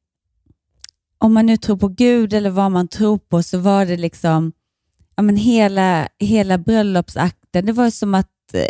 om 1.18 1.34
man 1.34 1.46
nu 1.46 1.56
tror 1.56 1.76
på 1.76 1.88
Gud 1.88 2.32
eller 2.32 2.50
vad 2.50 2.72
man 2.72 2.88
tror 2.88 3.18
på, 3.18 3.42
så 3.42 3.58
var 3.58 3.86
det 3.86 3.96
liksom, 3.96 4.52
ja 5.16 5.22
men 5.22 5.36
hela, 5.36 6.08
hela 6.18 6.58
bröllopsakten, 6.58 7.66
det 7.66 7.72
var 7.72 7.90
som 7.90 8.14
att 8.14 8.54
eh, 8.54 8.64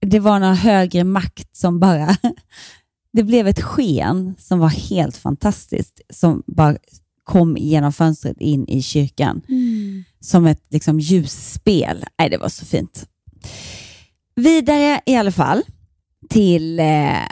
det 0.00 0.20
var 0.20 0.38
någon 0.38 0.56
högre 0.56 1.04
makt 1.04 1.56
som 1.56 1.80
bara, 1.80 2.16
det 3.18 3.24
blev 3.24 3.46
ett 3.48 3.62
sken 3.62 4.34
som 4.38 4.58
var 4.58 4.68
helt 4.68 5.16
fantastiskt, 5.16 6.00
som 6.10 6.42
bara 6.46 6.76
kom 7.24 7.56
genom 7.56 7.92
fönstret 7.92 8.40
in 8.40 8.68
i 8.68 8.82
kyrkan. 8.82 9.42
Som 10.20 10.46
ett 10.46 10.62
liksom, 10.68 11.00
ljusspel. 11.00 12.04
Nej, 12.18 12.30
det 12.30 12.38
var 12.38 12.48
så 12.48 12.66
fint. 12.66 13.06
Vidare 14.36 15.00
i 15.06 15.16
alla 15.16 15.32
fall 15.32 15.62
till, 16.30 16.80
eh, 16.80 17.26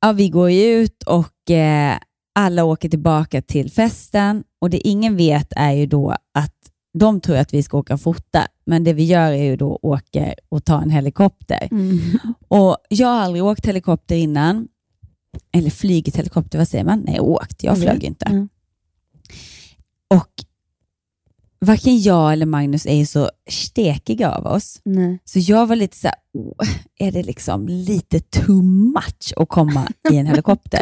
ja 0.00 0.12
vi 0.12 0.28
går 0.28 0.50
ju 0.50 0.64
ut 0.64 1.02
och 1.02 1.50
eh, 1.50 1.98
alla 2.34 2.64
åker 2.64 2.88
tillbaka 2.88 3.42
till 3.42 3.70
festen 3.70 4.44
och 4.60 4.70
det 4.70 4.88
ingen 4.88 5.16
vet 5.16 5.52
är 5.56 5.72
ju 5.72 5.86
då 5.86 6.16
att 6.34 6.54
de 6.98 7.20
tror 7.20 7.36
att 7.36 7.54
vi 7.54 7.62
ska 7.62 7.78
åka 7.78 7.94
och 7.94 8.00
fota, 8.00 8.46
men 8.66 8.84
det 8.84 8.92
vi 8.92 9.04
gör 9.04 9.32
är 9.32 9.44
ju 9.44 9.56
då 9.56 9.78
åker 9.82 10.34
och 10.48 10.64
tar 10.64 10.82
en 10.82 10.90
helikopter. 10.90 11.68
Och 12.48 12.76
Jag 12.88 13.08
har 13.08 13.20
aldrig 13.20 13.44
åkt 13.44 13.66
helikopter 13.66 14.16
innan, 14.16 14.68
eller 15.52 15.70
flygit 15.70 16.16
helikopter, 16.16 16.58
vad 16.58 16.68
säger 16.68 16.84
man? 16.84 17.00
Nej, 17.06 17.20
åkt. 17.20 17.62
Jag 17.64 17.76
flög 17.78 17.90
Mm. 17.94 18.04
inte. 18.06 18.24
Mm. 18.26 18.48
Och 20.14 20.30
varken 21.60 22.00
jag 22.02 22.32
eller 22.32 22.46
Magnus 22.46 22.86
är 22.86 22.94
ju 22.96 23.06
så 23.06 23.30
stekiga 23.50 24.30
av 24.30 24.46
oss. 24.46 24.80
Nej. 24.84 25.18
Så 25.24 25.38
jag 25.38 25.66
var 25.66 25.76
lite 25.76 25.96
så 25.96 26.06
här, 26.08 26.16
"Åh, 26.34 26.68
är 26.98 27.12
det 27.12 27.22
liksom 27.22 27.68
lite 27.68 28.20
too 28.20 28.62
much 28.62 29.32
att 29.36 29.48
komma 29.48 29.88
i 30.10 30.16
en 30.16 30.26
helikopter? 30.32 30.80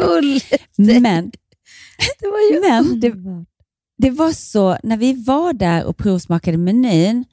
Men, 1.01 1.31
Det 2.19 2.27
var 2.27 2.53
ju 2.53 2.69
men 2.69 2.99
det, 2.99 3.13
det 3.97 4.09
var 4.11 4.31
så, 4.31 4.77
när 4.83 4.97
vi 4.97 5.13
var 5.23 5.53
där 5.53 5.83
och 5.85 5.97
provsmakade 5.97 6.57
menyn 6.57 7.25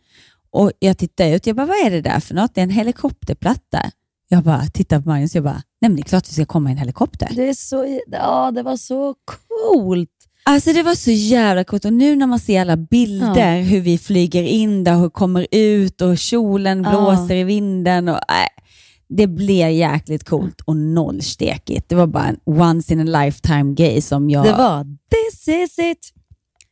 och 0.51 0.73
jag 0.79 0.99
tittade 0.99 1.35
ut, 1.35 1.47
jag 1.47 1.57
bara, 1.57 1.67
vad 1.67 1.77
är 1.87 1.91
det 1.91 2.01
där 2.01 2.21
för 2.21 2.35
något? 2.35 2.55
Det 2.55 2.61
är 2.61 2.63
en 2.63 2.71
helikopterplatta. 2.71 3.91
Jag 4.29 4.43
bara 4.45 4.67
tittade 4.67 5.03
på 5.03 5.09
Magnus 5.09 5.31
och 5.33 5.37
jag 5.37 5.45
bara, 5.45 5.63
nej 5.81 5.89
men 5.91 5.97
det 5.97 6.01
är 6.03 6.05
klart 6.05 6.29
vi 6.29 6.33
ska 6.33 6.47
komma 6.47 6.69
i 6.69 6.73
en 6.73 6.79
helikopter. 6.79 7.29
Det, 7.37 7.49
är 7.49 7.55
så, 7.55 8.01
ja, 8.11 8.51
det 8.51 8.63
var 8.63 8.77
så 8.77 9.15
coolt. 9.25 10.11
Alltså 10.45 10.73
det 10.73 10.83
var 10.83 10.95
så 10.95 11.11
jävla 11.11 11.65
coolt 11.65 11.85
och 11.85 11.93
nu 11.93 12.17
när 12.17 12.27
man 12.27 12.39
ser 12.39 12.61
alla 12.61 12.77
bilder, 12.77 13.61
hur 13.63 13.81
vi 13.81 13.99
flyger 13.99 14.43
in 14.43 14.85
där 14.85 15.05
och 15.05 15.13
kommer 15.13 15.47
ut 15.51 16.01
och 16.01 16.19
kjolen 16.19 16.83
Ja. 16.85 16.91
blåser 16.91 17.35
i 17.35 17.45
vinden. 17.45 18.09
Och, 18.09 18.15
äh, 18.17 18.65
det 19.09 19.27
blev 19.27 19.71
jäkligt 19.71 20.25
coolt 20.25 20.61
och 20.61 20.77
noll 20.77 21.23
stekigt. 21.23 21.89
Det 21.89 21.95
var 21.95 22.07
bara 22.07 22.25
en 22.27 22.39
once 22.45 22.93
in 22.93 23.01
a 23.15 23.23
lifetime 23.25 23.75
gay 23.75 24.01
som 24.01 24.31
jag... 24.31 24.45
Det 24.45 24.53
var 24.53 24.85
this 24.85 25.49
is 25.49 25.79
it. 25.79 26.13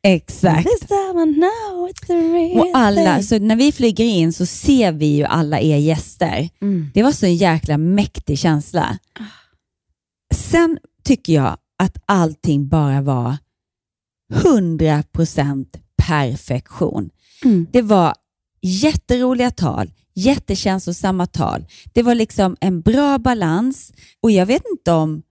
Exakt. 0.03 0.69
Och 2.61 2.71
alla, 2.75 3.23
så 3.23 3.39
när 3.39 3.57
vi 3.57 3.73
flyger 3.73 4.05
in 4.05 4.33
så 4.33 4.47
ser 4.47 4.93
vi 4.93 5.07
ju 5.07 5.25
alla 5.25 5.61
er 5.61 5.77
gäster. 5.77 6.49
Mm. 6.61 6.91
Det 6.95 7.03
var 7.03 7.13
så 7.13 7.27
en 7.27 7.37
jäkla 7.37 7.79
mäktig 7.79 8.39
känsla. 8.39 8.99
Sen 10.35 10.79
tycker 11.05 11.33
jag 11.33 11.57
att 11.79 11.97
allting 12.07 12.69
bara 12.69 13.01
var 13.01 13.37
100% 14.35 15.67
perfektion. 15.97 17.11
Mm. 17.45 17.67
Det 17.73 17.83
var 17.83 18.15
jätteroliga 18.63 19.51
tal, 19.51 19.91
jättekänslosamma 20.15 21.27
tal. 21.27 21.67
Det 21.93 22.03
var 22.03 22.15
liksom 22.15 22.57
en 22.61 22.81
bra 22.81 23.19
balans 23.19 23.93
och 24.23 24.31
jag 24.31 24.47
vet 24.47 24.63
inte 24.71 24.93
om, 24.93 25.23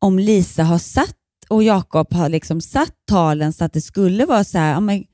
om 0.00 0.18
Lisa 0.18 0.62
har 0.62 0.78
satt 0.78 1.16
och 1.50 1.62
Jakob 1.62 2.12
har 2.14 2.28
liksom 2.28 2.60
satt 2.60 2.94
talen 3.08 3.52
så 3.52 3.64
att 3.64 3.72
det 3.72 3.80
skulle 3.80 4.26
vara 4.26 4.44
så 4.44 4.58
här, 4.58 4.72
ja, 4.72 4.80
men, 4.80 5.04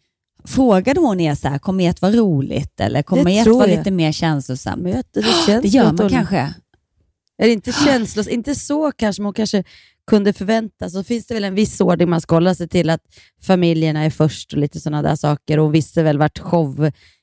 frågade 0.45 1.01
hon 1.01 1.21
er 1.21 1.35
så 1.35 1.49
här, 1.49 1.59
kommer 1.59 1.91
ert 1.91 2.03
vara 2.03 2.13
roligt 2.13 2.81
eller 2.81 3.03
kommer 3.03 3.41
ert 3.41 3.47
vara 3.47 3.69
jag. 3.69 3.79
lite 3.79 3.91
mer 3.91 4.13
känslosamt? 4.13 4.83
Men 4.83 4.93
jag, 4.93 5.05
det, 5.13 5.23
känns 5.47 5.63
det 5.63 5.69
gör 5.69 5.85
man 5.85 5.99
hon- 5.99 6.11
kanske. 6.11 6.55
Är 7.39 7.47
det 7.47 7.53
inte 7.53 7.73
känslos, 7.73 8.29
inte 8.29 8.55
så 8.55 8.93
kanske, 8.93 9.23
men 9.23 9.27
hon 9.27 9.35
kanske 9.35 9.65
kunde 10.07 10.33
förvänta 10.33 10.91
sig. 10.91 11.01
Så 11.01 11.05
finns 11.05 11.27
det 11.27 11.35
väl 11.35 11.45
en 11.45 11.55
viss 11.55 11.81
ordning 11.81 12.09
man 12.11 12.21
ska 12.21 12.37
hålla 12.37 12.55
sig 12.55 12.69
till, 12.69 12.91
att 12.91 13.01
familjerna 13.43 14.05
är 14.05 14.11
först 14.11 14.53
och 14.53 14.59
lite 14.59 14.81
sådana 14.81 15.03
där 15.03 15.17
saker. 15.17 15.59
Och 15.59 15.65
hon 15.65 15.73
visste 15.73 16.03
väl 16.03 16.19
vart 16.19 16.39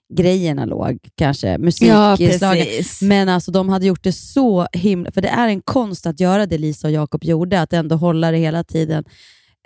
showgrejerna 0.10 0.66
låg, 0.66 1.00
kanske. 1.16 1.58
Musikinslagen. 1.58 2.68
Men 3.02 3.30
alltså, 3.30 3.52
de 3.52 3.70
hade 3.70 3.86
gjort 3.86 4.04
det 4.04 4.14
så 4.14 4.68
himla... 4.74 5.12
För 5.12 5.22
det 5.22 5.28
är 5.28 5.48
en 5.48 5.62
konst 5.62 6.06
att 6.06 6.20
göra 6.20 6.46
det 6.46 6.58
Lisa 6.58 6.88
och 6.88 6.94
Jakob 6.94 7.24
gjorde, 7.24 7.62
att 7.62 7.74
ändå 7.74 7.96
hålla 7.96 8.32
det 8.32 8.38
hela 8.38 8.64
tiden. 8.64 9.04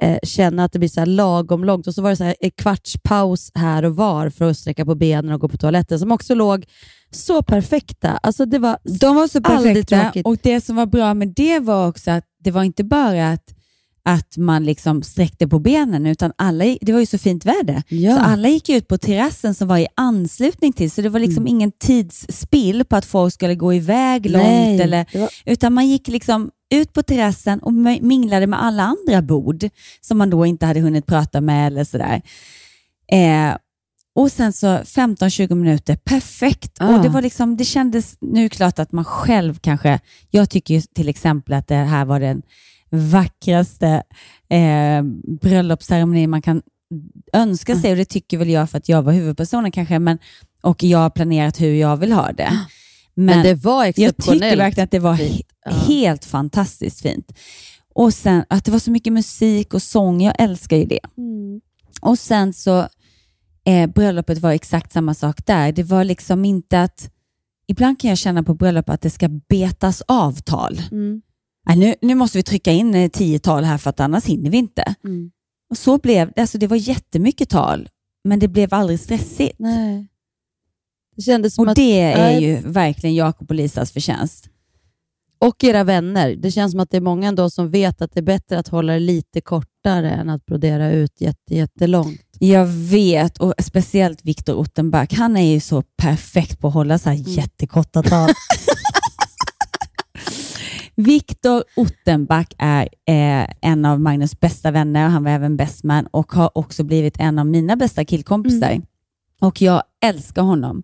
Eh, 0.01 0.17
känna 0.23 0.63
att 0.63 0.71
det 0.71 0.79
blir 0.79 0.89
så 0.89 1.05
lagom 1.05 1.63
långt. 1.63 1.87
Och 1.87 1.93
så 1.93 2.01
var 2.01 2.09
det 2.09 2.15
så 2.15 2.23
här 2.23 2.35
en 2.39 2.51
kvarts 2.51 2.97
paus 3.03 3.51
här 3.55 3.85
och 3.85 3.95
var 3.95 4.29
för 4.29 4.49
att 4.49 4.57
sträcka 4.57 4.85
på 4.85 4.95
benen 4.95 5.31
och 5.31 5.39
gå 5.39 5.49
på 5.49 5.57
toaletten, 5.57 5.99
som 5.99 6.11
också 6.11 6.35
låg 6.35 6.65
så 7.11 7.43
perfekta. 7.43 8.09
Alltså 8.23 8.45
det 8.45 8.59
var 8.59 8.77
De 8.99 9.15
var 9.15 9.27
så 9.27 9.41
perfekta 9.41 10.11
och 10.23 10.37
det 10.43 10.61
som 10.61 10.75
var 10.75 10.85
bra 10.85 11.13
med 11.13 11.33
det 11.35 11.59
var 11.59 11.87
också 11.87 12.11
att 12.11 12.23
det 12.43 12.51
var 12.51 12.63
inte 12.63 12.83
bara 12.83 13.29
att, 13.29 13.53
att 14.09 14.37
man 14.37 14.65
liksom 14.65 15.03
sträckte 15.03 15.47
på 15.47 15.59
benen, 15.59 16.05
utan 16.05 16.31
alla, 16.35 16.63
det 16.81 16.93
var 16.93 16.99
ju 16.99 17.05
så 17.05 17.17
fint 17.17 17.45
väder. 17.45 17.83
Ja. 17.87 18.15
Så 18.15 18.21
alla 18.21 18.47
gick 18.49 18.69
ut 18.69 18.87
på 18.87 18.97
terrassen 18.97 19.53
som 19.55 19.67
var 19.67 19.77
i 19.77 19.87
anslutning 19.95 20.73
till, 20.73 20.91
så 20.91 21.01
det 21.01 21.09
var 21.09 21.19
liksom 21.19 21.43
Mm. 21.43 21.47
ingen 21.47 21.71
tidsspill 21.71 22.85
på 22.85 22.95
att 22.95 23.05
folk 23.05 23.33
skulle 23.33 23.55
gå 23.55 23.73
iväg 23.73 24.31
Nej, 24.31 24.67
långt, 24.69 24.81
eller, 24.81 25.05
det 25.11 25.19
var- 25.19 25.29
utan 25.45 25.73
man 25.73 25.87
gick 25.87 26.07
liksom 26.07 26.49
ut 26.73 26.93
på 26.93 27.03
terrassen 27.03 27.59
och 27.59 27.71
mi- 27.71 28.01
minglade 28.01 28.47
med 28.47 28.63
alla 28.63 28.83
andra 28.83 29.21
bord 29.21 29.69
som 30.01 30.17
man 30.17 30.29
då 30.29 30.45
inte 30.45 30.65
hade 30.65 30.79
hunnit 30.79 31.05
prata 31.05 31.41
med 31.41 31.67
eller 31.67 31.83
sådär. 31.83 32.21
Eh, 33.11 33.55
och 34.15 34.31
sen 34.31 34.53
så 34.53 34.67
15-20 34.85 35.55
minuter, 35.55 35.95
perfekt. 35.95 36.71
Ah. 36.79 36.95
Och 36.95 37.03
det 37.03 37.09
var 37.09 37.21
liksom, 37.21 37.57
det 37.57 37.65
kändes, 37.65 38.17
nu 38.21 38.49
klart 38.49 38.79
att 38.79 38.91
man 38.91 39.05
själv 39.05 39.59
kanske, 39.61 39.99
jag 40.29 40.49
tycker 40.49 40.81
till 40.95 41.09
exempel 41.09 41.53
att 41.53 41.67
det 41.67 41.75
här 41.75 42.05
var 42.05 42.19
den 42.19 42.41
vackraste 42.89 44.03
eh, 44.49 45.03
bröllopsceremoni 45.41 46.27
man 46.27 46.41
kan 46.41 46.61
önska 47.33 47.75
sig 47.75 47.91
och 47.91 47.97
det 47.97 48.05
tycker 48.05 48.37
väl 48.37 48.49
jag 48.49 48.69
för 48.69 48.77
att 48.77 48.89
jag 48.89 49.01
var 49.01 49.13
huvudpersonen 49.13 49.71
kanske, 49.71 49.99
men, 49.99 50.17
och 50.63 50.83
jag 50.83 50.99
har 50.99 51.09
planerat 51.09 51.61
hur 51.61 51.73
jag 51.73 51.97
vill 51.97 52.11
ha 52.11 52.31
det. 52.31 52.59
Men 53.15 53.43
det 53.43 53.53
var 53.53 53.85
jag 53.85 53.95
tycker 53.95 54.09
exceptionellt 54.09 54.59
verkligen 54.59 54.83
att 54.85 54.91
det 54.91 54.99
var 54.99 55.13
he- 55.15 55.41
Ja. 55.65 55.71
helt 55.71 56.25
fantastiskt 56.25 57.01
fint. 57.01 57.31
Och 57.95 58.13
sen 58.13 58.43
att 58.49 58.65
det 58.65 58.71
var 58.71 58.79
så 58.79 58.91
mycket 58.91 59.13
musik 59.13 59.73
och 59.73 59.81
sång, 59.81 60.21
jag 60.21 60.35
älskar 60.39 60.77
ju 60.77 60.85
det. 60.85 60.99
Mm. 61.17 61.61
Och 62.01 62.19
sen 62.19 62.53
så, 62.53 62.87
eh, 63.65 63.89
bröllopet 63.89 64.37
var 64.37 64.51
exakt 64.51 64.91
samma 64.91 65.13
sak 65.13 65.45
där. 65.45 65.71
Det 65.71 65.83
var 65.83 66.03
liksom 66.03 66.45
inte 66.45 66.81
att, 66.81 67.09
ibland 67.67 67.99
kan 67.99 68.09
jag 68.09 68.17
känna 68.17 68.43
på 68.43 68.53
bröllop 68.53 68.89
att 68.89 69.01
det 69.01 69.09
ska 69.09 69.27
betas 69.49 70.01
avtal. 70.07 70.81
Mm. 70.91 71.21
Nu, 71.75 71.95
nu 72.01 72.15
måste 72.15 72.37
vi 72.37 72.43
trycka 72.43 72.71
in 72.71 72.95
eh, 72.95 73.09
tio 73.09 73.39
tal 73.39 73.63
här 73.63 73.77
för 73.77 73.89
att 73.89 73.99
annars 73.99 74.25
hinner 74.25 74.49
vi 74.49 74.57
inte. 74.57 74.95
Mm. 75.03 75.31
Och 75.69 75.77
så 75.77 75.97
blev 75.97 76.31
det. 76.35 76.41
Alltså 76.41 76.57
det 76.57 76.67
var 76.67 76.77
jättemycket 76.77 77.49
tal, 77.49 77.89
men 78.23 78.39
det 78.39 78.47
blev 78.47 78.73
aldrig 78.73 78.99
stressigt. 78.99 79.55
Nej. 79.59 80.07
Det 81.15 81.21
kändes 81.21 81.55
som 81.55 81.65
Och 81.65 81.69
att, 81.71 81.75
det 81.75 81.99
är 81.99 82.17
Nej. 82.17 82.43
ju 82.43 82.61
verkligen 82.65 83.15
Jakob 83.15 83.49
och 83.51 83.55
Lisas 83.55 83.91
förtjänst. 83.91 84.49
och 85.39 85.63
era 85.63 85.83
vänner. 85.83 86.35
Det 86.35 86.51
känns 86.51 86.71
som 86.71 86.79
att 86.79 86.89
det 86.89 86.97
är 86.97 87.01
många 87.01 87.27
ändå 87.27 87.49
som 87.49 87.69
vet 87.71 88.01
att 88.01 88.11
det 88.13 88.19
är 88.19 88.23
bättre 88.23 88.59
att 88.59 88.67
hålla 88.67 88.93
det 88.93 88.99
lite 88.99 89.41
kortare 89.41 90.11
än 90.11 90.29
att 90.29 90.45
brodera 90.45 90.91
ut 90.91 91.21
jätte, 91.21 91.55
jättelångt. 91.55 92.21
Jag 92.39 92.65
vet, 92.67 93.37
och 93.37 93.53
speciellt 93.59 94.25
Viktor 94.25 94.53
Ottenback. 94.55 95.13
Han 95.13 95.37
är 95.37 95.53
ju 95.53 95.59
så 95.59 95.81
perfekt 95.81 96.59
på 96.59 96.67
att 96.67 96.73
hålla 96.73 96.97
så 96.99 97.09
här 97.09 97.15
Mm. 97.17 97.31
jättekorta 97.31 98.03
tal. 98.03 98.29
Viktor 100.97 101.63
Ottenback 101.75 102.53
är 102.57 102.81
eh, 103.07 103.47
en 103.61 103.85
av 103.85 104.01
Magnus 104.01 104.39
bästa 104.39 104.71
vänner 104.71 105.05
och 105.05 105.11
han 105.11 105.23
var 105.23 105.31
även 105.31 105.57
best 105.57 105.83
man 105.83 106.07
och 106.07 106.31
har 106.31 106.57
också 106.57 106.83
blivit 106.83 107.19
en 107.19 107.39
av 107.39 107.45
mina 107.45 107.75
bästa 107.75 108.05
killkompisar. 108.05 108.69
Mm. 108.71 108.81
Och 109.41 109.61
jag 109.61 109.83
älskar 110.05 110.41
honom. 110.41 110.83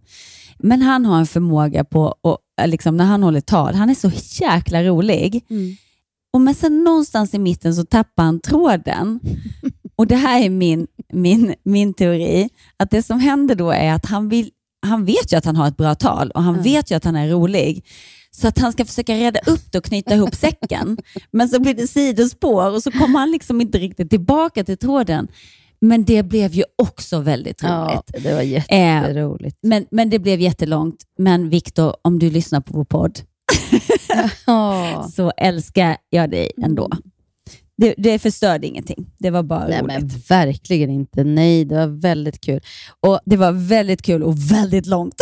Men 0.59 0.81
han 0.81 1.05
har 1.05 1.19
en 1.19 1.27
förmåga 1.27 1.83
på, 1.83 2.15
och, 2.21 2.37
eh, 2.61 2.67
liksom, 2.67 2.97
när 2.97 3.05
han 3.05 3.23
håller 3.23 3.41
tal, 3.41 3.73
han 3.75 3.89
är 3.89 3.95
så 3.95 4.11
jäkla 4.43 4.83
rolig. 4.83 5.45
Mm. 5.49 5.75
Och 6.33 6.41
men 6.41 6.55
sen 6.55 6.83
någonstans 6.83 7.33
i 7.33 7.39
mitten 7.39 7.75
så 7.75 7.85
tappar 7.85 8.23
han 8.23 8.39
tråden. 8.39 9.19
Och 9.95 10.07
det 10.07 10.15
här 10.15 10.41
är 10.41 10.49
min, 10.49 10.87
min, 11.13 11.55
min 11.63 11.93
teori, 11.93 12.49
att 12.77 12.91
det 12.91 13.03
som 13.03 13.19
händer 13.19 13.55
då 13.55 13.71
är 13.71 13.93
att 13.93 14.05
han, 14.05 14.29
vill, 14.29 14.49
han 14.85 15.05
vet 15.05 15.33
ju 15.33 15.37
att 15.37 15.45
han 15.45 15.55
har 15.55 15.67
ett 15.67 15.77
bra 15.77 15.95
tal 15.95 16.31
och 16.31 16.43
han 16.43 16.55
Ja. 16.55 16.61
vet 16.61 16.91
ju 16.91 16.95
att 16.95 17.03
han 17.03 17.15
är 17.15 17.29
rolig. 17.29 17.85
Så 18.37 18.47
att 18.47 18.59
han 18.59 18.71
ska 18.71 18.85
försöka 18.85 19.15
reda 19.15 19.39
upp 19.45 19.71
det 19.71 19.77
och 19.77 19.83
knyta 19.83 20.15
ihop 20.15 20.35
säcken. 20.35 20.97
Men 21.31 21.49
så 21.49 21.59
blir 21.61 21.73
det 21.73 21.87
sidospår 21.87 22.71
och 22.71 22.83
så 22.83 22.91
kommer 22.91 23.19
han 23.19 23.31
liksom 23.31 23.61
inte 23.61 23.77
riktigt 23.77 24.09
tillbaka 24.09 24.63
till 24.63 24.77
tråden. 24.77 25.27
Men 25.81 26.03
det 26.05 26.23
blev 26.23 26.53
ju 26.53 26.63
också 26.77 27.19
väldigt 27.19 27.63
roligt. 27.63 28.09
Ja, 28.13 28.19
det 28.23 28.33
var 28.33 28.41
Eh, 28.41 28.49
jätteroligt. 28.49 29.57
men, 29.63 29.85
men 29.91 30.09
det 30.09 30.19
blev 30.19 30.39
jättelångt. 30.41 30.95
Men 31.17 31.49
Viktor, 31.49 31.95
om 32.01 32.19
du 32.19 32.29
lyssnar 32.29 32.61
på 32.61 32.77
vår 32.77 32.85
podd 32.85 33.19
Ja. 34.47 35.07
så 35.15 35.31
älskar 35.37 35.97
jag 36.09 36.29
dig 36.29 36.51
ändå. 36.63 36.89
Det, 37.77 37.93
det 37.97 38.19
förstörde 38.19 38.67
ingenting. 38.67 39.05
Det 39.19 39.29
var 39.29 39.43
bara 39.43 39.67
Nej, 39.67 39.81
roligt. 39.81 40.01
men 40.01 40.09
verkligen 40.29 40.89
inte. 40.89 41.23
Nej, 41.23 41.65
det 41.65 41.75
var 41.75 41.87
väldigt 42.01 42.41
kul. 42.41 42.61
Och, 42.99 43.19
Det 43.25 43.37
var 43.37 43.51
väldigt 43.51 44.01
kul 44.01 44.23
och 44.23 44.51
väldigt 44.51 44.85
långt. 44.85 45.15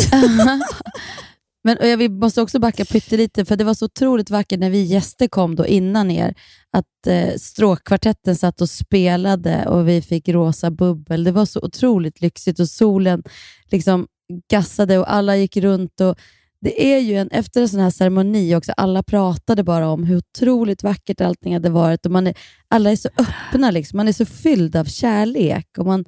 men, 1.64 1.78
och 1.78 1.88
jag 1.88 1.98
vill- 1.98 2.12
måste 2.12 2.42
också 2.42 2.60
backa 2.60 2.86
pyttelite, 2.86 3.46
för 3.46 3.56
det 3.56 3.64
var 3.64 3.74
så 3.74 3.86
otroligt 3.86 4.30
vackert 4.30 4.60
när 4.60 4.70
vi 4.70 4.82
gäster 4.84 5.28
kom 5.28 5.56
då 5.56 5.68
innan 5.68 6.12
er, 6.12 6.36
att 6.72 7.08
eh, 7.08 7.36
stråkkvartetten 7.38 8.36
satt 8.36 8.62
och 8.62 8.70
spelade 8.70 9.66
och 9.68 9.88
vi 9.88 10.02
fick 10.02 10.30
rosa 10.30 10.72
bubbel. 10.72 11.24
Det 11.24 11.32
var 11.32 11.46
så 11.46 11.60
otroligt 11.60 12.22
lyxigt 12.22 12.60
och 12.60 12.70
solen 12.70 13.24
liksom 13.72 14.08
gassade 14.50 14.98
och 14.98 15.14
alla 15.14 15.38
gick 15.38 15.58
runt. 15.58 16.02
och 16.02 16.16
det 16.62 16.94
är 16.94 17.00
ju 17.00 17.16
en, 17.18 17.30
efter 17.32 17.62
en 17.62 17.70
sån 17.70 17.80
här 17.80 17.90
ceremoni 17.90 18.56
också, 18.56 18.72
alla 18.78 19.04
pratade 19.04 19.64
bara 19.64 19.90
om 19.90 20.04
hur 20.04 20.18
otroligt 20.18 20.84
vackert 20.84 21.22
allting 21.22 21.54
hade 21.54 21.70
varit. 21.70 22.06
Och 22.06 22.12
man 22.12 22.28
är, 22.28 22.34
alla 22.68 22.92
är 22.92 22.96
så 22.96 23.10
öppna, 23.18 23.72
liksom. 23.72 23.98
man 23.98 24.08
är 24.08 24.14
så 24.14 24.26
fylld 24.26 24.76
av 24.76 24.86
kärlek. 24.86 25.68
Och 25.78 25.86
man, 25.86 26.06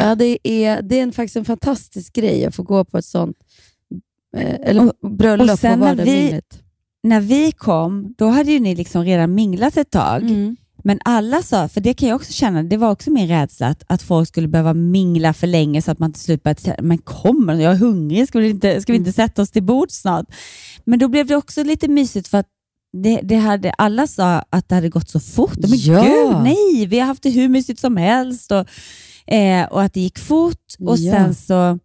ja, 0.00 0.14
det, 0.14 0.38
är, 0.42 0.82
det 0.82 0.98
är 0.98 1.02
en, 1.02 1.12
faktiskt 1.12 1.36
en 1.36 1.44
fantastisk 1.44 2.12
grej 2.12 2.44
att 2.44 2.54
få 2.54 2.62
gå 2.62 2.84
på 2.84 2.98
ett 2.98 3.04
sånt 3.04 3.36
eh, 4.36 4.54
eller 4.62 5.08
bröllop 5.16 5.50
och 5.50 5.58
sen 5.58 5.82
och 5.82 5.96
när 5.96 6.04
vi-. 6.04 6.40
När 7.02 7.20
vi 7.20 7.52
kom, 7.52 8.14
då 8.18 8.26
hade 8.28 8.52
ju 8.52 8.60
ni 8.60 8.74
liksom 8.74 9.04
redan 9.04 9.34
minglat 9.34 9.76
ett 9.76 9.90
tag. 9.90 10.22
Mm. 10.22 10.56
Men 10.84 10.98
alla 11.04 11.42
sa, 11.42 11.68
för 11.68 11.80
det 11.80 11.94
kan 11.94 12.08
jag 12.08 12.16
också 12.16 12.32
känna, 12.32 12.62
det 12.62 12.76
var 12.76 12.90
också 12.90 13.10
min 13.10 13.28
rädsla 13.28 13.66
att, 13.66 13.82
att 13.86 14.02
folk 14.02 14.28
skulle 14.28 14.48
behöva 14.48 14.74
mingla 14.74 15.32
för 15.32 15.46
länge 15.46 15.82
så 15.82 15.90
att 15.90 15.98
man 15.98 16.12
till 16.12 16.22
slut 16.22 16.42
började 16.42 16.60
säga, 16.60 16.76
men 16.82 16.98
kom, 16.98 17.48
jag 17.48 17.72
är 17.72 17.76
hungrig, 17.76 18.28
ska 18.28 18.38
vi, 18.38 18.50
inte, 18.50 18.82
ska 18.82 18.92
vi 18.92 18.96
Mm. 18.96 19.06
inte 19.06 19.16
sätta 19.16 19.42
oss 19.42 19.50
till 19.50 19.62
bord 19.62 19.90
snart? 19.90 20.26
Men 20.84 20.98
då 20.98 21.08
blev 21.08 21.26
det 21.26 21.36
också 21.36 21.62
lite 21.62 21.88
mysigt 21.88 22.28
för 22.28 22.38
att 22.38 22.46
det, 22.92 23.20
det 23.22 23.36
hade, 23.36 23.70
alla 23.72 24.06
sa 24.06 24.44
att 24.50 24.68
det 24.68 24.74
hade 24.74 24.88
gått 24.88 25.08
så 25.08 25.20
fort. 25.20 25.56
Men 25.58 25.70
Ja. 25.78 26.02
gud, 26.02 26.42
nej, 26.42 26.86
vi 26.86 26.98
har 26.98 27.06
haft 27.06 27.22
det 27.22 27.30
hur 27.30 27.48
mysigt 27.48 27.80
som 27.80 27.96
helst 27.96 28.52
och, 28.52 28.66
eh, 29.34 29.66
och 29.66 29.82
att 29.82 29.94
det 29.94 30.00
gick 30.00 30.18
fort. 30.18 30.74
Och 30.78 30.96
Ja. 30.98 31.12
sen 31.12 31.34
så 31.34 31.78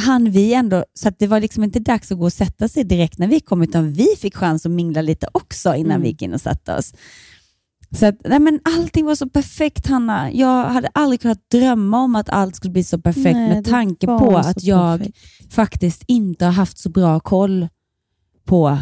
hann 0.00 0.30
vi 0.30 0.54
ändå, 0.54 0.84
så 0.94 1.08
att 1.08 1.18
det 1.18 1.26
var 1.26 1.40
liksom 1.40 1.64
inte 1.64 1.78
dags 1.78 2.12
att 2.12 2.18
gå 2.18 2.24
och 2.24 2.32
sätta 2.32 2.68
sig 2.68 2.84
direkt 2.84 3.18
när 3.18 3.26
vi 3.28 3.40
kom, 3.40 3.62
utan 3.62 3.92
vi 3.92 4.06
fick 4.18 4.36
chans 4.36 4.66
att 4.66 4.72
mingla 4.72 5.02
lite 5.02 5.26
också 5.32 5.74
innan 5.74 5.90
Mm. 5.90 6.02
vi 6.02 6.08
gick 6.08 6.22
in 6.22 6.34
och 6.34 6.40
satte 6.40 6.74
oss. 6.76 6.92
Så 7.98 8.06
att, 8.06 8.16
nej 8.24 8.38
men 8.38 8.60
allting 8.64 9.06
var 9.06 9.14
så 9.14 9.28
perfekt 9.28 9.86
Hanna. 9.86 10.32
Jag 10.32 10.64
hade 10.64 10.88
aldrig 10.94 11.20
kunnat 11.20 11.50
drömma 11.50 11.98
om 12.00 12.14
att 12.14 12.28
allt 12.28 12.56
skulle 12.56 12.72
bli 12.72 12.84
så 12.84 12.98
perfekt 13.00 13.34
Nej, 13.36 13.48
med 13.48 13.64
tanke 13.64 14.06
på 14.06 14.36
att 14.36 14.62
jag 14.62 14.98
perfekt. 14.98 15.18
faktiskt 15.52 16.04
inte 16.06 16.44
har 16.44 16.52
haft 16.52 16.78
så 16.78 16.88
bra 16.88 17.20
koll 17.20 17.68
på 18.44 18.78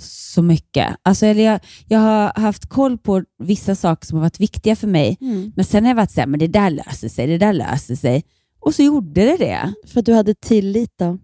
så 0.00 0.42
mycket. 0.42 0.86
Alltså, 1.02 1.26
eller 1.26 1.42
jag, 1.44 1.60
jag 1.88 1.98
har 1.98 2.40
haft 2.40 2.66
koll 2.68 2.98
på 2.98 3.22
vissa 3.42 3.74
saker 3.74 4.06
som 4.06 4.16
har 4.18 4.22
varit 4.22 4.40
viktiga 4.40 4.76
för 4.76 4.86
mig, 4.86 5.16
Mm. 5.20 5.52
men 5.56 5.64
sen 5.64 5.84
har 5.84 5.90
jag 5.90 5.96
varit 5.96 6.10
så 6.10 6.20
här, 6.20 6.26
men 6.26 6.40
det 6.40 6.46
där 6.48 6.70
löser 6.70 7.08
sig, 7.08 7.26
det 7.26 7.38
där 7.38 7.52
löser 7.52 7.96
sig. 7.96 8.24
Och 8.60 8.74
så 8.74 8.82
gjorde 8.82 9.24
det 9.24 9.36
det. 9.36 9.72
För 9.86 10.00
att 10.00 10.06
du 10.06 10.14
hade 10.14 10.34
tillit 10.34 10.92
då? 10.96 11.18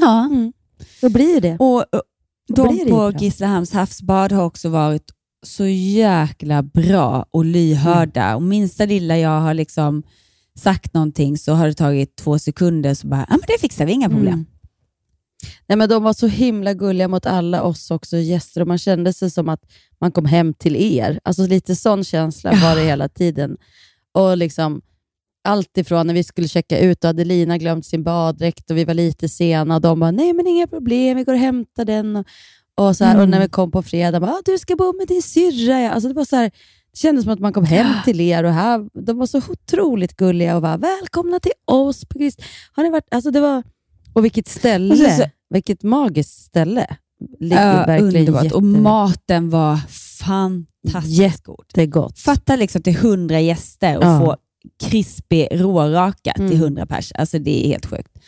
Ja. 0.00 0.24
Mm. 0.24 0.52
Då 1.00 1.08
blir 1.08 1.40
det. 1.40 1.56
Och, 1.58 1.78
och 1.78 2.02
blir 2.48 2.64
de 2.64 2.84
det 2.84 2.90
på. 2.90 3.10
Grisslehamns 3.10 3.72
havsbad 3.72 4.32
har 4.32 4.44
också 4.44 4.68
varit 4.68 5.12
så 5.46 5.66
jäkla 5.66 6.62
bra 6.62 7.26
och 7.30 7.44
lyhörda. 7.44 8.24
Mm. 8.24 8.36
Och 8.36 8.42
minsta 8.42 8.84
lilla 8.84 9.18
jag 9.18 9.40
har 9.40 9.54
liksom 9.54 10.02
sagt 10.54 10.94
någonting 10.94 11.38
så 11.38 11.52
har 11.52 11.66
det 11.66 11.74
tagit 11.74 12.16
två 12.16 12.38
sekunder 12.38 12.94
så 12.94 13.06
bara, 13.06 13.26
ja 13.28 13.36
men 13.36 13.46
det 13.46 13.60
fixar 13.60 13.86
vi, 13.86 13.92
inga 13.92 14.08
problem. 14.08 14.34
Mm. 14.34 14.46
Nej, 15.66 15.78
men 15.78 15.88
de 15.88 16.02
var 16.02 16.12
så 16.12 16.26
himla 16.26 16.74
gulliga 16.74 17.08
mot 17.08 17.26
alla 17.26 17.62
oss 17.62 17.90
också 17.90 18.16
gäster 18.16 18.60
och 18.60 18.68
man 18.68 18.78
kände 18.78 19.12
sig 19.12 19.30
som 19.30 19.48
att 19.48 19.60
man 20.00 20.12
kom 20.12 20.24
hem 20.24 20.54
till 20.54 20.76
er. 20.76 21.20
Alltså 21.22 21.46
lite 21.46 21.76
sån 21.76 22.04
känsla 22.04 22.50
var 22.50 22.76
det 22.76 22.82
hela 22.82 23.08
tiden. 23.08 23.56
Och 24.12 24.36
liksom 24.36 24.82
allt 25.44 25.78
ifrån 25.78 26.06
när 26.06 26.14
vi 26.14 26.24
skulle 26.24 26.48
checka 26.48 26.78
ut 26.78 27.04
och 27.04 27.08
hade 27.08 27.24
Lina 27.24 27.58
glömt 27.58 27.86
sin 27.86 28.02
baddräkt 28.02 28.70
och 28.70 28.76
vi 28.76 28.84
var 28.84 28.94
lite 28.94 29.28
sena 29.28 29.74
och 29.74 29.80
de 29.80 30.00
bara, 30.00 30.10
nej 30.10 30.32
men 30.32 30.46
inga 30.46 30.66
problem, 30.66 31.16
vi 31.16 31.24
går 31.24 31.32
och 31.32 31.38
hämtar 31.38 31.84
den. 31.84 32.16
Och, 32.16 32.24
och, 32.80 32.96
så 32.96 33.04
här, 33.04 33.14
och 33.16 33.22
Mm. 33.22 33.30
när 33.30 33.40
vi 33.40 33.48
kom 33.48 33.70
på 33.70 33.82
fredag, 33.82 34.20
bara, 34.20 34.30
ah, 34.30 34.42
du 34.44 34.58
ska 34.58 34.76
bo 34.76 34.92
med 34.98 35.08
din 35.08 35.22
syrra. 35.22 35.80
ja." 35.80 35.90
Alltså 35.90 36.08
det, 36.08 36.14
var 36.14 36.24
så 36.24 36.36
här, 36.36 36.44
det 36.92 36.98
kändes 36.98 37.24
som 37.24 37.32
att 37.32 37.38
man 37.40 37.52
kom 37.52 37.64
hem 37.64 37.86
till 38.04 38.20
er 38.20 38.44
och 38.44 38.52
här, 38.52 38.88
de 39.06 39.18
var 39.18 39.26
så 39.26 39.38
otroligt 39.48 40.16
gulliga 40.16 40.56
och 40.56 40.62
bara, 40.62 40.76
välkomna 40.76 41.40
till 41.40 41.52
oss. 41.66 42.04
på 42.04 42.18
Grist." 42.18 42.42
Har 42.72 42.82
ni 42.82 42.90
varit, 42.90 43.14
alltså 43.14 43.30
det 43.30 43.40
var, 43.40 43.62
och 44.12 44.24
vilket 44.24 44.48
ställe, 44.48 44.94
Och 44.94 44.98
så- 45.12 45.24
vilket 45.50 45.82
magiskt 45.82 46.42
ställe. 46.44 46.86
Ligger 47.40 47.88
Ja, 47.88 47.98
underbart. 48.00 48.40
Och 48.42 48.46
jätte- 48.46 48.60
maten 48.60 49.50
var 49.50 49.76
fantastiskt 50.24 51.44
god. 51.44 51.64
jättegott. 51.68 52.18
Fatta 52.18 52.56
liksom 52.56 52.82
till 52.82 52.96
100 52.96 53.40
gäster 53.40 53.96
och 53.98 54.04
Ja. 54.04 54.20
få 54.20 54.36
krispig 54.84 55.48
råraka 55.52 56.30
Mm. 56.30 56.50
till 56.50 56.58
100 56.60 56.86
pers. 56.86 57.12
Alltså 57.14 57.38
det 57.38 57.64
är 57.66 57.68
helt 57.68 57.86
sjukt. 57.86 58.18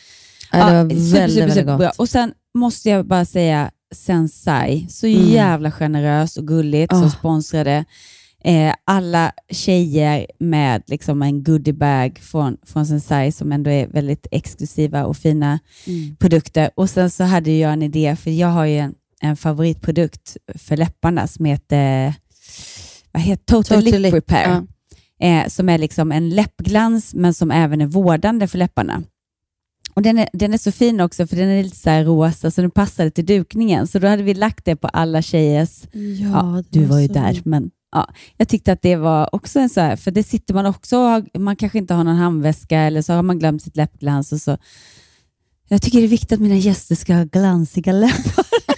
Ja, 0.52 0.70
det 0.70 0.74
var 0.74 0.82
super, 0.82 0.94
väldigt, 0.94 1.08
super, 1.10 1.40
väldigt 1.40 1.54
super 1.54 1.76
bra. 1.76 1.86
gott. 1.86 1.98
Och 1.98 2.08
sen 2.08 2.32
måste 2.58 2.88
jag 2.90 3.06
bara 3.06 3.24
säga 3.24 3.70
Sensai, 3.94 4.86
så 4.90 5.06
Mm. 5.06 5.28
jävla 5.28 5.70
generös 5.72 6.36
och 6.36 6.46
gulligt 6.48 6.92
Ah. 6.92 7.00
som 7.00 7.10
sponsrade 7.10 7.84
eh, 8.46 8.74
alla 8.84 9.32
tjejer 9.50 10.26
med 10.38 10.82
liksom 10.86 11.22
en 11.22 11.44
goodiebag 11.44 12.18
från, 12.22 12.56
från 12.66 12.86
Sensai 12.86 13.32
som 13.32 13.52
ändå 13.52 13.70
är 13.70 13.86
väldigt 13.86 14.26
exklusiva 14.30 15.04
och 15.04 15.16
fina 15.16 15.58
Mm. 15.86 16.16
produkter. 16.16 16.70
Och 16.76 16.90
Sen 16.90 17.10
så 17.10 17.24
hade 17.24 17.52
jag 17.52 17.72
en 17.72 17.82
idé, 17.82 18.16
för 18.16 18.30
jag 18.30 18.48
har 18.48 18.64
ju 18.64 18.78
en, 18.78 18.94
en 19.20 19.36
favoritprodukt 19.36 20.36
för 20.54 20.76
läpparna 20.76 21.26
som 21.26 21.44
heter, 21.44 22.14
vad 23.12 23.22
heter 23.22 23.44
Total, 23.44 23.84
Total 23.84 24.00
Lip, 24.02 24.14
Repair. 24.14 24.62
Eh, 25.20 25.48
som 25.48 25.68
är 25.68 25.78
liksom 25.78 26.12
en 26.12 26.30
läppglans 26.30 27.14
men 27.14 27.34
som 27.34 27.50
även 27.50 27.80
är 27.80 27.86
vårdande 27.86 28.48
för 28.48 28.58
läpparna. 28.58 29.02
Och 29.94 30.02
den 30.02 30.18
är, 30.18 30.28
den 30.32 30.54
är 30.54 30.58
så 30.58 30.72
fin 30.72 31.00
också 31.00 31.26
för 31.26 31.36
den 31.36 31.48
är 31.48 31.62
lite 31.62 31.76
så 31.76 31.90
här 31.90 32.04
rosa 32.04 32.50
så 32.50 32.60
den 32.60 32.70
passade 32.70 33.10
till 33.10 33.26
dukningen. 33.26 33.86
Så 33.86 33.98
då 33.98 34.08
hade 34.08 34.22
vi 34.22 34.34
lagt 34.34 34.64
det 34.64 34.76
på 34.76 34.88
alla 34.88 35.22
tjejers... 35.22 35.82
Ja, 36.32 36.62
det 36.70 36.78
du 36.78 36.84
var 36.84 36.98
ju 37.00 37.06
så 37.08 37.12
där, 37.14 37.40
men 37.44 37.70
ja, 37.92 38.08
jag 38.36 38.48
tyckte 38.48 38.72
att 38.72 38.82
det 38.82 38.96
var 38.96 39.34
också 39.34 39.58
en 39.60 39.68
så 39.68 39.80
här, 39.80 39.96
för 39.96 40.10
det 40.10 40.22
sitter 40.22 40.54
man 40.54 40.66
också 40.66 40.96
och 40.98 41.02
har- 41.08 41.38
man 41.38 41.56
kanske 41.56 41.78
inte 41.78 41.94
har 41.94 42.04
någon 42.04 42.16
handväska 42.16 42.78
eller 42.80 43.02
så 43.02 43.12
har 43.12 43.22
man 43.22 43.38
glömt 43.38 43.62
sitt 43.62 43.76
läppglans 43.76 44.32
och 44.32 44.40
så. 44.40 44.58
Jag 45.68 45.82
tycker 45.82 45.98
det 45.98 46.04
är 46.06 46.08
viktigt 46.08 46.32
att 46.32 46.40
mina 46.40 46.56
gäster 46.56 46.94
ska 46.94 47.14
ha 47.14 47.24
glansiga 47.24 47.92
läppar. 47.92 48.44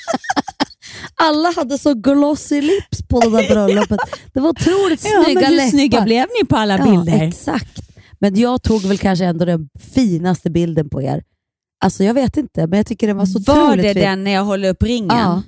Alla 1.22 1.52
hade 1.56 1.78
så 1.78 1.94
glossy 1.94 2.60
lips 2.60 3.02
på 3.08 3.20
det 3.20 3.30
där 3.30 3.48
bröllopet. 3.54 4.00
Det 4.32 4.40
var 4.40 4.50
otroligt 4.50 5.04
Ja, 5.04 5.22
snygga 5.24 5.40
men 5.40 5.50
hur 5.50 5.56
läppar. 5.56 5.70
snygga 5.70 6.02
blev 6.02 6.26
ni 6.40 6.46
på 6.46 6.56
alla 6.56 6.78
ja, 6.78 6.84
bilder? 6.84 7.22
Exakt. 7.22 7.80
Men 8.18 8.36
jag 8.36 8.62
tog 8.62 8.82
väl 8.82 8.98
kanske 8.98 9.24
ändå 9.24 9.44
den 9.44 9.68
finaste 9.94 10.50
bilden 10.50 10.88
på 10.88 11.02
er. 11.02 11.22
Alltså 11.84 12.04
jag 12.04 12.14
vet 12.14 12.36
inte, 12.36 12.66
men 12.66 12.76
jag 12.76 12.86
tycker 12.86 13.06
den 13.06 13.16
var 13.16 13.26
så 13.26 13.38
Var 13.52 13.62
otroligt 13.64 13.82
det 13.84 13.94
fin. 13.94 14.02
den 14.02 14.24
när 14.24 14.30
jag 14.30 14.44
håller 14.44 14.68
upp 14.68 14.82
ringen? 14.82 15.08
Ja. 15.18 15.42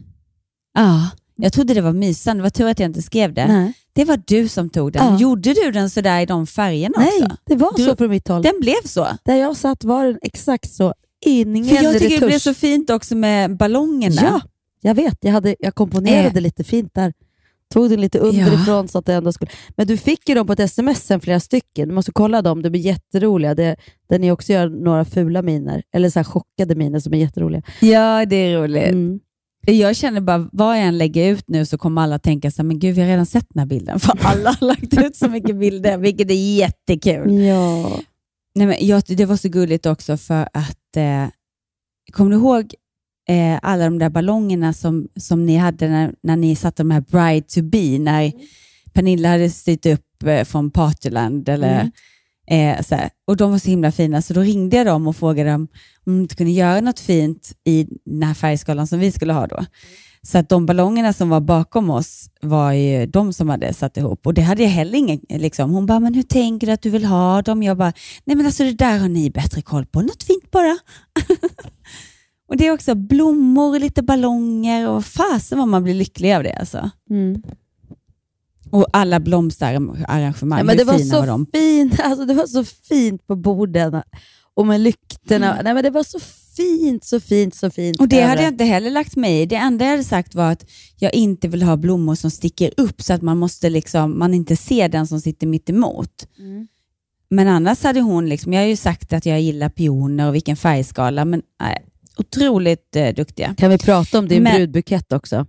Ja, 0.78 1.10
jag 1.36 1.52
trodde 1.52 1.74
det 1.74 1.80
var 1.80 1.92
mysan. 1.92 2.36
Det 2.36 2.42
var 2.42 2.50
tur 2.50 2.66
att 2.68 2.78
jag 2.80 2.88
inte 2.88 3.02
skrev 3.02 3.34
det. 3.34 3.46
Nej. 3.48 3.72
Det 3.92 4.04
var 4.04 4.20
du 4.26 4.48
som 4.48 4.70
tog 4.70 4.92
den. 4.92 5.06
Ja. 5.12 5.18
Gjorde 5.18 5.54
du 5.54 5.70
den 5.70 5.90
sådär 5.90 6.20
i 6.20 6.26
de 6.26 6.46
färgerna 6.46 6.94
Nej, 6.98 7.08
också? 7.22 7.36
det 7.46 7.56
var 7.56 7.72
Du- 7.76 7.84
så 7.84 7.96
från 7.96 8.10
mitt 8.10 8.28
håll. 8.28 8.42
Den 8.42 8.60
blev 8.60 8.82
så. 8.84 9.06
Där 9.24 9.34
jag 9.36 9.56
satt 9.56 9.84
var 9.84 10.04
den 10.06 10.18
exakt 10.22 10.72
så. 10.74 10.94
Ingen 11.26 11.64
För 11.64 11.74
jag 11.84 11.92
tycker 11.92 12.08
det 12.08 12.16
blev 12.18 12.28
retusch. 12.28 12.42
så 12.42 12.54
fint 12.54 12.90
också 12.90 13.14
med 13.16 13.56
ballongerna. 13.56 14.22
Ja, 14.22 14.40
jag 14.80 14.94
vet. 14.94 15.18
Jag, 15.20 15.32
hade, 15.32 15.56
jag 15.58 15.74
komponerade 15.74 16.40
lite 16.40 16.64
fint 16.64 16.94
där. 16.94 17.12
Tog 17.74 17.90
den 17.90 18.00
lite 18.00 18.18
underifrån 18.18 18.88
så 18.88 18.98
att 18.98 19.06
det 19.06 19.14
ändå 19.14 19.32
skulle... 19.32 19.50
Men 19.76 19.86
du 19.86 19.96
fick 19.96 20.28
ju 20.28 20.34
dem 20.34 20.46
på 20.46 20.52
ett 20.52 20.60
sms 20.60 21.06
sen, 21.06 21.20
flera 21.20 21.40
stycken. 21.40 21.88
Du 21.88 21.94
måste 21.94 22.12
kolla 22.12 22.42
dem, 22.42 22.62
de 22.62 22.74
är 22.74 22.78
jätteroliga. 22.78 23.54
Det, 23.54 23.76
där 24.08 24.18
ni 24.18 24.32
också 24.32 24.52
gör 24.52 24.68
några 24.68 25.04
fula 25.04 25.42
miner, 25.42 25.82
eller 25.92 26.10
så 26.10 26.24
chockade 26.24 26.74
miner 26.74 27.00
som 27.00 27.14
är 27.14 27.18
jätteroliga. 27.18 27.62
Ja, 27.80 28.26
det 28.26 28.36
är 28.36 28.58
roligt. 28.58 28.88
Mm. 28.88 29.20
Jag 29.66 29.96
känner 29.96 30.20
bara, 30.20 30.48
vad 30.52 30.78
jag 30.78 30.84
än 30.84 30.98
lägger 30.98 31.32
ut 31.32 31.44
nu 31.46 31.66
så 31.66 31.78
kommer 31.78 32.02
alla 32.02 32.18
tänka 32.18 32.50
så 32.50 32.62
här, 32.62 32.64
men 32.64 32.78
gud, 32.78 32.94
vi 32.94 33.00
har 33.00 33.08
redan 33.08 33.26
sett 33.26 33.46
den 33.48 33.60
här 33.60 33.66
bilden. 33.66 34.00
För 34.00 34.18
alla 34.22 34.50
har 34.50 34.66
lagt 34.66 34.98
ut 34.98 35.16
så 35.16 35.28
mycket 35.28 35.56
bilder, 35.56 35.98
vilket 35.98 36.30
är 36.30 36.56
jättekul. 36.56 37.32
Ja. 37.32 38.00
Nej, 38.54 38.66
men 38.66 38.76
jag, 38.80 39.02
det 39.06 39.24
var 39.24 39.36
så 39.36 39.48
gulligt 39.48 39.86
också 39.86 40.16
för 40.16 40.48
att, 40.52 40.96
eh, 40.96 41.26
kommer 42.12 42.30
du 42.30 42.36
ihåg 42.36 42.74
eh, 43.28 43.58
alla 43.62 43.84
de 43.84 43.98
där 43.98 44.10
ballongerna 44.10 44.72
som, 44.72 45.08
som 45.16 45.46
ni 45.46 45.56
hade 45.56 45.88
när, 45.88 46.14
när 46.22 46.36
ni 46.36 46.56
satte 46.56 46.82
de 46.82 46.90
här 46.90 47.00
Bride 47.00 47.46
to 47.48 47.62
be, 47.62 47.98
när 47.98 48.32
Pernilla 48.92 49.28
hade 49.28 49.50
styrt 49.50 49.86
upp 49.86 50.22
eh, 50.26 50.44
från 50.44 50.70
Partyland 50.70 51.48
eller 51.48 51.90
eh, 52.50 52.82
så 52.82 52.94
här. 52.94 53.10
och 53.26 53.36
de 53.36 53.50
var 53.50 53.58
så 53.58 53.70
himla 53.70 53.92
fina, 53.92 54.22
så 54.22 54.34
då 54.34 54.40
ringde 54.40 54.76
jag 54.76 54.86
dem 54.86 55.06
och 55.06 55.16
frågade 55.16 55.50
dem 55.50 55.68
om 56.06 56.16
de 56.16 56.20
inte 56.20 56.36
kunde 56.36 56.52
göra 56.52 56.80
något 56.80 57.00
fint 57.00 57.52
i 57.64 57.86
den 58.04 58.22
här 58.22 58.34
färgskalan 58.34 58.86
som 58.86 58.98
vi 58.98 59.12
skulle 59.12 59.32
ha 59.32 59.46
då. 59.46 59.64
Så 60.22 60.38
att 60.38 60.48
de 60.48 60.66
ballongerna 60.66 61.12
som 61.12 61.28
var 61.28 61.40
bakom 61.40 61.90
oss 61.90 62.30
var 62.40 62.72
ju 62.72 63.06
de 63.06 63.32
som 63.32 63.48
hade 63.48 63.74
satt 63.74 63.96
ihop. 63.96 64.26
Och 64.26 64.34
det 64.34 64.42
hade 64.42 64.62
jag 64.62 64.70
heller 64.70 64.98
ingen... 64.98 65.20
Liksom. 65.28 65.70
Hon 65.70 65.86
bara, 65.86 66.00
men 66.00 66.14
hur 66.14 66.22
tänker 66.22 66.66
du 66.66 66.72
att 66.72 66.82
du 66.82 66.90
vill 66.90 67.04
ha 67.04 67.42
dem? 67.42 67.62
Jag 67.62 67.76
bara, 67.76 67.92
nej 68.24 68.36
men 68.36 68.46
alltså 68.46 68.64
det 68.64 68.72
där 68.72 68.98
har 68.98 69.08
ni 69.08 69.30
bättre 69.30 69.62
koll 69.62 69.86
på. 69.86 70.00
Något 70.00 70.22
fint 70.22 70.50
bara. 70.50 70.78
och 72.48 72.56
det 72.56 72.66
är 72.66 72.72
också 72.72 72.94
blommor 72.94 73.74
och 73.74 73.80
lite 73.80 74.02
ballonger 74.02 74.88
och 74.88 75.04
fasen 75.04 75.58
vad 75.58 75.68
man 75.68 75.84
blir 75.84 75.94
lycklig 75.94 76.34
av 76.34 76.42
det 76.42 76.52
alltså. 76.52 76.90
Mm. 77.10 77.42
Och 78.70 78.86
alla 78.92 79.20
blomsterarrangemang, 79.20 80.58
Ja, 80.58 80.64
men 80.64 80.76
det 80.76 80.84
var 80.84 80.98
fina 80.98 81.14
så 81.14 81.20
var 81.20 81.26
de? 81.26 81.46
fint 81.52 82.00
alltså, 82.04 82.24
det 82.24 82.34
var 82.34 82.46
så 82.46 82.64
fint 82.64 83.26
på 83.26 83.36
borden 83.36 84.02
och 84.54 84.66
med 84.66 84.80
lyktorna. 84.80 85.60
Nej, 85.64 85.74
men 85.74 85.82
det 85.82 85.90
var 85.90 86.02
så 86.02 86.18
fint, 86.56 87.04
så 87.04 87.20
fint, 87.20 87.54
så 87.54 87.70
fint. 87.70 88.00
Och 88.00 88.08
det 88.08 88.20
hade 88.20 88.42
jag 88.42 88.52
inte 88.52 88.64
heller 88.64 88.90
lagt 88.90 89.16
mig 89.16 89.42
i. 89.42 89.46
Det 89.46 89.56
enda 89.56 89.84
jag 89.84 89.90
hade 89.90 90.04
sagt 90.04 90.34
var 90.34 90.52
att 90.52 90.64
jag 90.96 91.14
inte 91.14 91.48
vill 91.48 91.62
ha 91.62 91.76
blommor 91.76 92.14
som 92.14 92.30
sticker 92.30 92.70
upp 92.76 93.02
så 93.02 93.12
att 93.12 93.22
man 93.22 93.38
måste 93.38 93.70
liksom, 93.70 94.18
man 94.18 94.34
inte 94.34 94.56
ser 94.56 94.88
den 94.88 95.06
som 95.06 95.20
sitter 95.20 95.46
mitt 95.46 95.70
emot. 95.70 96.26
Mm. 96.38 96.68
Men 97.30 97.48
annars 97.48 97.82
hade 97.82 98.00
hon, 98.00 98.28
liksom, 98.28 98.52
jag 98.52 98.60
har 98.60 98.66
ju 98.66 98.76
sagt 98.76 99.12
att 99.12 99.26
jag 99.26 99.40
gillar 99.40 99.68
pioner 99.68 100.28
och 100.28 100.34
vilken 100.34 100.56
färgskala, 100.56 101.24
men 101.24 101.42
nej, 101.60 101.84
otroligt 102.18 102.96
eh, 102.96 103.14
duktiga. 103.14 103.54
Kan 103.58 103.70
vi 103.70 103.78
prata 103.78 104.18
om 104.18 104.28
din 104.28 104.42
Men- 104.42 104.54
brudbukett 104.56 105.12
också? 105.12 105.46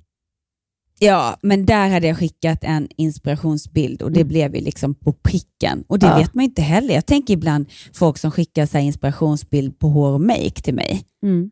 Ja, 1.02 1.38
men 1.42 1.66
där 1.66 1.90
hade 1.90 2.08
jag 2.08 2.18
skickat 2.18 2.60
en 2.64 2.88
inspirationsbild 2.98 4.02
och 4.02 4.12
det 4.12 4.24
blev 4.24 4.56
ju 4.56 4.62
liksom 4.62 4.96
på 4.96 5.14
pricken. 5.14 5.84
Och 5.88 6.00
det 6.00 6.06
Mm. 6.06 6.18
Ja. 6.20 6.24
vet 6.24 6.34
man 6.34 6.44
ju 6.44 6.50
inte 6.50 6.62
heller. 6.62 6.94
Jag 6.94 7.06
tänker 7.06 7.34
ibland 7.34 7.66
folk 7.94 8.18
som 8.18 8.32
skickar 8.32 8.66
så 8.66 8.78
inspirationsbild 8.78 9.80
på 9.80 9.90
hår 9.90 10.10
och 10.12 10.22
make 10.22 10.52
till 10.62 10.74
mig. 10.74 11.04
Mm. 11.24 11.52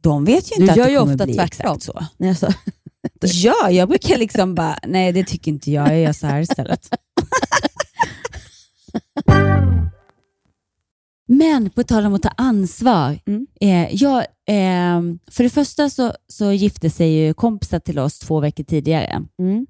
De 0.00 0.24
vet 0.24 0.52
ju 0.52 0.56
Du 0.56 0.62
inte 0.62 0.74
gör 0.74 0.82
att 0.82 0.86
det 0.88 0.92
ju 0.92 0.98
kommer 0.98 1.14
ofta 1.14 1.24
bli 1.26 1.34
tvärtom. 1.34 1.76
exakt 1.76 1.82
så. 1.82 2.06
Nej, 2.16 2.30
alltså. 2.30 2.52
Ja, 3.20 3.70
jag 3.70 3.88
brukar 3.88 4.18
liksom 4.18 4.54
bara, 4.54 4.78
nej 4.86 5.12
det 5.12 5.24
tycker 5.24 5.50
inte 5.50 5.70
jag, 5.70 5.88
jag 5.88 6.00
gör 6.00 6.12
så 6.12 6.26
här 6.26 6.40
istället. 6.40 6.88
Men 11.38 11.70
på 11.70 11.82
tal 11.82 12.06
om 12.06 12.14
att 12.14 12.22
ta 12.22 12.28
ansvar. 12.36 13.18
Mm. 13.26 13.46
Eh, 13.60 13.94
jag, 13.94 14.18
eh, 14.48 15.02
för 15.30 15.42
det 15.42 15.50
första 15.50 15.90
så, 15.90 16.12
så 16.28 16.52
gifte 16.52 16.90
sig 16.90 17.10
ju 17.12 17.34
kompisar 17.34 17.78
till 17.78 17.98
oss 17.98 18.18
två 18.18 18.40
veckor 18.40 18.64
tidigare. 18.64 19.22
Mm. 19.38 19.66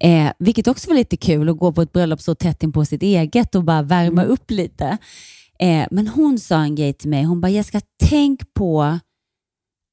Eh, 0.00 0.32
vilket 0.38 0.68
också 0.68 0.88
var 0.90 0.96
lite 0.96 1.16
kul 1.16 1.48
att 1.48 1.58
gå 1.58 1.72
på 1.72 1.82
ett 1.82 1.92
bröllop 1.92 2.20
så 2.20 2.34
tätt 2.34 2.62
in 2.62 2.72
på 2.72 2.84
sitt 2.84 3.02
eget 3.02 3.54
och 3.54 3.64
bara 3.64 3.82
värma 3.82 4.22
Mm. 4.22 4.32
upp 4.32 4.50
lite. 4.50 4.98
Eh, 5.58 5.86
men 5.90 6.08
hon 6.08 6.38
sa 6.38 6.62
en 6.62 6.74
grej 6.74 6.92
till 6.92 7.10
mig. 7.10 7.22
Hon 7.24 7.40
bara, 7.40 7.48
Jessica, 7.48 7.80
tänk 8.04 8.54
på 8.54 8.98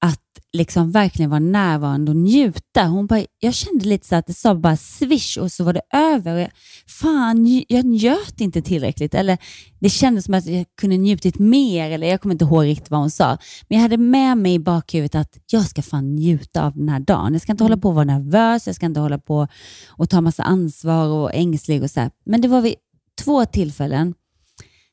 att 0.02 0.20
liksom 0.54 0.92
verkligen 0.92 1.30
vara 1.30 1.40
närvarande 1.40 2.12
och 2.12 2.18
njuta. 2.18 2.88
Hon 2.88 3.08
bara, 3.08 3.26
jag 3.40 3.54
kände 3.54 3.86
lite 3.86 4.08
så 4.08 4.16
att 4.16 4.28
det 4.28 4.34
sa 4.34 4.56
bara 4.56 4.78
swish 4.78 5.38
och 5.38 5.52
så 5.52 5.64
var 5.64 5.74
det 5.74 5.82
över. 5.94 6.38
Jag, 6.38 6.52
fan, 6.88 7.64
jag 7.68 7.86
njöt 7.86 8.42
inte 8.42 8.62
tillräckligt. 8.62 9.14
Eller 9.16 9.38
Det 9.80 9.90
kändes 9.90 10.26
som 10.26 10.34
att 10.34 10.46
jag 10.46 10.66
kunde 10.82 10.98
njutit 10.98 11.40
mer. 11.40 11.92
Eller 11.92 12.08
Jag 12.08 12.22
kommer 12.22 12.36
inte 12.36 12.46
ihåg 12.46 12.66
riktigt 12.66 12.92
vad 12.92 13.00
hon 13.00 13.12
sa. 13.12 13.38
Men 13.68 13.78
jag 13.78 13.82
hade 13.82 13.98
med 13.98 14.38
mig 14.38 14.54
i 14.54 14.60
bakhuvudet 14.60 15.16
att 15.16 15.38
jag 15.52 15.66
ska 15.66 15.82
fan 15.82 16.16
njuta 16.16 16.66
av 16.66 16.78
den 16.78 16.90
här 16.90 17.00
dagen. 17.00 17.34
Jag 17.34 17.42
ska 17.42 17.52
inte 17.52 17.64
hålla 17.64 17.78
på 17.78 17.90
att 17.90 17.96
vara 17.96 18.06
nervös. 18.06 18.68
Jag 18.68 18.76
ska 18.76 18.86
inte 18.86 19.00
hålla 19.00 19.18
på 19.20 19.48
och 19.88 20.10
ta 20.10 20.22
massa 20.22 20.44
ansvar 20.44 21.08
och 21.08 21.34
ängslig. 21.34 21.84
och 21.84 21.92
så 21.92 22.00
här. 22.00 22.12
Men 22.26 22.42
det 22.42 22.48
var 22.48 22.62
vid 22.62 22.76
två 23.24 23.46
tillfällen 23.46 24.14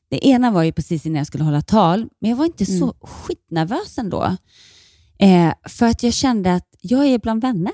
det 0.09 0.27
ena 0.27 0.51
var 0.51 0.63
ju 0.63 0.71
precis 0.71 1.05
innan 1.05 1.17
jag 1.17 1.27
skulle 1.27 1.43
hålla 1.43 1.61
tal, 1.61 2.07
men 2.19 2.29
jag 2.29 2.37
var 2.37 2.45
inte 2.45 2.65
så 2.65 2.93
skitnervös 3.01 3.97
ändå. 3.97 4.37
Eh, 5.21 5.53
för 5.69 5.85
att 5.85 6.03
jag 6.03 6.13
kände 6.13 6.53
att 6.53 6.67
jag 6.81 7.05
är 7.05 7.19
bland 7.19 7.41
vänner. 7.41 7.73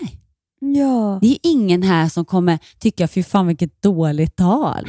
Ja. 0.60 1.20
Det 1.22 1.28
är 1.28 1.38
ingen 1.44 1.84
här 1.84 2.10
som 2.10 2.26
kommer 2.26 2.60
tycka, 2.80 3.08
fy 3.08 3.24
fan 3.24 3.48
vilket 3.48 3.82
dåligt 3.82 4.36
tal. 4.36 4.88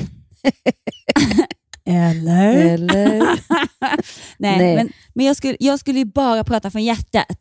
Eller? 1.85 2.55
Eller? 2.55 3.19
Nej, 4.39 4.59
Nej. 4.59 4.77
men, 4.77 4.89
men 5.15 5.27
jag, 5.27 5.37
skulle, 5.37 5.57
jag 5.61 5.81
skulle 5.81 5.99
ju 5.99 6.05
bara 6.05 6.45
prata 6.45 6.71
från 6.71 6.85
hjärtat. 6.85 7.41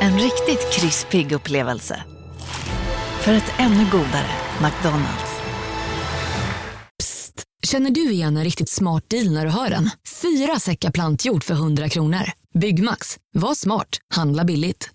En 0.00 0.18
riktigt 0.18 0.72
krispig 0.72 1.32
upplevelse. 1.32 2.02
För 3.20 3.32
ett 3.32 3.52
ännu 3.58 3.84
godare 3.92 4.30
McDonalds. 4.62 5.34
Känner 7.62 7.90
du 7.90 8.10
igen 8.12 8.36
en 8.36 8.44
riktigt 8.44 8.68
smart 8.68 9.10
deal 9.10 9.32
när 9.32 9.44
du 9.44 9.50
hör 9.50 9.70
den? 9.70 9.90
Fyra 10.22 10.58
säckar 10.58 10.90
plantjord 10.90 11.44
för 11.44 11.54
100 11.54 11.88
kronor. 11.88 12.22
Byggmax. 12.54 13.18
Var 13.32 13.54
smart. 13.54 13.98
Handla 14.14 14.44
billigt. 14.44 14.90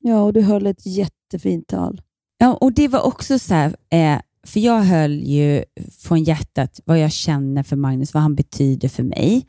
Ja, 0.00 0.22
och 0.22 0.32
du 0.32 0.40
höll 0.42 0.66
ett 0.66 0.86
jättefint 0.86 1.68
tal. 1.68 2.02
Ja, 2.38 2.54
och 2.54 2.72
det 2.72 2.88
var 2.88 3.00
också 3.00 3.38
så 3.38 3.54
här, 3.54 3.76
eh, 3.90 4.20
för 4.44 4.60
jag 4.60 4.80
höll 4.80 5.20
ju 5.22 5.64
från 5.98 6.24
hjärtat 6.24 6.80
vad 6.84 6.98
jag 6.98 7.12
känner 7.12 7.62
för 7.62 7.76
Magnus, 7.76 8.14
vad 8.14 8.22
han 8.22 8.34
betyder 8.34 8.88
för 8.88 9.02
mig. 9.02 9.46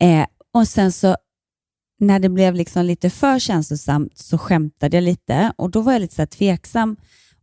Eh, 0.00 0.26
och 0.54 0.68
sen 0.68 0.92
så 0.92 1.16
när 2.00 2.18
det 2.18 2.28
blev 2.28 2.54
liksom 2.54 2.84
lite 2.84 3.10
för 3.10 3.38
känslosamt 3.38 4.18
så 4.18 4.38
skämtade 4.38 4.96
jag 4.96 5.04
lite 5.04 5.52
och 5.56 5.70
då 5.70 5.80
var 5.80 5.92
jag 5.92 6.00
lite 6.00 6.14
så 6.14 6.26
tveksam 6.26 6.96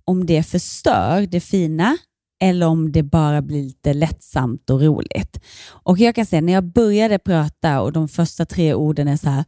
om 0.04 0.26
det 0.26 0.44
förstör 0.44 1.22
det 1.22 1.40
fina 1.40 1.98
eller 2.42 2.68
om 2.68 2.92
det 2.92 3.04
bara 3.04 3.42
blir 3.42 3.64
lite 3.64 3.94
lättsamt 3.94 4.70
och 4.70 4.82
roligt. 4.82 5.40
Och 5.68 5.98
jag 5.98 6.16
kan 6.16 6.26
säga, 6.26 6.42
när 6.42 6.54
jag 6.54 6.64
började 6.64 7.20
prata 7.20 7.82
och 7.82 7.92
de 7.92 8.08
första 8.08 8.46
tre 8.46 8.74
orden 8.74 9.08
är 9.08 9.18
så 9.18 9.30
här, 9.30 9.46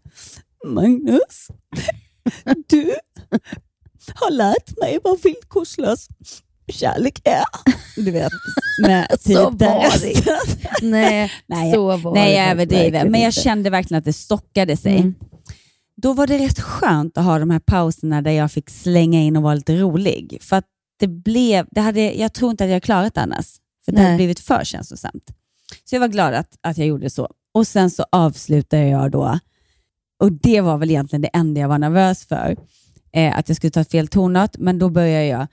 Magnus, 0.65 1.47
du 2.67 2.93
har 4.15 4.31
lärt 4.31 4.77
mig 4.77 4.99
vad 5.03 5.21
villkorslös 5.21 6.07
kärlek 6.73 7.21
är. 7.23 7.43
Du 7.95 8.11
vet, 8.11 8.31
med 8.81 9.07
Så 9.19 9.49
typ 9.49 9.59
den 9.59 9.71
var 9.71 9.81
det 9.81 9.87
resten. 10.07 10.35
Nej, 10.91 11.31
nej, 11.47 11.73
så 11.73 11.77
jag- 11.91 11.97
var 11.97 12.13
nej, 12.13 12.29
det 12.31 12.37
jag 12.37 12.49
överdriver. 12.49 13.09
Men 13.09 13.21
jag 13.21 13.29
inte. 13.29 13.41
kände 13.41 13.69
verkligen 13.69 13.99
att 13.99 14.05
det 14.05 14.13
stockade 14.13 14.77
sig. 14.77 14.97
Mm. 14.97 15.15
Då 16.01 16.13
var 16.13 16.27
det 16.27 16.37
rätt 16.37 16.59
skönt 16.59 17.17
att 17.17 17.25
ha 17.25 17.39
de 17.39 17.49
här 17.49 17.59
pauserna 17.59 18.21
där 18.21 18.31
jag 18.31 18.51
fick 18.51 18.69
slänga 18.69 19.19
in 19.19 19.37
och 19.37 19.43
vara 19.43 19.53
lite 19.55 19.75
rolig. 19.75 20.37
För 20.41 20.55
att 20.55 20.65
det 20.99 21.07
blev, 21.07 21.65
det 21.71 21.81
hade, 21.81 22.13
jag 22.13 22.33
tror 22.33 22.51
inte 22.51 22.63
att 22.63 22.69
jag 22.69 22.83
klarat 22.83 23.13
det 23.13 23.21
annars. 23.21 23.45
För 23.85 23.91
det 23.91 23.97
Nej. 23.97 24.05
hade 24.05 24.15
blivit 24.17 24.39
för 24.39 24.63
känslosamt. 24.63 25.23
Så 25.85 25.95
jag 25.95 25.99
var 25.99 26.07
glad 26.07 26.33
att, 26.33 26.57
att 26.61 26.77
jag 26.77 26.87
gjorde 26.87 27.09
så. 27.09 27.27
Och 27.53 27.67
sen 27.67 27.89
så 27.89 28.05
avslutade 28.11 28.87
jag 28.87 29.11
då, 29.11 29.39
och 30.19 30.31
det 30.31 30.61
var 30.61 30.77
väl 30.77 30.89
egentligen 30.89 31.21
det 31.21 31.27
enda 31.33 31.61
jag 31.61 31.67
var 31.67 31.77
nervös 31.77 32.25
för, 32.25 32.55
eh, 33.13 33.37
att 33.37 33.49
jag 33.49 33.55
skulle 33.55 33.71
ta 33.71 33.83
fel 33.83 34.07
tonart, 34.07 34.57
men 34.57 34.79
då 34.79 34.89
började 34.89 35.25
jag 35.25 35.47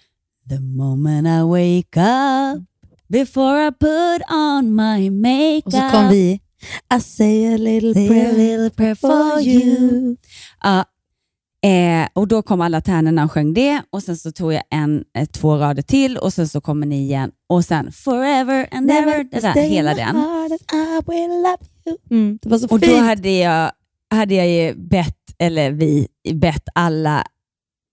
The 0.49 0.61
moment 0.61 1.26
I 1.26 1.42
wake 1.42 1.97
up 1.97 2.62
before 3.09 3.66
I 3.68 3.70
put 3.70 4.22
on 4.30 4.74
my 4.74 5.11
makeup. 5.11 5.66
Och 5.66 5.72
så 5.72 5.90
kom 5.90 6.09
vi. 6.09 6.40
I 6.97 7.01
say 7.01 7.55
a 7.55 7.59
little 7.59 7.95
Say 7.95 8.07
a 8.07 8.09
prayer, 8.09 8.32
little 8.32 8.70
prayer 8.70 8.95
for 8.95 9.40
you. 9.40 10.16
Ja, 10.62 10.84
eh, 11.68 12.09
och 12.12 12.28
då 12.28 12.42
kom 12.42 12.61
alla 12.61 12.80
tärnorna 12.80 13.24
och 13.24 13.32
sjöng 13.32 13.55
det. 13.55 13.82
Och 13.90 14.03
sen 14.03 14.16
så 14.16 14.32
tog 14.32 14.53
jag 14.53 14.62
en, 14.70 15.05
eh, 15.18 15.26
två 15.26 15.57
rader 15.57 15.82
till 15.82 16.16
och 16.16 16.32
sen 16.32 16.49
så 16.49 16.61
kommer 16.61 16.86
ni 16.86 17.03
igen. 17.03 17.30
Och 17.47 17.64
sen 17.64 17.92
forever 17.92 18.68
and 18.70 18.90
ever, 18.90 19.24
det 19.30 19.40
där, 19.40 19.55
hela 19.62 19.95
den. 19.95 20.16
Mm, 22.11 22.38
det 22.42 22.49
var 22.49 22.59
så 22.59 22.68
Och 22.68 22.80
då 22.80 22.97
hade 22.97 23.30
jag, 23.30 23.72
hade 24.11 24.34
jag 24.34 24.78
bett, 24.78 25.16
eller 25.38 25.70
vi, 25.70 26.09
bett 26.34 26.68
alla, 26.74 27.24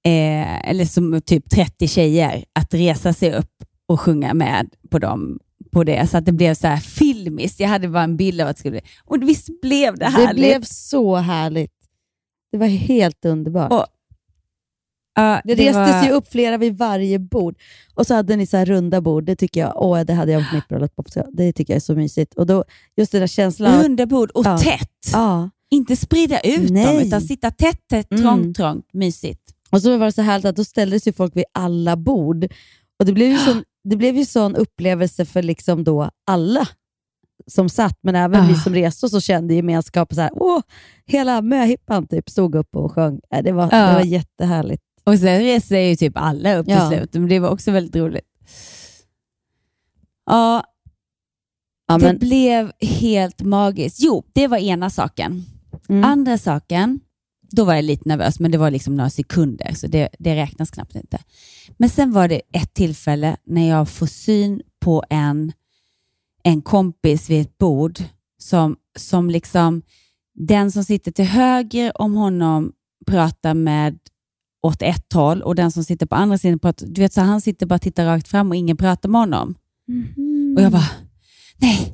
eh, 0.05 0.69
eller 0.69 0.85
som 0.85 1.21
typ 1.25 1.49
30 1.49 1.87
tjejer, 1.87 2.43
att 2.59 2.73
resa 2.73 3.13
sig 3.13 3.33
upp 3.33 3.63
och 3.87 3.99
sjunga 3.99 4.33
med 4.33 4.69
på 4.89 4.99
dem 4.99 5.39
på 5.71 5.83
det, 5.83 6.07
så 6.09 6.17
att 6.17 6.25
det 6.25 6.31
blev 6.31 6.53
så 6.53 6.67
här 6.67 6.77
filmiskt. 6.77 7.59
Jag 7.59 7.67
hade 7.69 7.87
bara 7.87 8.03
en 8.03 8.17
bild 8.17 8.41
av 8.41 8.47
att 8.47 8.55
det 8.55 8.59
skulle 8.59 8.71
bli, 8.71 8.81
och 9.05 9.17
visst 9.29 9.61
blev 9.61 9.97
det 9.97 10.05
härligt. 10.05 10.29
Det 10.29 10.35
blev 10.35 10.61
så 10.63 11.15
härligt. 11.15 11.73
Det 12.51 12.57
var 12.57 12.67
helt 12.67 13.25
underbart. 13.25 13.71
Och, 13.71 13.85
Ja, 15.15 15.41
det 15.45 15.55
restes 15.55 15.75
var- 15.75 16.03
ju 16.05 16.11
upp 16.11 16.31
flera 16.31 16.57
vid 16.57 16.77
varje 16.77 17.19
bord. 17.19 17.55
Och 17.95 18.07
så 18.07 18.13
hade 18.13 18.35
ni 18.35 18.45
så 18.45 18.57
här 18.57 18.65
runda 18.65 19.01
bord. 19.01 19.23
Det 19.23 19.35
tycker 19.35 19.59
jag, 19.61 19.73
åh, 19.75 20.01
det 20.01 20.13
hade 20.13 20.31
jag 20.31 20.49
på 20.49 20.55
mitt 20.55 20.67
bröllop 20.67 20.91
också. 20.95 21.23
Det 21.33 21.53
tycker 21.53 21.73
jag 21.73 21.75
är 21.75 21.79
så 21.81 21.95
mysigt. 21.95 22.33
Och 22.33 22.45
då, 22.47 22.63
just 22.97 23.11
den 23.11 23.19
där 23.21 23.27
känslan 23.27 23.83
Runda 23.83 24.05
bord 24.05 24.31
och 24.31 24.45
Ja. 24.45 24.57
tätt. 24.57 24.89
Ja. 25.13 25.49
Inte 25.71 25.95
sprida 25.95 26.39
ut 26.39 26.67
dem, 26.67 26.73
Nej. 26.73 27.07
utan 27.07 27.21
sitta 27.21 27.51
tätt, 27.51 27.87
tätt, 27.89 28.11
Mm. 28.11 28.23
trångt, 28.23 28.57
trångt, 28.57 28.85
mysigt. 28.93 29.41
Och 29.71 29.81
så 29.81 29.97
var 29.97 30.05
det 30.05 30.11
så 30.11 30.21
härligt 30.21 30.45
att 30.45 30.55
då 30.55 30.63
ställdes 30.63 31.07
ju 31.07 31.13
folk 31.13 31.35
vid 31.35 31.43
alla 31.53 31.95
bord. 31.97 32.45
Och 32.99 33.05
Det 33.05 33.13
blev 33.13 33.29
ju 33.31 33.37
sån, 33.37 33.63
det 33.83 33.95
blev 33.95 34.17
ju 34.17 34.25
sån 34.25 34.55
upplevelse 34.55 35.25
för 35.25 35.43
liksom 35.43 35.83
då 35.83 36.09
alla 36.27 36.67
som 37.47 37.69
satt, 37.69 37.99
men 38.03 38.15
även 38.15 38.47
vi 38.47 38.53
Ah. 38.53 38.57
som 38.57 38.73
reste 38.75 39.05
oss 39.05 39.13
och 39.13 39.21
kände 39.21 39.53
gemenskap. 39.53 40.13
Så 40.13 40.21
här, 40.21 40.29
åh, 40.33 40.61
hela 41.05 41.41
möhippan 41.41 42.07
typ 42.07 42.29
stod 42.29 42.55
upp 42.55 42.75
och 42.75 42.91
sjöng. 42.91 43.19
Äh, 43.33 43.43
Det 43.43 43.51
var, 43.51 43.69
det 43.69 43.93
var 43.93 44.01
jättehärligt. 44.05 44.83
Och 45.03 45.19
sen 45.19 45.39
reser 45.39 45.79
ju 45.79 45.95
typ 45.95 46.13
alla 46.17 46.55
upp 46.55 46.67
Ja. 46.69 46.89
till 46.89 46.97
slut, 46.97 47.13
men 47.13 47.27
det 47.29 47.39
var 47.39 47.49
också 47.49 47.71
väldigt 47.71 47.95
roligt. 47.95 48.25
Ja, 50.25 50.63
Ja, 51.87 51.97
det 51.97 52.05
men- 52.05 52.17
blev 52.19 52.71
helt 52.81 53.41
magiskt. 53.41 53.97
Jo, 54.01 54.23
det 54.33 54.47
var 54.47 54.57
ena 54.57 54.89
saken. 54.89 55.45
Mm. 55.89 56.03
Andra 56.03 56.37
saken, 56.37 56.99
då 57.55 57.65
var 57.65 57.73
jag 57.73 57.83
lite 57.83 58.09
nervös, 58.09 58.39
men 58.39 58.51
det 58.51 58.57
var 58.57 58.71
liksom 58.71 58.95
några 58.95 59.09
sekunder, 59.09 59.73
så 59.73 59.87
det, 59.87 60.09
det 60.19 60.35
räknas 60.35 60.71
knappt 60.71 60.95
inte. 60.95 61.19
Men 61.77 61.89
sen 61.89 62.11
var 62.11 62.27
det 62.27 62.41
ett 62.53 62.73
tillfälle 62.73 63.37
när 63.45 63.69
jag 63.69 63.89
får 63.89 64.05
syn 64.05 64.61
på 64.79 65.03
en, 65.09 65.53
en 66.43 66.61
kompis 66.61 67.29
vid 67.29 67.41
ett 67.41 67.57
bord 67.57 67.99
som, 68.37 68.75
som 68.99 69.29
liksom, 69.29 69.81
den 70.33 70.71
som 70.71 70.83
sitter 70.83 71.11
till 71.11 71.25
höger 71.25 72.01
om 72.01 72.13
honom 72.13 72.71
pratar 73.07 73.53
med 73.53 73.97
åt 74.63 74.81
ett 74.81 75.13
håll 75.13 75.41
och 75.41 75.55
den 75.55 75.71
som 75.71 75.83
sitter 75.83 76.05
på 76.05 76.15
andra 76.15 76.37
sidan 76.37 76.59
pratar, 76.59 76.87
du 76.87 77.01
vet 77.01 77.13
så 77.13 77.21
han 77.21 77.41
sitter 77.41 77.65
bara 77.65 77.75
och 77.75 77.81
tittar 77.81 78.05
rakt 78.05 78.27
fram 78.27 78.49
och 78.49 78.55
ingen 78.55 78.77
pratar 78.77 79.09
med 79.09 79.21
honom. 79.21 79.55
Och 80.55 80.61
jag 80.61 80.71
bara, 80.71 80.89
nej, 81.57 81.93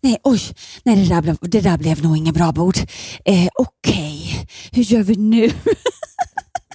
nej, 0.00 0.18
oj, 0.22 0.40
nej 0.84 0.96
det 0.96 1.14
där 1.14 1.22
blev, 1.22 1.36
det 1.40 1.60
där 1.60 1.78
blev 1.78 2.02
nog 2.02 2.16
ingen 2.16 2.34
bra 2.34 2.52
bord. 2.52 2.76
Eh, 3.24 3.48
Okej, 3.54 4.09
hur 4.72 4.82
gör 4.82 5.02
vi 5.02 5.16
nu? 5.16 5.50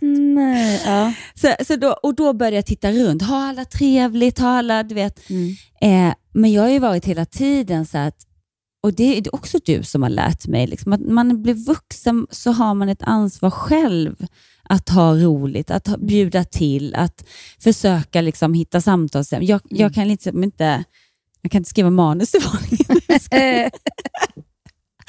Nej, 0.02 0.82
ja. 0.86 1.14
så, 1.36 1.66
så 1.66 1.76
då, 1.76 2.00
och 2.04 2.16
då 2.16 2.34
började 2.34 2.56
jag 2.56 2.66
titta 2.66 2.92
runt. 2.92 3.22
Har 3.22 3.42
alla 3.42 3.66
trevligt? 3.66 4.40
Har 4.40 4.50
alla, 4.50 4.84
du 4.84 4.96
vet. 4.96 5.30
Mm. 5.30 5.56
Eh, 5.82 6.16
men 6.34 6.52
jag 6.52 6.62
har 6.62 6.70
ju 6.70 6.80
varit 6.80 7.06
hela 7.06 7.26
tiden 7.26 7.86
så 7.86 7.98
att, 7.98 8.16
och 8.84 8.94
det 8.94 9.18
är 9.18 9.36
också 9.36 9.58
du 9.66 9.84
som 9.84 10.04
har 10.04 10.10
lärt 10.10 10.48
mig, 10.48 10.68
liksom, 10.68 10.94
att 10.94 11.02
man 11.02 11.42
blir 11.42 11.54
vuxen 11.54 12.28
så 12.30 12.52
har 12.52 12.74
man 12.74 12.90
ett 12.90 13.02
ansvar 13.02 13.52
själv 13.52 14.28
att 14.64 14.90
ha 14.90 15.16
roligt, 15.16 15.72
att 15.72 15.88
ha, 15.88 15.98
bjuda 15.98 16.44
till, 16.44 16.96
att 16.96 17.26
försöka 17.60 18.22
liksom 18.22 18.54
hitta 18.54 18.82
samtalsämnen. 18.82 19.48
Jag, 19.48 19.62
jag 19.70 19.94
kan 19.94 20.08
liksom 20.08 20.44
inte 20.44 20.84
Jag 21.42 21.52
kan 21.52 21.60
inte 21.60 21.70
skriva 21.70 21.90
manus 21.90 22.32
till 22.32 22.42
varningen. 22.42 23.72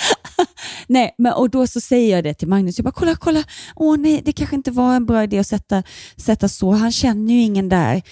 nej, 0.87 1.15
men, 1.19 1.33
och 1.33 1.51
då 1.51 1.67
så 1.67 1.81
säger 1.81 2.17
jag 2.17 2.25
det 2.25 2.35
till 2.35 2.49
Magnus. 2.49 2.79
Jag 2.79 2.85
bara, 2.85 2.93
kolla, 2.93 3.17
kolla. 3.17 3.45
Åh 3.77 3.97
nej, 3.97 4.23
det 4.25 4.33
kanske 4.33 4.57
inte 4.57 4.71
var 4.71 4.97
en 4.97 5.07
bra 5.07 5.23
idé 5.23 5.39
att 5.39 5.47
sätta, 5.47 5.83
sätta 6.17 6.49
så. 6.49 6.71
Han 6.73 6.93
känner 6.93 7.35
ju 7.35 7.41
ingen 7.41 7.69
där. 7.69 8.03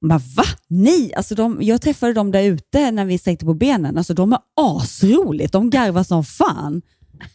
Men 0.00 0.18
va? 0.18 0.44
Nej, 0.68 1.14
alltså 1.14 1.34
de, 1.34 1.58
jag 1.62 1.82
träffade 1.82 2.12
dem 2.12 2.30
där 2.32 2.42
ute 2.42 2.90
när 2.90 3.04
vi 3.04 3.18
sträckte 3.18 3.44
på 3.44 3.54
benen. 3.54 3.98
Alltså 3.98 4.14
de 4.14 4.32
är 4.32 4.38
asroligt. 4.56 5.52
De 5.52 5.70
garvar 5.70 6.02
som 6.02 6.24
fan. 6.24 6.82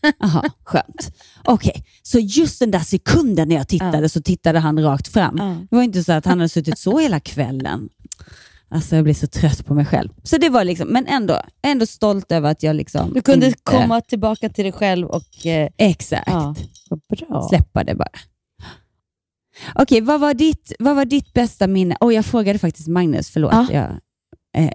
Jaha, 0.19 0.49
skönt. 0.63 1.15
Okej, 1.45 1.85
så 2.03 2.19
just 2.19 2.59
den 2.59 2.71
där 2.71 2.79
sekunden 2.79 3.47
när 3.47 3.55
jag 3.55 3.67
tittade 3.67 4.09
så 4.09 4.21
tittade 4.21 4.59
han 4.59 4.83
rakt 4.83 5.07
fram. 5.07 5.35
Det 5.69 5.75
var 5.75 5.83
inte 5.83 6.03
så 6.03 6.11
att 6.11 6.25
han 6.25 6.39
hade 6.39 6.49
suttit 6.49 6.79
så 6.79 6.99
hela 6.99 7.19
kvällen. 7.19 7.89
Alltså 8.73 8.95
jag 8.95 9.03
blir 9.03 9.13
så 9.13 9.27
trött 9.27 9.65
på 9.65 9.73
mig 9.73 9.85
själv. 9.85 10.09
Så 10.23 10.37
det 10.37 10.49
var 10.49 10.63
liksom, 10.63 10.87
men 10.87 11.07
ändå, 11.07 11.41
ändå 11.61 11.85
stolt 11.85 12.31
över 12.31 12.51
att 12.51 12.63
jag 12.63 12.75
liksom 12.75 13.13
Du 13.13 13.21
kunde 13.21 13.45
inte, 13.45 13.59
komma 13.63 14.01
tillbaka 14.01 14.49
till 14.49 14.63
dig 14.63 14.71
själv 14.71 15.07
och... 15.07 15.45
Eh, 15.45 15.69
Exakt. 15.77 16.27
Ja, 16.27 16.55
bra. 17.09 17.47
Släppa 17.49 17.83
det 17.83 17.95
bara. 17.95 18.09
Okej, 19.75 20.01
vad, 20.01 20.19
var 20.19 20.33
ditt, 20.33 20.73
vad 20.79 20.95
var 20.95 21.05
ditt 21.05 21.33
bästa 21.33 21.67
minne? 21.67 21.97
Oh, 21.99 22.13
jag 22.13 22.25
frågade 22.25 22.59
faktiskt 22.59 22.87
Magnus, 22.87 23.29
förlåt. 23.29 23.53
Ja. 23.53 23.67
Jag, 23.71 23.89
eh, 24.63 24.71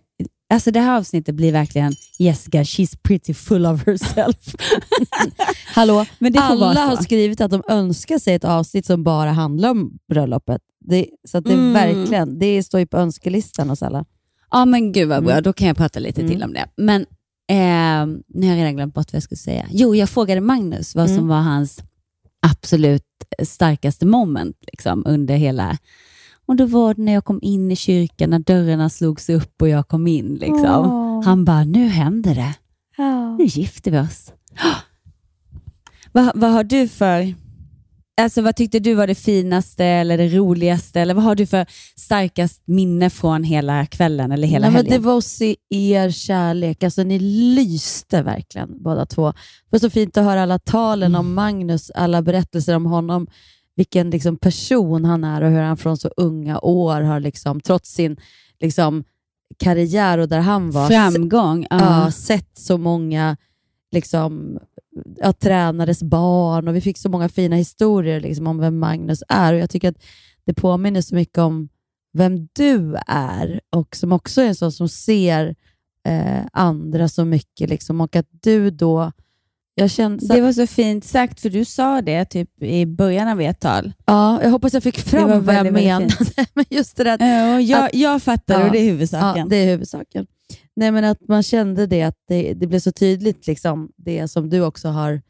alltså 0.54 0.70
det 0.70 0.80
här 0.80 0.96
avsnittet 0.96 1.34
blir 1.34 1.52
verkligen 1.52 1.92
Jessica, 2.18 2.62
she's 2.62 2.98
pretty 3.02 3.34
full 3.34 3.66
of 3.66 3.86
herself. 3.86 4.36
Hallå, 5.74 6.04
alla 6.36 6.80
har 6.80 6.96
skrivit 6.96 7.40
att 7.40 7.50
de 7.50 7.62
önskar 7.68 8.18
sig 8.18 8.34
ett 8.34 8.44
avsnitt 8.44 8.86
som 8.86 9.04
bara 9.04 9.30
handlar 9.32 9.70
om 9.70 9.98
bröllopet. 10.08 10.60
Det, 10.80 11.06
så 11.28 11.40
det 11.40 11.52
Mm. 11.52 11.72
verkligen, 11.72 12.38
det 12.38 12.62
står 12.62 12.80
ju 12.80 12.86
på 12.86 12.96
önskelistan 12.96 13.68
hos 13.70 13.82
alla. 13.82 14.04
Ja, 14.50 14.64
men 14.64 14.92
gud 14.92 15.08
vad 15.08 15.22
bra. 15.24 15.32
Mm. 15.32 15.42
Då 15.42 15.52
kan 15.52 15.66
jag 15.68 15.76
prata 15.76 15.98
lite 16.00 16.28
till 16.28 16.42
om 16.42 16.52
det. 16.52 16.66
Men 16.76 17.00
eh, 17.50 18.16
nu 18.28 18.46
har 18.46 18.54
jag 18.54 18.56
redan 18.56 18.76
glömt 18.76 18.94
bort 18.94 19.12
vad 19.12 19.16
jag 19.16 19.22
skulle 19.22 19.38
säga. 19.38 19.66
Jo, 19.70 19.94
jag 19.94 20.10
frågade 20.10 20.40
Magnus 20.40 20.94
vad 20.94 21.06
som 21.08 21.16
Mm. 21.16 21.28
var 21.28 21.36
hans 21.40 21.78
absolut 22.40 23.02
starkaste 23.44 24.06
moment 24.06 24.56
liksom, 24.72 25.02
under 25.06 25.36
hela... 25.36 25.78
Och 26.46 26.56
då 26.56 26.66
var 26.66 26.94
det 26.94 27.02
när 27.02 27.12
jag 27.12 27.24
kom 27.24 27.38
in 27.42 27.70
i 27.70 27.76
kyrkan, 27.76 28.30
när 28.30 28.38
dörrarna 28.38 28.90
slogs 28.90 29.28
upp 29.28 29.62
och 29.62 29.68
jag 29.68 29.88
kom 29.88 30.06
in. 30.06 30.34
Liksom. 30.34 30.92
Åh. 30.92 31.22
Han 31.24 31.44
bara, 31.44 31.64
nu 31.64 31.86
händer 31.88 32.34
det. 32.34 32.54
Nu 33.38 33.44
gifter 33.44 33.90
vi 33.90 33.98
oss. 33.98 34.32
Vad, 36.12 36.30
vad 36.34 36.50
har 36.50 36.64
du 36.64 36.88
för... 36.88 37.34
Alltså 38.20 38.42
vad 38.42 38.56
tyckte 38.56 38.78
du 38.78 38.94
var 38.94 39.06
det 39.06 39.14
finaste 39.14 39.84
eller 39.84 40.18
det 40.18 40.28
roligaste? 40.28 41.00
Eller 41.00 41.14
vad 41.14 41.24
har 41.24 41.34
du 41.34 41.46
för 41.46 41.66
starkast 41.96 42.62
minne 42.66 43.10
från 43.10 43.44
hela 43.44 43.86
kvällen 43.86 44.32
eller 44.32 44.48
hela 44.48 44.66
Nej, 44.66 44.76
helgen? 44.76 44.92
det 44.92 45.06
var 45.06 45.18
att 45.18 45.24
se 45.24 45.56
er 45.70 46.10
kärlek. 46.10 46.82
Alltså, 46.82 47.02
ni 47.02 47.18
lyste 47.18 48.22
verkligen 48.22 48.82
båda 48.82 49.06
två. 49.06 49.26
Det 49.32 49.36
var 49.70 49.78
så 49.78 49.90
fint 49.90 50.16
att 50.16 50.24
höra 50.24 50.42
alla 50.42 50.58
talen 50.58 51.10
Mm. 51.14 51.20
om 51.20 51.34
Magnus, 51.34 51.90
alla 51.90 52.22
berättelser 52.22 52.76
om 52.76 52.86
honom, 52.86 53.26
vilken 53.76 54.10
liksom, 54.10 54.36
person 54.36 55.04
han 55.04 55.24
är 55.24 55.40
och 55.42 55.50
hur 55.50 55.60
han 55.60 55.76
från 55.76 55.96
så 55.96 56.08
unga 56.16 56.60
år 56.60 57.00
har, 57.00 57.20
liksom, 57.20 57.60
trots 57.60 57.90
sin 57.90 58.16
liksom, 58.60 59.04
karriär 59.58 60.18
och 60.18 60.28
där 60.28 60.40
han 60.40 60.70
var, 60.70 60.88
Framgång. 60.88 61.66
ja. 61.70 62.04
Ja. 62.04 62.10
sett 62.10 62.58
så 62.58 62.78
många 62.78 63.36
liksom, 63.92 64.58
ja, 65.16 65.32
tränades 65.32 66.02
barn 66.02 66.68
och 66.68 66.76
vi 66.76 66.80
fick 66.80 66.98
så 66.98 67.08
många 67.08 67.28
fina 67.28 67.56
historier 67.56 68.20
liksom, 68.20 68.46
om 68.46 68.58
vem 68.58 68.78
Magnus 68.78 69.22
är. 69.28 69.52
Och 69.52 69.58
Jag 69.58 69.70
tycker 69.70 69.88
att 69.88 70.02
det 70.44 70.54
påminner 70.54 71.00
så 71.00 71.14
mycket 71.14 71.38
om 71.38 71.68
vem 72.12 72.48
du 72.52 72.96
är 73.06 73.60
och 73.70 73.96
som 73.96 74.12
också 74.12 74.40
är 74.40 74.46
en 74.46 74.54
sån 74.54 74.72
som 74.72 74.88
ser 74.88 75.54
eh, 76.08 76.46
andra 76.52 77.08
så 77.08 77.24
mycket. 77.24 77.70
Liksom, 77.70 78.00
och 78.00 78.16
att 78.16 78.28
du 78.30 78.70
då... 78.70 79.12
Jag 79.78 79.90
kände, 79.90 80.26
Det 80.34 80.40
var 80.40 80.52
så 80.52 80.66
fint 80.66 81.04
sagt, 81.04 81.40
för 81.40 81.50
du 81.50 81.64
sa 81.64 82.02
det 82.02 82.24
typ 82.24 82.62
i 82.62 82.86
början 82.86 83.28
av 83.28 83.40
ert 83.40 83.60
tal. 83.60 83.92
ja, 84.06 84.42
jag 84.42 84.50
hoppas 84.50 84.74
jag 84.74 84.82
fick 84.82 84.98
fram 84.98 85.44
vad 85.44 85.54
jag 85.54 85.72
menade. 85.72 86.08
Men 86.54 86.64
just 86.70 86.96
det 86.96 87.04
där 87.04 87.18
Ja, 87.20 87.60
jag, 87.60 87.84
att- 87.84 87.94
jag 87.94 88.22
fattar 88.22 88.66
och 88.66 88.72
det 88.72 88.78
är 88.78 88.84
huvudsaken. 88.84 89.40
Ja, 89.42 89.46
det 89.50 89.56
är 89.56 89.66
huvudsaken. 89.66 90.26
Nej, 90.76 90.90
men 90.90 91.04
att 91.04 91.28
man 91.28 91.42
kände 91.42 91.86
det, 91.86 92.02
att 92.02 92.18
det, 92.28 92.54
det 92.54 92.66
blev 92.66 92.78
så 92.80 92.92
tydligt, 92.92 93.46
liksom, 93.46 93.88
det 93.96 94.28
som 94.28 94.50
du 94.50 94.60
också 94.60 94.88
har 94.88 95.22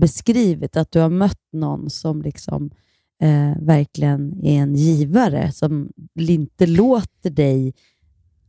beskrivit, 0.00 0.76
att 0.76 0.92
du 0.92 0.98
har 1.00 1.08
mött 1.10 1.40
någon 1.52 1.90
som 1.90 2.22
liksom, 2.22 2.70
eh, 3.22 3.62
verkligen 3.62 4.44
är 4.44 4.62
en 4.62 4.74
givare, 4.74 5.52
som 5.52 5.88
inte 6.18 6.66
låter 6.66 7.30
dig 7.30 7.72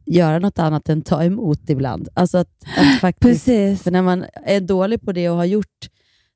göra 0.05 0.39
något 0.39 0.59
annat 0.59 0.89
än 0.89 1.01
ta 1.01 1.23
emot 1.23 1.69
ibland. 1.69 2.07
Alltså 2.13 2.37
att, 2.37 2.63
att 2.77 2.99
faktiskt, 3.01 3.45
Precis. 3.45 3.83
För 3.83 3.91
när 3.91 4.01
man 4.01 4.25
är 4.45 4.61
dålig 4.61 5.01
på 5.01 5.11
det 5.11 5.29
och 5.29 5.37
har 5.37 5.45
gjort, 5.45 5.89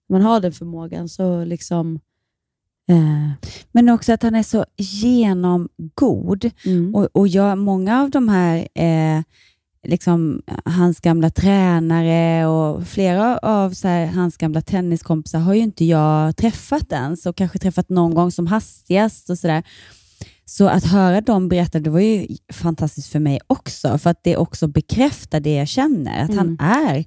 man 0.10 0.22
har 0.22 0.40
den 0.40 0.52
förmågan, 0.52 1.10
så 1.10 1.46
liksom... 1.46 2.00
Eh, 2.90 3.50
Men 3.72 3.90
också 3.90 4.14
att 4.14 4.24
han 4.24 4.36
är 4.36 4.44
så 4.44 4.66
genomgod. 4.78 6.52
Mm. 6.66 6.96
Och, 6.96 7.10
och 7.14 7.28
jag, 7.28 7.58
många 7.58 8.02
av 8.02 8.10
de 8.10 8.30
här, 8.30 8.68
eh, 8.74 9.22
liksom, 9.88 10.42
hans 10.66 11.00
gamla 11.00 11.30
tränare 11.30 12.48
och 12.48 12.88
flera 12.88 13.38
av 13.38 13.72
så 13.72 13.88
här, 13.88 14.06
hans 14.06 14.38
gamla 14.38 14.62
tenniskompisar 14.62 15.40
har 15.40 15.54
ju 15.54 15.62
inte 15.62 15.86
jag 15.86 16.38
träffat 16.38 16.92
ens 16.92 17.26
och 17.26 17.36
kanske 17.36 17.60
träffat 17.60 17.90
någon 17.90 18.14
gång 18.14 18.32
som 18.32 18.48
hastigast 18.48 19.30
och 19.30 19.40
sådär. 19.40 19.64
Så 20.50 20.68
att 20.68 20.86
höra 20.86 21.22
dem 21.22 21.50
berätta, 21.50 21.80
det 21.80 21.90
var 21.90 22.00
ju 22.00 22.28
fantastiskt 22.54 23.12
för 23.12 23.20
mig 23.20 23.40
också, 23.48 23.98
för 23.98 24.10
att 24.10 24.24
det 24.24 24.38
också 24.38 24.68
bekräftar 24.68 25.40
det 25.40 25.56
jag 25.56 25.68
känner, 25.68 26.24
att 26.24 26.36
han 26.36 26.58
är 26.60 27.06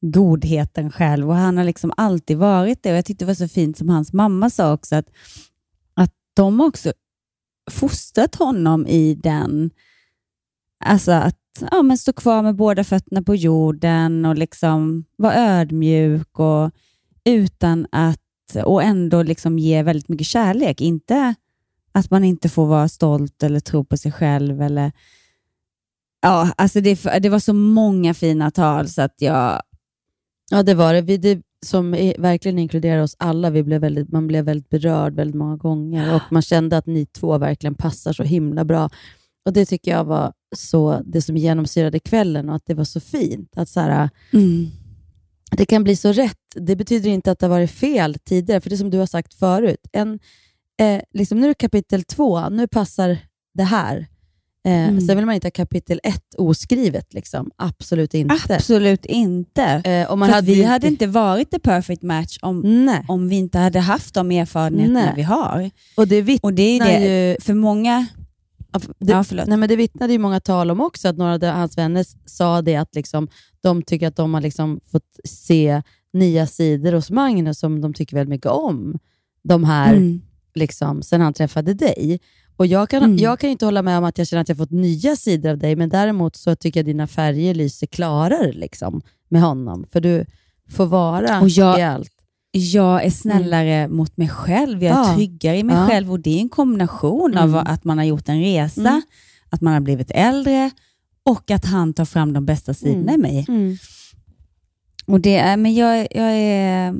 godheten 0.00 0.90
själv 0.90 1.28
och 1.30 1.36
han 1.36 1.56
har 1.56 1.64
liksom 1.64 1.92
alltid 1.96 2.38
varit 2.38 2.82
det. 2.82 2.90
Och 2.90 2.96
Jag 2.96 3.04
tyckte 3.04 3.24
det 3.24 3.26
var 3.26 3.34
så 3.34 3.48
fint 3.48 3.78
som 3.78 3.88
hans 3.88 4.12
mamma 4.12 4.50
sa 4.50 4.72
också, 4.72 4.96
att, 4.96 5.10
att 5.94 6.12
de 6.34 6.60
också 6.60 6.92
fostrat 7.70 8.34
honom 8.34 8.86
i 8.86 9.14
den, 9.14 9.70
alltså 10.84 11.12
att 11.12 11.40
ja, 11.70 11.82
men 11.82 11.98
stå 11.98 12.12
kvar 12.12 12.42
med 12.42 12.56
båda 12.56 12.84
fötterna 12.84 13.22
på 13.22 13.34
jorden 13.34 14.24
och 14.24 14.38
liksom 14.38 15.04
vara 15.16 15.34
ödmjuk 15.34 16.38
och 16.38 16.70
utan 17.24 17.86
att, 17.92 18.56
och 18.64 18.82
ändå 18.82 19.22
liksom 19.22 19.58
ge 19.58 19.82
väldigt 19.82 20.08
mycket 20.08 20.26
kärlek. 20.26 20.80
Inte 20.80 21.34
att 21.94 22.10
man 22.10 22.24
inte 22.24 22.48
får 22.48 22.66
vara 22.66 22.88
stolt 22.88 23.42
eller 23.42 23.60
tro 23.60 23.84
på 23.84 23.96
sig 23.96 24.12
själv. 24.12 24.62
Eller, 24.62 24.92
ja, 26.22 26.52
alltså 26.56 26.80
det, 26.80 27.20
det 27.20 27.28
var 27.28 27.38
så 27.38 27.52
många 27.52 28.14
fina 28.14 28.50
tal 28.50 28.88
så 28.88 29.02
att 29.02 29.14
jag... 29.18 29.62
Ja, 30.50 30.62
det 30.62 30.74
var 30.74 30.94
det. 30.94 31.00
Vi, 31.00 31.16
det 31.16 31.42
som 31.66 31.94
är, 31.94 32.14
verkligen 32.18 32.58
inkluderar 32.58 33.02
oss 33.02 33.16
alla. 33.18 33.50
Vi 33.50 33.62
blev 33.62 33.80
väldigt, 33.80 34.12
man 34.12 34.26
blev 34.26 34.44
väldigt 34.44 34.68
berörd 34.68 35.14
väldigt 35.14 35.36
många 35.36 35.56
gånger 35.56 36.14
och 36.14 36.22
man 36.30 36.42
kände 36.42 36.76
att 36.76 36.86
ni 36.86 37.06
två 37.06 37.38
verkligen 37.38 37.74
passar 37.74 38.12
så 38.12 38.22
himla 38.22 38.64
bra. 38.64 38.90
Och 39.44 39.52
Det 39.52 39.66
tycker 39.66 39.90
jag 39.90 40.04
var 40.04 40.32
så 40.56 41.02
det 41.04 41.22
som 41.22 41.36
genomsyrade 41.36 41.98
kvällen 41.98 42.48
och 42.48 42.56
att 42.56 42.66
det 42.66 42.74
var 42.74 42.84
så 42.84 43.00
fint. 43.00 43.56
Att 43.56 43.68
så 43.68 43.80
här, 43.80 44.10
Mm. 44.32 44.66
Det 45.56 45.66
kan 45.66 45.84
bli 45.84 45.96
så 45.96 46.12
rätt. 46.12 46.38
Det 46.56 46.76
betyder 46.76 47.10
inte 47.10 47.30
att 47.30 47.38
det 47.38 47.46
har 47.46 47.50
varit 47.50 47.70
fel 47.70 48.14
tidigare, 48.24 48.60
för 48.60 48.70
det 48.70 48.76
som 48.76 48.90
du 48.90 48.98
har 48.98 49.06
sagt 49.06 49.34
förut. 49.34 49.86
En, 49.92 50.18
eh, 50.80 51.00
liksom, 51.14 51.38
nu 51.40 51.44
är 51.44 51.48
det 51.48 51.54
kapitel 51.54 52.02
två, 52.04 52.48
nu 52.48 52.66
passar 52.68 53.18
det 53.54 53.64
här. 53.64 53.96
Eh, 53.96 54.04
Mm. 54.88 55.00
Sen 55.00 55.16
vill 55.16 55.26
man 55.26 55.34
inte 55.34 55.46
ha 55.46 55.50
kapitel 55.50 56.00
ett 56.02 56.34
oskrivet. 56.38 57.14
Liksom. 57.14 57.50
Absolut 57.56 58.14
inte. 58.14 58.54
Absolut 58.54 59.04
inte. 59.06 59.62
Eh, 59.64 60.10
och 60.10 60.18
man 60.18 60.28
För 60.28 60.34
hade 60.34 60.46
vi 60.46 60.54
ju 60.54 60.64
hade 60.64 60.86
inte- 60.88 61.04
inte 61.04 61.06
varit 61.18 61.50
the 61.50 61.58
perfect 61.58 62.02
match 62.02 62.38
om, 62.42 62.84
Nej. 62.86 63.04
om 63.08 63.28
vi 63.28 63.36
inte 63.36 63.58
hade 63.58 63.80
haft 63.80 64.14
de 64.14 64.30
erfarenheterna 64.30 65.00
Nej. 65.04 65.12
vi 65.16 65.22
har. 65.22 65.70
Och 65.96 66.08
det 66.08 66.22
vittnar 66.22 66.48
Och 66.50 66.54
det 66.54 66.62
är 66.78 66.84
det, 66.84 67.30
ju... 67.30 67.36
för 67.40 67.54
många... 67.54 68.06
Det, 68.98 69.12
Ja, 69.12 69.24
nej, 69.46 69.56
men 69.58 69.68
det 69.68 69.76
vittnade 69.76 70.12
ju 70.12 70.18
många 70.18 70.40
tal 70.40 70.70
om 70.70 70.80
också, 70.80 71.08
att 71.08 71.16
några 71.16 71.34
av 71.34 71.42
hans 71.44 71.78
vänner 71.78 72.04
sa 72.24 72.62
det 72.62 72.76
att 72.76 72.94
liksom, 72.94 73.28
de 73.62 73.82
tycker 73.82 74.08
att 74.08 74.16
de 74.16 74.34
har 74.34 74.40
liksom 74.40 74.80
fått 74.92 75.18
se 75.24 75.82
nya 76.12 76.46
sidor 76.46 76.92
hos 76.92 77.10
Magnus 77.10 77.58
som 77.58 77.80
de 77.80 77.94
tycker 77.94 78.16
väldigt 78.16 78.30
mycket 78.30 78.50
om. 78.50 78.98
De 79.42 79.64
här, 79.64 79.92
Mm. 79.94 80.22
Liksom, 80.54 81.02
sen 81.02 81.20
han 81.20 81.32
träffade 81.32 81.74
dig. 81.74 82.20
Och 82.56 82.66
jag 82.66 82.88
kan, 82.90 83.02
Mm. 83.02 83.16
jag 83.16 83.40
kan 83.40 83.50
inte 83.50 83.64
hålla 83.64 83.82
med 83.82 83.98
om 83.98 84.04
att 84.04 84.18
jag 84.18 84.26
känner 84.26 84.40
att 84.42 84.48
jag 84.48 84.58
fått 84.58 84.70
nya 84.70 85.16
sidor 85.16 85.50
av 85.50 85.58
dig, 85.58 85.76
men 85.76 85.88
däremot 85.88 86.36
så 86.36 86.56
tycker 86.56 86.80
jag 86.80 86.86
dina 86.86 87.06
färger 87.06 87.54
lyser 87.54 87.86
klarare 87.86 88.52
liksom, 88.52 89.02
med 89.28 89.42
honom. 89.42 89.86
För 89.92 90.00
du 90.00 90.26
får 90.70 90.86
vara 90.86 91.40
Och 91.40 91.48
jag- 91.48 91.78
i 91.78 91.82
allt. 91.82 92.10
Jag 92.56 93.04
är 93.04 93.10
snällare 93.10 93.88
mot 93.88 94.16
mig 94.16 94.28
själv, 94.28 94.82
jag 94.82 94.92
är 94.96 95.08
Ja. 95.10 95.14
tryggare 95.14 95.58
i 95.58 95.62
mig 95.62 95.76
Ja. 95.76 95.86
själv 95.86 96.10
och 96.12 96.20
det 96.20 96.30
är 96.36 96.40
en 96.40 96.48
kombination 96.48 97.38
av 97.38 97.48
Mm. 97.48 97.66
att 97.66 97.84
man 97.84 97.98
har 97.98 98.04
gjort 98.04 98.28
en 98.28 98.40
resa, 98.40 98.80
Mm. 98.80 99.02
att 99.50 99.60
man 99.60 99.72
har 99.72 99.80
blivit 99.80 100.10
äldre 100.10 100.70
och 101.24 101.50
att 101.50 101.64
han 101.64 101.94
tar 101.94 102.04
fram 102.04 102.32
de 102.32 102.46
bästa 102.46 102.74
sidorna 102.74 103.12
Mm. 103.12 103.14
i 103.14 103.18
mig. 103.18 103.44
Mm. 103.48 103.76
Och 105.06 105.20
det 105.20 105.36
är, 105.36 105.56
men 105.56 105.74
jag, 105.74 105.98
jag 106.10 106.32
är 106.32 106.94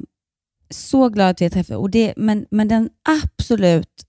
så 0.75 1.09
glad 1.09 1.31
att 1.31 1.41
vi 1.41 1.45
har 1.45 1.51
träffat 1.51 1.77
och 1.77 1.91
det, 1.91 2.15
men, 2.17 2.47
men 2.51 2.69
den 2.69 2.91
absolut 3.23 4.05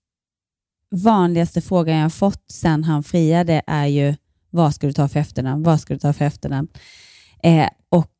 vanligaste 0.96 1.62
frågan 1.62 1.96
jag 1.96 2.04
har 2.04 2.10
fått 2.10 2.52
sedan 2.52 2.84
han 2.84 3.04
friade 3.04 3.62
är 3.68 3.86
ju 3.86 4.16
vad 4.50 4.76
ska 4.76 4.88
du 4.88 4.94
ta 4.94 5.08
för 5.08 5.20
efternamn, 5.20 5.64
vad 5.64 5.80
ska 5.80 5.94
du 5.94 6.00
ta 6.00 6.14
för 6.14 6.26
efternamn? 6.26 6.68
Eh, 7.44 7.70
och 7.90 8.12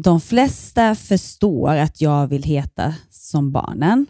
de 0.00 0.20
flesta 0.20 0.94
förstår 0.94 1.76
att 1.76 2.00
jag 2.00 2.26
vill 2.26 2.42
heta 2.42 2.94
som 3.10 3.52
barnen, 3.52 4.06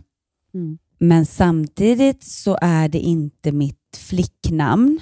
Mm. 0.55 0.79
men 0.99 1.27
samtidigt 1.27 2.25
så 2.25 2.59
är 2.61 2.89
det 2.89 2.99
inte 2.99 3.53
mitt 3.53 3.97
flicknamn. 3.97 5.01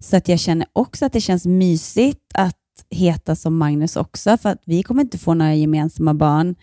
Så 0.00 0.16
att 0.16 0.28
jag 0.28 0.40
känner 0.40 0.66
också 0.72 1.06
att 1.06 1.12
det 1.12 1.20
känns 1.20 1.46
mysigt 1.46 2.20
att 2.34 2.56
heta 2.90 3.36
som 3.36 3.56
Magnus 3.56 3.96
också, 3.96 4.36
för 4.36 4.48
att 4.48 4.62
vi 4.64 4.82
kommer 4.82 5.02
inte 5.02 5.18
få 5.18 5.34
några 5.34 5.54
gemensamma 5.54 6.14
barn. 6.14 6.54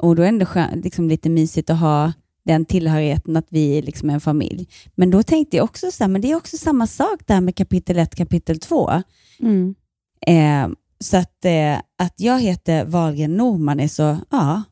Och 0.00 0.16
då 0.16 0.22
är 0.22 0.32
det 0.32 0.46
ändå 0.64 0.82
liksom 0.82 1.08
lite 1.08 1.28
mysigt 1.28 1.70
att 1.70 1.78
ha 1.78 2.12
den 2.44 2.64
tillhörigheten 2.64 3.36
att 3.36 3.46
vi 3.48 3.82
liksom 3.82 4.10
är 4.10 4.14
en 4.14 4.20
familj. 4.20 4.68
Men 4.94 5.10
då 5.10 5.22
tänkte 5.22 5.56
jag 5.56 5.64
också 5.64 5.90
så 5.90 6.04
här, 6.04 6.08
men 6.08 6.20
det 6.20 6.30
är 6.30 6.36
också 6.36 6.56
samma 6.56 6.86
sak 6.86 7.20
där 7.26 7.40
med 7.40 7.56
kapitel 7.56 7.98
1, 7.98 8.14
kapitel 8.14 8.60
2. 8.60 9.02
Mm. 9.40 9.74
Eh, 10.26 10.68
så 11.00 11.16
att, 11.16 11.44
eh, 11.44 11.78
att 11.98 12.14
jag 12.16 12.40
heter 12.40 12.84
Wahlgren 12.84 13.36
Norman 13.36 13.80
är 13.80 13.88
så, 13.88 14.18
ja, 14.30 14.62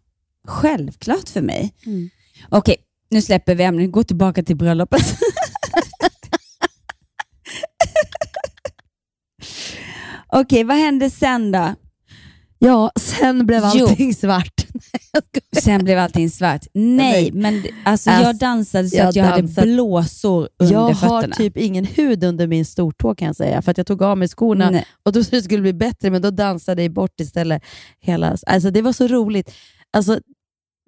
självklart 0.46 1.28
för 1.28 1.42
mig. 1.42 1.74
Mm. 1.86 2.10
Okej, 2.48 2.76
nu 3.10 3.22
släpper 3.22 3.54
vi 3.54 3.64
ämnet. 3.64 3.92
Gå 3.92 4.04
tillbaka 4.04 4.42
till 4.42 4.56
bröllopet. 4.56 5.02
Okej, 10.28 10.64
vad 10.64 10.76
hände 10.76 11.10
sen 11.10 11.52
då? 11.52 11.74
Ja, 12.58 12.90
sen 13.00 13.46
blev 13.46 13.64
allting 13.64 14.14
svart. 14.14 14.57
Sen 15.62 15.84
blev 15.84 15.98
allting 15.98 16.30
svart. 16.30 16.66
Nej, 16.74 17.32
men 17.32 17.62
alltså, 17.84 18.10
jag 18.10 18.18
Alltså, 18.24 18.44
dansade 18.46 18.88
så 18.88 18.96
jag 18.96 19.06
att 19.08 19.16
jag 19.16 19.24
hade 19.24 19.42
dansade- 19.42 19.66
blåsor 19.66 20.48
under 20.58 20.74
Jag 20.74 20.80
har 20.80 20.94
fötterna. 20.94 21.34
typ 21.36 21.56
ingen 21.56 21.84
hud 21.84 22.24
under 22.24 22.46
min 22.46 22.64
stortå 22.64 23.14
kan 23.14 23.26
jag 23.26 23.36
säga, 23.36 23.62
för 23.62 23.70
att 23.70 23.78
jag 23.78 23.86
tog 23.86 24.02
av 24.02 24.18
mig 24.18 24.28
skorna 24.28 24.70
Nej. 24.70 24.86
och 25.02 25.12
då 25.12 25.22
trodde 25.24 25.36
det 25.38 25.42
skulle 25.42 25.62
bli 25.62 25.72
bättre, 25.72 26.10
men 26.10 26.22
då 26.22 26.30
dansade 26.30 26.82
jag 26.82 26.92
bort 26.92 27.20
istället. 27.20 27.62
Hela, 28.00 28.36
alltså 28.46 28.70
det 28.70 28.82
var 28.82 28.92
så 28.92 29.06
roligt. 29.06 29.52
Alltså, 29.92 30.20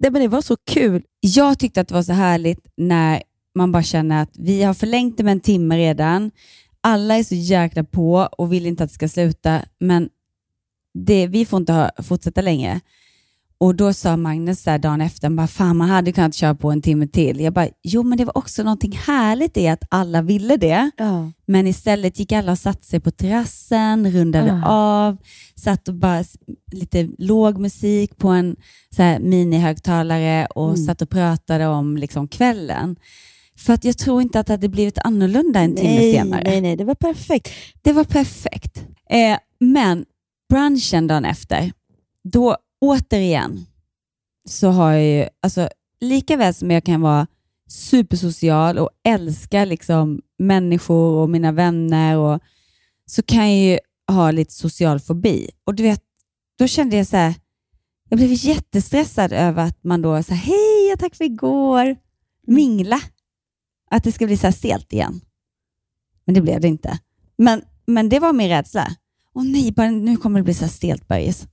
det, 0.03 0.11
men 0.11 0.21
det 0.21 0.27
var 0.27 0.41
så 0.41 0.57
kul. 0.69 1.03
Jag 1.19 1.59
tyckte 1.59 1.81
att 1.81 1.87
det 1.87 1.93
var 1.93 2.03
så 2.03 2.13
härligt 2.13 2.59
när 2.77 3.21
man 3.55 3.71
bara 3.71 3.83
känner 3.83 4.21
att 4.23 4.29
vi 4.33 4.63
har 4.63 4.73
förlängt 4.73 5.17
det 5.17 5.23
med 5.23 5.31
en 5.31 5.39
timme 5.39 5.77
redan. 5.77 6.31
Alla 6.81 7.15
är 7.17 7.23
så 7.23 7.35
jäkla 7.35 7.83
på 7.83 8.29
och 8.37 8.53
vill 8.53 8.65
inte 8.65 8.83
att 8.83 8.89
det 8.89 8.93
ska 8.93 9.07
sluta, 9.09 9.61
men 9.79 10.09
det, 10.93 11.27
vi 11.27 11.45
får 11.45 11.57
inte 11.57 11.73
ha, 11.73 11.91
fortsätta 12.03 12.41
längre. 12.41 12.79
Och 13.61 13.75
Då 13.75 13.93
sa 13.93 14.17
Magnus 14.17 14.63
där 14.63 14.77
dagen 14.77 15.01
efter, 15.01 15.29
bara, 15.29 15.47
fan 15.47 15.77
man 15.77 15.89
hade 15.89 16.11
kunnat 16.11 16.35
köra 16.35 16.55
på 16.55 16.71
en 16.71 16.81
timme 16.81 17.07
till. 17.07 17.39
Jag 17.39 17.53
bara, 17.53 17.67
jo 17.83 18.03
men 18.03 18.17
det 18.17 18.25
var 18.25 18.37
också 18.37 18.63
någonting 18.63 18.91
härligt 19.05 19.57
i 19.57 19.67
att 19.67 19.83
alla 19.89 20.21
ville 20.21 20.57
det. 20.57 20.91
Ja. 20.97 21.31
Men 21.45 21.67
istället 21.67 22.19
gick 22.19 22.31
alla 22.31 22.51
och 22.51 22.57
satte 22.59 22.85
sig 22.85 22.99
på 22.99 23.11
terrassen, 23.11 24.11
rundade 24.11 24.61
Ah. 24.65 24.69
av, 25.07 25.17
satt 25.55 25.87
och 25.87 25.93
bara 25.93 26.23
lite 26.71 27.09
låg 27.17 27.57
musik 27.59 28.17
på 28.17 28.27
en 28.29 28.55
så 28.95 29.03
här 29.03 29.19
minihögtalare 29.19 30.45
och 30.45 30.69
Mm. 30.69 30.85
satt 30.85 31.01
och 31.01 31.09
pratade 31.09 31.67
om 31.67 31.97
liksom 31.97 32.27
kvällen. 32.27 32.95
För 33.57 33.73
att 33.73 33.85
jag 33.85 33.97
tror 33.97 34.21
inte 34.21 34.39
att 34.39 34.47
det 34.47 34.53
hade 34.53 34.69
blivit 34.69 34.97
annorlunda 34.97 35.59
en 35.59 35.75
timme 35.75 35.95
nej, 35.95 36.13
senare. 36.13 36.41
Nej, 36.45 36.61
nej, 36.61 36.75
det 36.75 36.83
var 36.83 36.95
perfekt. 36.95 37.49
Det 37.81 37.93
var 37.93 38.03
perfekt. 38.03 38.83
Eh, 39.09 39.37
men 39.59 40.05
brunchen 40.49 41.07
dagen 41.07 41.25
efter, 41.25 41.71
då 42.23 42.57
återigen 42.81 43.65
så 44.49 44.69
har 44.69 44.91
jag 44.91 45.03
ju, 45.03 45.27
alltså 45.41 45.69
lika 45.99 46.37
väl 46.37 46.53
som 46.53 46.71
jag 46.71 46.83
kan 46.83 47.01
vara 47.01 47.27
supersocial 47.69 48.77
och 48.77 48.89
älska 49.03 49.65
liksom 49.65 50.21
människor 50.37 51.15
och 51.15 51.29
mina 51.29 51.51
vänner 51.51 52.17
och 52.17 52.39
så 53.05 53.23
kan 53.23 53.51
jag 53.51 53.71
ju 53.71 53.79
ha 54.07 54.31
lite 54.31 54.53
social 54.53 54.99
fobi. 54.99 55.49
Och 55.63 55.75
du 55.75 55.83
vet, 55.83 56.03
då 56.57 56.67
kände 56.67 56.95
jag 56.97 57.07
så 57.07 57.17
här, 57.17 57.33
jag 58.09 58.19
blev 58.19 58.29
jättestressad 58.33 59.33
över 59.33 59.63
att 59.63 59.83
man 59.83 60.01
då 60.01 60.13
här, 60.13 60.33
hej, 60.33 60.97
tack 60.99 61.15
för 61.15 61.25
igår, 61.25 61.95
mingla. 62.47 63.01
Att 63.91 64.03
det 64.03 64.11
ska 64.11 64.25
bli 64.25 64.37
så 64.37 64.47
här 64.47 64.51
stelt 64.51 64.93
igen. 64.93 65.21
Men 66.25 66.35
det 66.35 66.41
blev 66.41 66.61
det 66.61 66.67
inte. 66.67 66.99
Men, 67.37 67.61
men 67.85 68.09
det 68.09 68.19
var 68.19 68.33
min 68.33 68.49
rädsla. 68.49 68.87
Åh 69.33 69.43
nej, 69.43 69.71
bara, 69.71 69.91
nu 69.91 70.17
kommer 70.17 70.39
det 70.39 70.43
bli 70.43 70.53
så 70.53 70.65
här 70.65 70.71
stelt, 70.71 71.07
Bergis. 71.07 71.47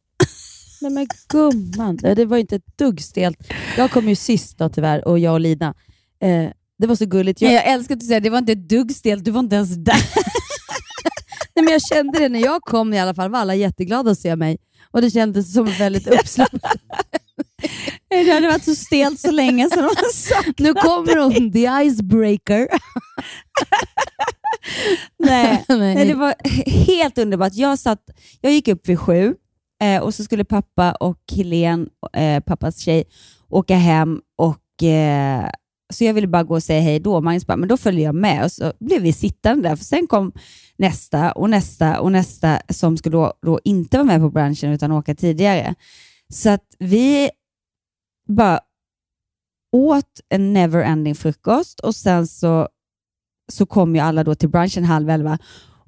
Nej 0.80 0.92
men 0.92 1.06
gumman, 1.28 1.96
det 1.96 2.24
var 2.24 2.36
inte 2.36 2.56
ett 2.56 2.78
dugg 2.78 3.00
stelt. 3.02 3.38
Jag 3.76 3.90
kom 3.90 4.08
ju 4.08 4.16
sist 4.16 4.58
då 4.58 4.68
tyvärr, 4.68 5.08
och 5.08 5.18
jag 5.18 5.32
och 5.32 5.40
Lina. 5.40 5.74
Eh, 6.20 6.50
det 6.78 6.86
var 6.86 6.94
så 6.94 7.06
gulligt. 7.06 7.40
Jag, 7.40 7.52
jag 7.52 7.66
älskar 7.66 7.94
att 7.94 8.00
du 8.00 8.06
säger 8.06 8.20
det 8.20 8.30
var 8.30 8.38
inte 8.38 8.52
ett 8.52 8.68
dugg 8.68 8.92
stelt, 8.92 9.24
du 9.24 9.30
var 9.30 9.40
inte 9.40 9.56
ens 9.56 9.76
där. 9.76 9.94
Nej, 11.54 11.64
men 11.64 11.72
jag 11.72 11.82
kände 11.82 12.18
det 12.18 12.28
när 12.28 12.40
jag 12.40 12.62
kom 12.62 12.94
i 12.94 12.98
alla 13.00 13.14
fall, 13.14 13.30
var 13.30 13.38
alla 13.38 13.54
jätteglada 13.54 14.10
att 14.10 14.18
se 14.18 14.36
mig. 14.36 14.58
Och 14.90 15.02
det 15.02 15.10
kändes 15.10 15.52
som 15.52 15.66
väldigt 15.66 16.06
uppsluppat. 16.20 16.76
Det 18.08 18.30
hade 18.32 18.46
varit 18.46 18.64
så 18.64 18.74
stelt 18.74 19.20
så 19.20 19.30
länge 19.30 19.70
så 19.70 19.80
de 19.80 19.90
Nu 20.58 20.74
kommer 20.74 21.16
hon, 21.16 21.52
the 21.52 21.86
icebreaker. 21.88 22.68
Nej, 25.18 25.64
Nej. 25.68 25.94
nej, 25.94 26.06
det 26.06 26.14
var 26.14 26.34
helt 26.86 27.18
underbart. 27.18 27.52
Jag, 27.54 27.78
satt, 27.78 28.00
jag 28.40 28.52
gick 28.52 28.68
upp 28.68 28.88
vid 28.88 29.00
sju 29.00 29.34
eh, 29.82 30.02
och 30.02 30.14
så 30.14 30.24
skulle 30.24 30.44
pappa 30.44 30.92
och 30.92 31.18
Helene, 31.32 31.86
eh, 32.12 32.40
pappas 32.40 32.78
tjej, 32.78 33.04
åka 33.48 33.76
hem. 33.76 34.20
Och, 34.36 34.82
eh, 34.82 35.50
så 35.92 36.04
jag 36.04 36.14
ville 36.14 36.26
bara 36.26 36.42
gå 36.42 36.54
och 36.54 36.62
säga 36.62 36.80
hej 36.80 37.00
då. 37.00 37.20
Magnus 37.20 37.46
bara, 37.46 37.56
men 37.56 37.68
då 37.68 37.76
följer 37.76 38.04
jag 38.04 38.14
med. 38.14 38.44
Och 38.44 38.52
så 38.52 38.72
blev 38.80 39.02
vi 39.02 39.12
sittande 39.12 39.68
där. 39.68 39.76
För 39.76 39.84
sen 39.84 40.06
kom 40.06 40.32
nästa 40.76 41.32
och 41.32 41.50
nästa 41.50 42.00
och 42.00 42.12
nästa 42.12 42.60
som 42.68 42.96
skulle 42.96 43.16
då, 43.16 43.32
då 43.42 43.60
inte 43.64 43.96
vara 43.96 44.06
med 44.06 44.20
på 44.20 44.30
branschen 44.30 44.72
utan 44.72 44.92
åka 44.92 45.14
tidigare. 45.14 45.74
Så 46.32 46.50
att 46.50 46.64
vi 46.78 47.30
bara 48.28 48.60
åt 49.72 50.20
en 50.28 50.56
never-ending 50.56 51.14
frukost 51.14 51.80
och 51.80 51.94
sen 51.94 52.26
så 52.26 52.68
så 53.52 53.66
kom 53.66 53.94
ju 53.94 54.00
alla 54.00 54.24
då 54.24 54.34
till 54.34 54.48
brunchen 54.48 54.84
halv 54.84 55.10
elva 55.10 55.38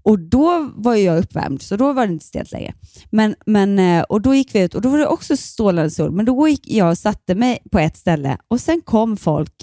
och 0.02 0.18
då 0.18 0.70
var 0.74 0.94
jag 0.94 1.18
uppvärmd, 1.18 1.62
så 1.62 1.76
då 1.76 1.92
var 1.92 2.06
det 2.06 2.12
inte 2.12 2.24
stelt 2.26 2.52
längre. 2.52 2.74
Men, 3.10 3.34
men, 3.46 3.78
eh, 3.78 4.02
och 4.02 4.20
då 4.22 4.34
gick 4.34 4.54
vi 4.54 4.60
ut 4.62 4.74
och 4.74 4.82
då 4.82 4.88
var 4.88 4.98
det 4.98 5.06
också 5.06 5.36
strålande 5.36 5.90
sol, 5.90 6.10
men 6.10 6.24
då 6.24 6.48
gick 6.48 6.70
jag 6.70 6.90
och 6.90 6.98
satte 6.98 7.34
mig 7.34 7.58
på 7.70 7.78
ett 7.78 7.96
ställe 7.96 8.38
och 8.48 8.60
sen 8.60 8.80
kom 8.80 9.16
folk 9.16 9.54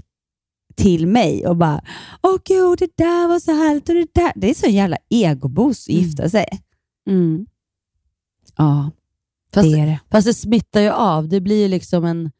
till 0.75 1.07
mig 1.07 1.47
och 1.47 1.55
bara 1.57 1.81
Åh 2.23 2.37
gud, 2.45 2.79
det 2.79 2.97
där 3.03 3.27
var 3.27 3.39
så 3.39 3.51
härligt 3.51 3.89
och 3.89 3.95
det 3.95 4.13
där. 4.13 4.31
Det 4.35 4.49
är 4.49 4.53
så 4.53 4.65
en 4.65 4.73
jävla 4.75 4.97
egoboost 5.09 5.89
att 5.89 5.95
gifta 5.95 6.29
sig. 6.29 6.45
Mm. 7.09 7.45
Ja, 8.57 8.91
Fast, 9.53 9.71
det 9.71 9.79
är 9.79 9.85
det. 9.85 9.99
fast 10.11 10.27
det 10.27 10.33
smittar 10.33 10.81
ju 10.81 10.89
av. 10.89 11.27
Det 11.27 11.41
blir 11.41 11.69
liksom 11.69 12.05
en... 12.05 12.31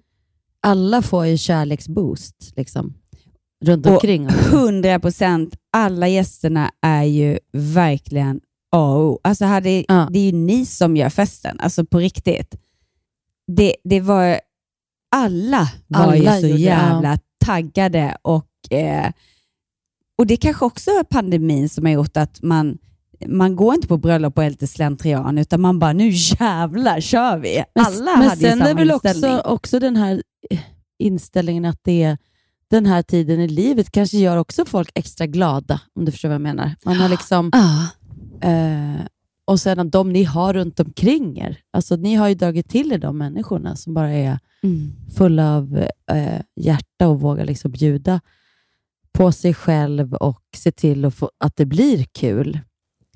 Alla 0.61 1.01
får 1.01 1.25
ju 1.25 1.37
kärleksboost 1.37 2.53
liksom, 2.55 2.93
runt 3.65 3.85
Och 3.85 3.91
omkring. 3.91 4.27
100 4.27 4.99
procent, 4.99 5.55
alla 5.71 6.07
gästerna 6.07 6.71
är 6.81 7.03
ju 7.03 7.39
verkligen 7.53 8.41
A 8.71 8.95
och 8.95 9.03
O. 9.03 9.19
Alltså 9.23 9.45
hade, 9.45 9.69
Det 10.09 10.19
är 10.19 10.25
ju 10.25 10.31
ni 10.31 10.65
som 10.65 10.97
gör 10.97 11.09
festen, 11.09 11.59
alltså 11.59 11.85
på 11.85 11.99
riktigt. 11.99 12.55
Det, 13.47 13.75
det 13.83 13.99
var, 13.99 14.39
alla 15.11 15.69
var 15.87 16.03
Alla 16.03 16.15
ju 16.15 16.41
så 16.41 16.47
gjorde 16.47 16.61
jävla 16.61 17.17
taggade 17.45 18.17
och, 18.21 18.71
eh, 18.71 19.11
och 20.17 20.27
det 20.27 20.37
kanske 20.37 20.65
också 20.65 20.91
är 20.91 21.03
pandemin 21.03 21.69
som 21.69 21.85
har 21.85 21.91
gjort 21.91 22.17
att 22.17 22.41
man 22.41 22.77
man 23.25 23.55
går 23.55 23.75
inte 23.75 23.87
på 23.87 23.97
bröllop 23.97 24.37
och 24.37 24.43
är 24.43 24.49
lite 24.49 24.67
slentrian, 24.67 25.37
utan 25.37 25.61
man 25.61 25.79
bara, 25.79 25.93
nu 25.93 26.09
jävlar 26.13 27.01
kör 27.01 27.37
vi. 27.37 27.63
Men, 27.75 27.85
Alla 27.85 28.17
men 28.17 28.29
hade 28.29 28.41
ju 28.41 28.49
sen 28.49 28.57
samma 28.57 28.69
är 28.69 28.75
väl 28.75 28.91
också, 28.91 29.39
också 29.39 29.79
den 29.79 29.95
här 29.95 30.23
eh, 30.49 30.59
inställningen 30.99 31.65
att 31.65 31.79
det 31.83 32.03
är 32.03 32.17
den 32.69 32.85
här 32.85 33.01
tiden 33.01 33.39
i 33.39 33.47
livet 33.47 33.91
kanske 33.91 34.17
gör 34.17 34.37
också 34.37 34.65
folk 34.65 34.91
extra 34.95 35.25
glada, 35.27 35.81
om 35.95 36.05
du 36.05 36.11
förstår 36.11 36.29
vad 36.29 36.33
jag 36.35 36.41
menar. 36.41 36.75
Man 36.85 36.95
har 36.95 37.09
liksom... 37.09 37.51
Eh, 38.41 39.05
och 39.45 39.59
sen 39.59 39.79
att 39.79 39.91
de 39.91 40.13
ni 40.13 40.23
har 40.23 40.53
runt 40.53 40.79
omkring 40.79 41.37
er, 41.39 41.59
alltså 41.73 41.95
ni 41.95 42.15
har 42.15 42.27
ju 42.27 42.35
dragit 42.35 42.69
till 42.69 42.91
er 42.91 42.97
de 42.97 43.17
människorna 43.17 43.75
som 43.75 43.93
bara 43.93 44.11
är 44.11 44.39
Mm. 44.63 44.93
fulla 45.17 45.55
av 45.55 45.77
eh, 46.11 46.41
hjärta 46.55 47.07
och 47.07 47.19
vågar 47.21 47.45
liksom 47.45 47.71
bjuda 47.71 48.21
på 49.11 49.31
sig 49.31 49.53
själv 49.53 50.13
och 50.13 50.41
se 50.55 50.71
till 50.71 51.05
att, 51.05 51.15
få, 51.15 51.31
att 51.37 51.55
det 51.55 51.65
blir 51.65 52.03
kul. 52.03 52.59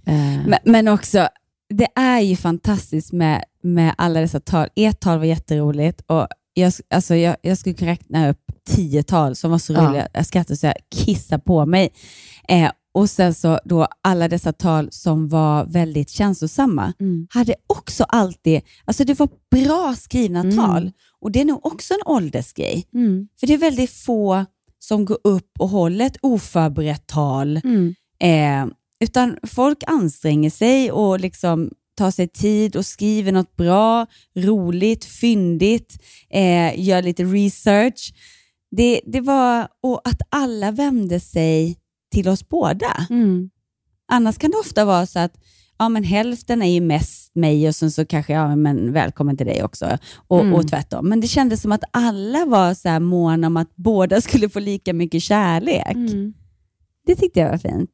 Eh, 0.06 0.14
Men, 0.47 0.60
men 0.66 0.88
också, 0.88 1.28
det 1.70 1.88
är 1.95 2.20
ju 2.20 2.36
fantastiskt 2.36 3.12
med, 3.14 3.43
med 3.64 3.93
alla 3.97 4.20
dessa 4.20 4.39
tal. 4.39 4.68
Ert 4.76 4.99
tal 4.99 5.18
var 5.18 5.26
jätteroligt 5.26 6.02
och 6.08 6.28
jag, 6.54 6.74
alltså 6.89 7.16
jag, 7.16 7.36
jag 7.41 7.58
skulle 7.58 7.76
kunna 7.76 7.91
räkna 7.91 8.30
upp 8.30 8.41
tio 8.70 9.03
tal 9.03 9.36
som 9.36 9.51
var 9.51 9.57
så 9.57 9.74
Ja. 9.74 9.88
roliga. 9.89 10.07
Jag 10.14 10.26
skrattade 10.26 10.57
så 10.57 10.66
jag 10.66 10.76
kissade 10.95 11.41
på 11.43 11.66
mig. 11.66 11.89
Eh, 12.47 12.72
och 12.93 13.09
sen 13.09 13.34
så 13.34 13.59
då 13.66 13.88
alla 14.03 14.28
dessa 14.28 14.53
tal 14.53 14.88
som 14.91 15.30
var 15.30 15.66
väldigt 15.66 16.09
känslosamma 16.09 16.93
Mm. 16.99 17.28
hade 17.30 17.55
också 17.68 18.03
alltid, 18.03 18.62
alltså 18.86 19.03
det 19.03 19.20
var 19.20 19.30
bra 19.51 19.95
skrivna 19.97 20.39
Mm. 20.39 20.57
tal 20.57 20.91
och 21.22 21.32
det 21.32 21.41
är 21.41 21.45
nog 21.45 21.66
också 21.66 21.93
en 21.93 21.99
åldersgrej. 22.05 22.86
Mm. 22.93 23.28
För 23.39 23.47
det 23.47 23.53
är 23.53 23.57
väldigt 23.57 23.91
få 23.91 24.45
som 24.80 25.05
går 25.05 25.18
upp 25.24 25.51
och 25.59 25.70
håller 25.70 26.05
ett 26.05 26.18
oförberett 26.22 27.07
tal 27.07 27.57
Mm. 27.64 27.95
eh, 28.20 28.74
utan 28.99 29.38
folk 29.47 29.84
anstränger 29.88 30.49
sig 30.49 30.91
och 30.91 31.20
liksom 31.20 31.70
tar 31.97 32.12
sig 32.12 32.28
tid 32.28 32.76
och 32.76 32.86
skriver 32.86 33.32
något 33.32 33.55
bra, 33.55 34.05
roligt, 34.36 35.05
fyndigt, 35.05 35.97
eh, 36.30 36.80
gör 36.80 37.01
lite 37.01 37.24
research. 37.24 38.14
Det, 38.72 39.01
det 39.05 39.22
var, 39.22 39.67
och 39.82 40.01
att 40.07 40.22
alla 40.30 40.72
vände 40.72 41.19
sig 41.19 41.78
till 42.11 42.28
oss 42.30 42.49
båda. 42.49 43.05
Annars 44.11 44.38
kan 44.38 44.51
det 44.51 44.57
ofta 44.57 44.86
vara 44.86 45.05
så 45.05 45.19
att 45.19 45.34
ja, 45.80 45.89
men 45.89 46.03
hälften 46.03 46.61
är 46.61 46.74
ju 46.74 46.82
mest 46.82 47.36
mig 47.36 47.67
och 47.67 47.76
sen 47.76 47.91
så 47.91 48.05
kanske, 48.05 48.34
ja 48.34 48.55
men 48.55 48.93
välkommen 48.93 49.38
till 49.38 49.45
dig 49.45 49.63
också. 49.63 49.97
Och, 50.28 50.39
Mm. 50.39 50.53
och 50.53 50.67
tvärtom. 50.67 51.09
Men 51.09 51.22
det 51.22 51.28
kändes 51.28 51.61
som 51.61 51.72
att 51.72 51.84
alla 51.91 52.45
var 52.45 52.74
så 52.74 52.89
här 52.89 52.99
måna 52.99 53.47
om 53.47 53.57
att 53.57 53.76
båda 53.76 54.22
skulle 54.22 54.49
få 54.49 54.59
lika 54.59 54.93
mycket 54.93 55.24
kärlek. 55.24 55.95
Det 57.05 57.15
tyckte 57.15 57.39
jag 57.39 57.49
var 57.49 57.57
fint. 57.57 57.91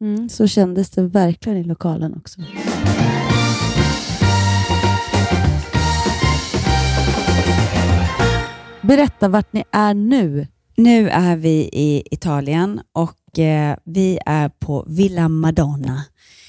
Mm, 0.00 0.28
så 0.28 0.46
kändes 0.46 0.90
det 0.90 1.02
verkligen 1.02 1.58
i 1.58 1.64
lokalen 1.64 2.14
också. 2.14 2.40
Berätta 8.88 9.28
vart 9.28 9.52
ni 9.52 9.64
är 9.70 9.94
nu. 9.94 10.46
Nu 10.76 11.10
är 11.10 11.36
vi 11.36 11.70
i 11.72 12.02
Italien 12.10 12.80
och 12.92 13.38
eh, 13.38 13.76
vi 13.84 14.18
är 14.26 14.48
på 14.48 14.84
Villa 14.88 15.28
Madonna 15.28 16.04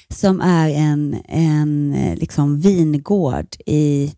som 0.10 0.42
är 0.42 0.70
en, 0.70 1.18
en 1.28 1.94
eh, 1.94 2.18
liksom 2.18 2.60
vingård 2.60 3.48
i 3.66 4.14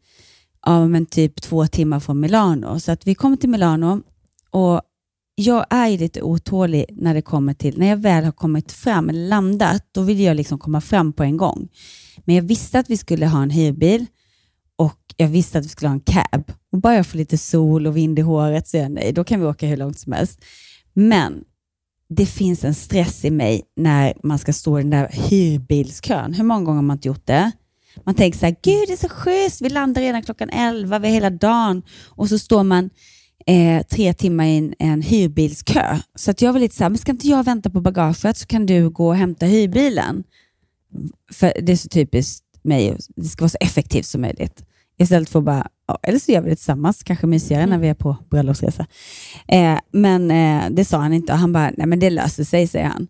ja, 0.65 0.87
men 0.87 1.05
typ 1.05 1.41
två 1.41 1.67
timmar 1.67 1.99
från 1.99 2.19
Milano. 2.19 2.79
Så 2.79 2.91
att 2.91 3.07
vi 3.07 3.15
kommer 3.15 3.37
till 3.37 3.49
Milano 3.49 4.01
och 4.51 4.81
jag 5.35 5.65
är 5.69 5.87
ju 5.87 5.97
lite 5.97 6.21
otålig 6.21 6.85
när 6.91 7.13
det 7.13 7.21
kommer 7.21 7.53
till, 7.53 7.79
när 7.79 7.87
jag 7.87 7.97
väl 7.97 8.23
har 8.23 8.31
kommit 8.31 8.71
fram, 8.71 9.09
eller 9.09 9.27
landat, 9.27 9.83
då 9.91 10.01
vill 10.01 10.19
jag 10.19 10.35
liksom 10.35 10.59
komma 10.59 10.81
fram 10.81 11.13
på 11.13 11.23
en 11.23 11.37
gång. 11.37 11.67
Men 12.25 12.35
jag 12.35 12.43
visste 12.43 12.79
att 12.79 12.89
vi 12.89 12.97
skulle 12.97 13.27
ha 13.27 13.43
en 13.43 13.49
hyrbil 13.49 14.05
och 14.77 14.99
jag 15.17 15.27
visste 15.27 15.57
att 15.57 15.65
vi 15.65 15.69
skulle 15.69 15.89
ha 15.89 15.93
en 15.93 15.99
cab. 15.99 16.51
Och 16.71 16.81
bara 16.81 16.95
jag 16.95 17.07
får 17.07 17.17
lite 17.17 17.37
sol 17.37 17.87
och 17.87 17.97
vind 17.97 18.19
i 18.19 18.21
håret 18.21 18.67
så 18.67 18.77
är 18.77 18.81
jag 18.81 18.91
nöjd. 18.91 19.15
Då 19.15 19.23
kan 19.23 19.39
vi 19.39 19.45
åka 19.45 19.67
hur 19.67 19.77
långt 19.77 19.99
som 19.99 20.13
helst. 20.13 20.45
Men 20.93 21.43
det 22.09 22.25
finns 22.25 22.63
en 22.63 22.73
stress 22.73 23.25
i 23.25 23.31
mig 23.31 23.61
när 23.75 24.13
man 24.23 24.39
ska 24.39 24.53
stå 24.53 24.79
i 24.79 24.81
den 24.81 24.89
där 24.89 25.09
hyrbilskön. 25.11 26.33
Hur 26.33 26.43
många 26.43 26.65
gånger 26.65 26.75
har 26.75 26.83
man 26.83 26.97
inte 26.97 27.07
gjort 27.07 27.27
det? 27.27 27.51
Man 28.03 28.15
tänker 28.15 28.39
så 28.39 28.45
här, 28.45 28.55
gud 28.63 28.87
det 28.87 28.93
är 28.93 28.97
så 28.97 29.09
schysst, 29.09 29.61
vi 29.61 29.69
landar 29.69 30.01
redan 30.01 30.23
klockan 30.23 30.49
11, 30.49 30.99
vi 30.99 31.07
har 31.07 31.13
hela 31.13 31.29
dagen. 31.29 31.83
Och 32.05 32.29
så 32.29 32.39
står 32.39 32.63
man 32.63 32.89
eh, 33.45 33.83
tre 33.83 34.13
timmar 34.13 34.45
i 34.45 34.57
en, 34.57 34.73
en 34.79 35.01
hyrbilskö. 35.01 35.97
Så 36.15 36.31
att 36.31 36.41
jag 36.41 36.53
var 36.53 36.59
lite 36.59 36.75
så 36.75 36.83
här, 36.83 36.89
men 36.89 36.97
ska 36.97 37.11
inte 37.11 37.27
jag 37.27 37.43
vänta 37.43 37.69
på 37.69 37.81
bagaget 37.81 38.37
så 38.37 38.45
kan 38.45 38.65
du 38.65 38.89
gå 38.89 39.07
och 39.07 39.15
hämta 39.15 39.45
hyrbilen? 39.45 40.23
För 41.33 41.53
det 41.61 41.71
är 41.71 41.77
så 41.77 41.89
typiskt 41.89 42.43
mig, 42.67 42.97
det 43.15 43.23
ska 43.23 43.43
vara 43.43 43.49
så 43.49 43.57
effektivt 43.59 44.05
som 44.05 44.21
möjligt. 44.21 44.63
Istället 44.99 45.29
för 45.29 45.39
att 45.39 45.45
bara, 45.45 45.67
ja, 45.87 45.99
eller 46.03 46.19
så 46.19 46.31
gör 46.31 46.41
vi 46.41 46.49
det 46.49 46.55
tillsammans, 46.55 47.03
kanske 47.03 47.27
mysigare 47.27 47.65
när 47.65 47.77
vi 47.77 47.87
är 47.87 47.93
på 47.93 48.17
bröllopsresa. 48.29 48.85
Eh, 49.47 49.79
men 49.91 50.31
eh, 50.31 50.69
det 50.69 50.85
sa 50.85 50.97
han 50.97 51.13
inte 51.13 51.33
och 51.33 51.39
han 51.39 51.53
bara, 51.53 51.71
nej 51.77 51.87
men 51.87 51.99
det 51.99 52.09
löser 52.09 52.43
sig, 52.43 52.67
säger 52.67 52.85
han. 52.85 53.07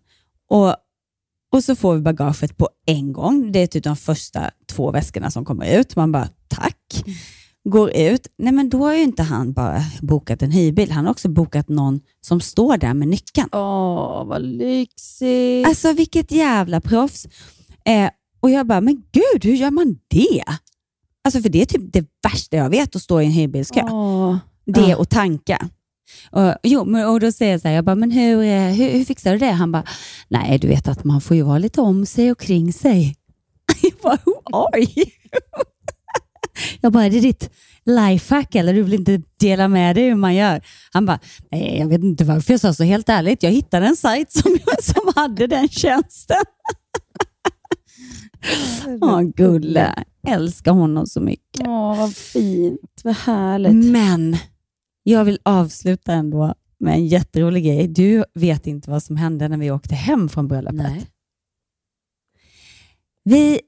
Och, 0.50 0.74
och 1.52 1.64
så 1.64 1.76
får 1.76 1.94
vi 1.94 2.00
bagaget 2.00 2.56
på 2.56 2.68
en 2.86 3.12
gång. 3.12 3.52
Det 3.52 3.58
är 3.58 3.66
typ 3.66 3.84
de 3.84 3.96
första 3.96 4.50
två 4.66 4.90
väskorna 4.90 5.30
som 5.30 5.44
kommer 5.44 5.78
ut. 5.80 5.96
Man 5.96 6.12
bara, 6.12 6.28
tack. 6.48 7.04
Går 7.64 7.96
ut. 7.96 8.26
Nej 8.38 8.52
men 8.52 8.68
då 8.68 8.78
har 8.78 8.94
ju 8.94 9.02
inte 9.02 9.22
han 9.22 9.52
bara 9.52 9.80
bokat 10.02 10.42
en 10.42 10.50
hyrbil. 10.50 10.90
Han 10.90 11.04
har 11.04 11.10
också 11.10 11.28
bokat 11.28 11.68
någon 11.68 12.00
som 12.20 12.40
står 12.40 12.76
där 12.76 12.94
med 12.94 13.08
nyckeln. 13.08 13.48
Åh, 13.52 14.24
vad 14.26 14.42
lyxigt. 14.42 15.68
Alltså 15.68 15.92
vilket 15.92 16.32
jävla 16.32 16.80
proffs. 16.80 17.26
Eh, 17.84 18.10
och 18.40 18.50
jag 18.50 18.66
bara, 18.66 18.80
men 18.80 18.94
gud, 19.12 19.44
hur 19.44 19.54
gör 19.54 19.70
man 19.70 19.96
det? 20.08 20.42
Alltså 21.24 21.42
för 21.42 21.48
det 21.48 21.62
är 21.62 21.66
typ 21.66 21.92
det 21.92 22.06
värsta 22.32 22.56
jag 22.56 22.70
vet, 22.70 22.96
att 22.96 23.02
stå 23.02 23.20
i 23.20 23.24
en 23.24 23.30
hyrbilskö. 23.30 23.80
Det 24.66 24.80
Ja. 24.80 24.96
och 24.96 25.08
tanka. 25.08 25.68
Och, 26.30 26.54
jo, 26.62 26.84
men, 26.84 27.08
och 27.08 27.20
då 27.20 27.32
säger 27.32 27.52
jag 27.52 27.60
så 27.60 27.68
här, 27.68 27.74
jag 27.74 27.84
bara, 27.84 27.94
men 27.94 28.10
hur, 28.10 28.42
eh, 28.42 28.62
hur, 28.62 28.90
hur 28.90 29.04
fixar 29.04 29.32
du 29.32 29.38
det? 29.38 29.50
Han 29.50 29.72
bara, 29.72 29.84
nej 30.28 30.58
du 30.58 30.68
vet 30.68 30.88
att 30.88 31.04
man 31.04 31.20
får 31.20 31.36
ju 31.36 31.42
vara 31.42 31.58
lite 31.58 31.80
om 31.80 32.06
sig 32.06 32.30
och 32.32 32.40
kring 32.40 32.72
sig. 32.72 33.16
Jag 33.82 33.92
bara, 34.02 34.18
who 34.24 34.32
are 34.52 34.80
you? 34.80 35.06
Jag 36.80 36.92
bara, 36.92 37.04
är 37.04 37.10
det 37.10 37.20
ditt 37.20 37.50
lifehack 37.84 38.54
eller 38.54 38.74
du 38.74 38.82
vill 38.82 38.94
inte 38.94 39.22
dela 39.40 39.68
med 39.68 39.96
dig 39.96 40.04
hur 40.08 40.14
man 40.14 40.34
gör? 40.34 40.60
Han 40.92 41.06
bara, 41.06 41.18
nej 41.50 41.78
jag 41.78 41.86
vet 41.88 42.02
inte 42.02 42.24
varför 42.24 42.52
jag 42.52 42.60
sa 42.60 42.74
så. 42.74 42.84
Helt 42.84 43.08
ärligt, 43.08 43.42
jag 43.42 43.50
hittade 43.50 43.86
en 43.86 43.96
sajt 43.96 44.32
som, 44.32 44.58
som 44.82 45.12
hade 45.16 45.46
den 45.46 45.68
tjänsten. 45.68 46.42
Åh, 49.00 49.22
Gulle. 49.22 50.04
Älskar 50.26 50.72
honom 50.72 51.06
så 51.06 51.20
mycket. 51.20 51.66
Åh, 51.66 51.98
vad 51.98 52.14
fint. 52.14 53.00
Vad 53.04 53.14
härligt. 53.16 53.92
Men 53.92 54.36
jag 55.02 55.24
vill 55.24 55.38
avsluta 55.42 56.12
ändå 56.12 56.54
med 56.80 56.94
en 56.94 57.06
jätterolig 57.06 57.64
grej. 57.64 57.88
Du 57.88 58.24
vet 58.34 58.66
inte 58.66 58.90
vad 58.90 59.02
som 59.02 59.16
hände 59.16 59.48
när 59.48 59.56
vi 59.56 59.70
åkte 59.70 59.94
hem 59.94 60.28
från 60.28 60.48
bröllopet. 60.48 61.08
Vi 63.24 63.60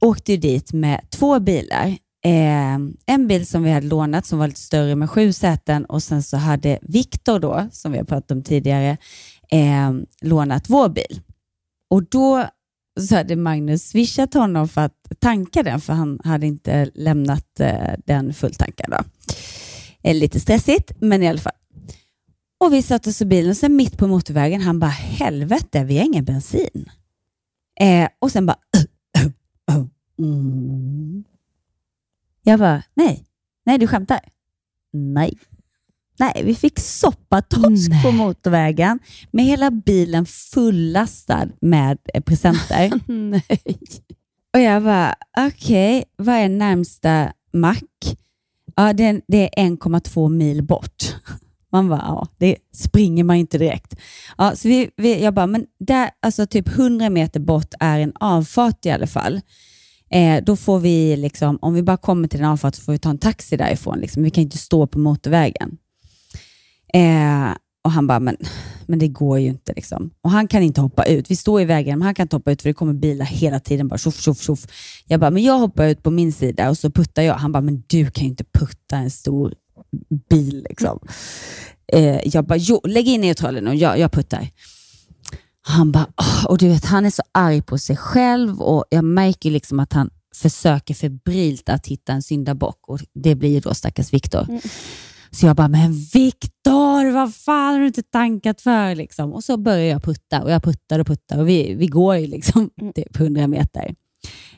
åkte 0.00 0.36
dit 0.36 0.72
med 0.72 1.00
två 1.10 1.40
bilar. 1.40 1.86
Eh, 2.24 2.74
en 3.06 3.26
bil 3.28 3.46
som 3.46 3.62
vi 3.62 3.70
hade 3.70 3.86
lånat 3.86 4.26
som 4.26 4.38
var 4.38 4.46
lite 4.46 4.60
större 4.60 4.96
med 4.96 5.10
sju 5.10 5.32
säten 5.32 5.84
och 5.84 6.02
sen 6.02 6.22
så 6.22 6.36
hade 6.36 6.78
Viktor 6.82 7.38
då, 7.38 7.68
som 7.72 7.92
vi 7.92 7.98
har 7.98 8.04
pratat 8.04 8.30
om 8.30 8.42
tidigare, 8.42 8.96
eh, 9.50 9.92
lånat 10.20 10.70
vår 10.70 10.88
bil. 10.88 11.20
Och 11.90 12.02
då 12.08 12.46
så 13.00 13.16
hade 13.16 13.36
Magnus 13.36 13.88
swishat 13.88 14.34
honom 14.34 14.68
för 14.68 14.80
att 14.80 15.12
tanka 15.18 15.62
den, 15.62 15.80
för 15.80 15.92
han 15.92 16.20
hade 16.24 16.46
inte 16.46 16.90
lämnat 16.94 17.60
eh, 17.60 17.94
den 18.06 18.34
fulltankad. 18.34 18.90
Då. 18.90 18.98
Eh, 20.02 20.14
lite 20.14 20.40
stressigt, 20.40 20.92
men 21.00 21.22
i 21.22 21.28
alla 21.28 21.40
fall. 21.40 21.52
Och 22.60 22.72
vi 22.72 22.82
satte 22.82 23.10
oss 23.10 23.22
i 23.22 23.24
bilen 23.24 23.50
och 23.50 23.56
sen 23.56 23.76
mitt 23.76 23.98
på 23.98 24.06
motorvägen, 24.06 24.60
han 24.60 24.78
bara 24.78 24.90
helvete, 24.90 25.84
vi 25.84 25.98
har 25.98 26.04
ingen 26.04 26.24
bensin. 26.24 26.90
Eh, 27.80 28.08
och 28.18 28.32
sen 28.32 28.46
bara 28.46 28.58
mm. 30.18 31.24
Jag 32.42 32.58
bara, 32.58 32.82
nej, 32.94 33.24
nej 33.66 33.78
du 33.78 33.86
skämtar? 33.86 34.20
Nej. 34.92 35.38
Nej, 36.18 36.42
vi 36.44 36.54
fick 36.54 36.78
soppatorsk 36.78 38.02
på 38.02 38.12
motorvägen 38.12 38.98
med 39.30 39.44
hela 39.44 39.70
bilen 39.70 40.26
fullastad 40.26 41.48
med 41.60 41.98
eh, 42.14 42.20
presenter. 42.20 42.90
nej. 43.12 43.78
Och 44.54 44.60
jag 44.60 44.82
bara, 44.82 45.14
okej, 45.38 46.04
vad 46.16 46.34
är 46.34 46.48
närmsta 46.48 47.32
mack? 47.52 48.16
Ja, 48.76 48.92
det 48.92 49.04
är, 49.04 49.20
det 49.28 49.60
är 49.60 49.66
1,2 49.66 50.28
mil 50.28 50.62
bort. 50.62 51.16
Man 51.72 51.88
bara, 51.88 52.02
ja, 52.06 52.28
det 52.38 52.56
springer 52.74 53.24
man 53.24 53.36
inte 53.36 53.58
direkt. 53.58 53.94
Ja, 54.38 54.56
så 54.56 54.68
vi, 54.68 54.90
vi, 54.96 55.22
jag 55.22 55.34
bara, 55.34 55.46
men 55.46 55.66
där, 55.78 56.10
alltså 56.22 56.46
typ 56.46 56.68
100 56.68 57.10
meter 57.10 57.40
bort 57.40 57.74
är 57.80 58.00
en 58.00 58.12
avfart 58.20 58.86
i 58.86 58.90
alla 58.90 59.06
fall. 59.06 59.40
Eh, 60.10 60.44
då 60.44 60.56
får 60.56 60.78
vi, 60.78 61.16
liksom, 61.16 61.58
om 61.62 61.74
vi 61.74 61.82
bara 61.82 61.96
kommer 61.96 62.28
till 62.28 62.40
en 62.40 62.46
avfart 62.46 62.74
så 62.74 62.82
får 62.82 62.92
vi 62.92 62.98
ta 62.98 63.10
en 63.10 63.18
taxi 63.18 63.56
därifrån. 63.56 63.98
Liksom. 63.98 64.22
Vi 64.22 64.30
kan 64.30 64.42
inte 64.42 64.58
stå 64.58 64.86
på 64.86 64.98
motorvägen. 64.98 65.76
Eh, 66.92 67.54
och 67.84 67.90
han 67.90 68.06
bara, 68.06 68.20
men, 68.20 68.36
men 68.86 68.98
det 68.98 69.08
går 69.08 69.38
ju 69.38 69.48
inte. 69.48 69.72
Liksom. 69.72 70.10
Och 70.22 70.30
han 70.30 70.48
kan 70.48 70.62
inte 70.62 70.80
hoppa 70.80 71.04
ut. 71.04 71.30
Vi 71.30 71.36
står 71.36 71.60
i 71.60 71.64
vägen, 71.64 71.98
men 71.98 72.06
han 72.06 72.14
kan 72.14 72.24
inte 72.24 72.36
hoppa 72.36 72.52
ut 72.52 72.62
för 72.62 72.68
det 72.68 72.74
kommer 72.74 72.92
bilar 72.92 73.26
hela 73.26 73.60
tiden. 73.60 73.88
Bara 73.88 73.98
tjoff, 73.98 74.20
tjoff, 74.20 74.40
tjoff. 74.40 74.66
Jag 75.06 75.20
bara, 75.20 75.30
men 75.30 75.42
jag 75.42 75.58
hoppar 75.58 75.88
ut 75.88 76.02
på 76.02 76.10
min 76.10 76.32
sida 76.32 76.70
och 76.70 76.78
så 76.78 76.90
puttar 76.90 77.22
jag. 77.22 77.34
Han 77.34 77.52
bara, 77.52 77.60
men 77.60 77.82
du 77.86 78.10
kan 78.10 78.24
ju 78.24 78.30
inte 78.30 78.44
putta 78.44 78.96
en 78.96 79.10
stor 79.10 79.54
bil. 80.30 80.66
Liksom. 80.68 80.98
Eh, 81.92 82.20
jag 82.24 82.46
bara, 82.46 82.56
jo, 82.56 82.80
lägg 82.84 83.08
in 83.08 83.20
neutralen 83.20 83.68
och 83.68 83.74
jag, 83.74 83.98
jag 83.98 84.12
puttar. 84.12 84.48
Han 85.64 85.92
bara, 85.92 86.06
oh, 86.16 86.46
och 86.46 86.58
du 86.58 86.68
vet, 86.68 86.84
han 86.84 87.06
är 87.06 87.10
så 87.10 87.22
arg 87.32 87.62
på 87.62 87.78
sig 87.78 87.96
själv 87.96 88.62
och 88.62 88.84
jag 88.90 89.04
märker 89.04 89.50
liksom 89.50 89.80
att 89.80 89.92
han 89.92 90.10
försöker 90.34 90.94
febrilt 90.94 91.68
att 91.68 91.86
hitta 91.86 92.12
en 92.12 92.22
syndabock 92.22 92.88
och 92.88 93.00
det 93.14 93.34
blir 93.34 93.50
ju 93.50 93.60
då 93.60 93.74
stackars 93.74 94.12
Viktor. 94.12 94.46
Mm. 94.48 94.60
Så 95.34 95.46
jag 95.46 95.56
bara, 95.56 95.68
men 95.68 95.92
Viktor, 95.92 97.12
vad 97.12 97.34
fan 97.34 97.72
har 97.72 97.80
du 97.80 97.86
inte 97.86 98.02
tankat 98.02 98.60
för? 98.60 98.94
Liksom. 98.94 99.32
Och 99.32 99.44
så 99.44 99.56
börjar 99.56 99.86
jag 99.86 100.02
putta 100.02 100.42
och 100.42 100.50
jag 100.50 100.62
puttar 100.62 100.98
och 100.98 101.06
puttar 101.06 101.38
och 101.38 101.48
vi, 101.48 101.74
vi 101.74 101.86
går 101.86 102.16
ju 102.16 102.26
liksom 102.26 102.70
typ 102.94 103.16
100 103.20 103.46
meter. 103.46 103.94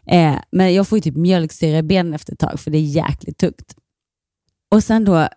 Eh, 0.07 0.37
men 0.51 0.75
jag 0.75 0.89
får 0.89 0.99
ju 0.99 1.03
typ 1.03 1.17
mjölksyra 1.17 1.79
i 1.79 1.83
benen 1.83 2.15
efter 2.15 2.33
ett 2.33 2.39
tag 2.39 2.61
för 2.61 2.71
det 2.71 2.79
är 2.79 2.83
jäkligt 2.83 3.39
tungt. 3.39 3.77
Och 4.71 4.85
sen 4.85 5.05
då 5.05 5.29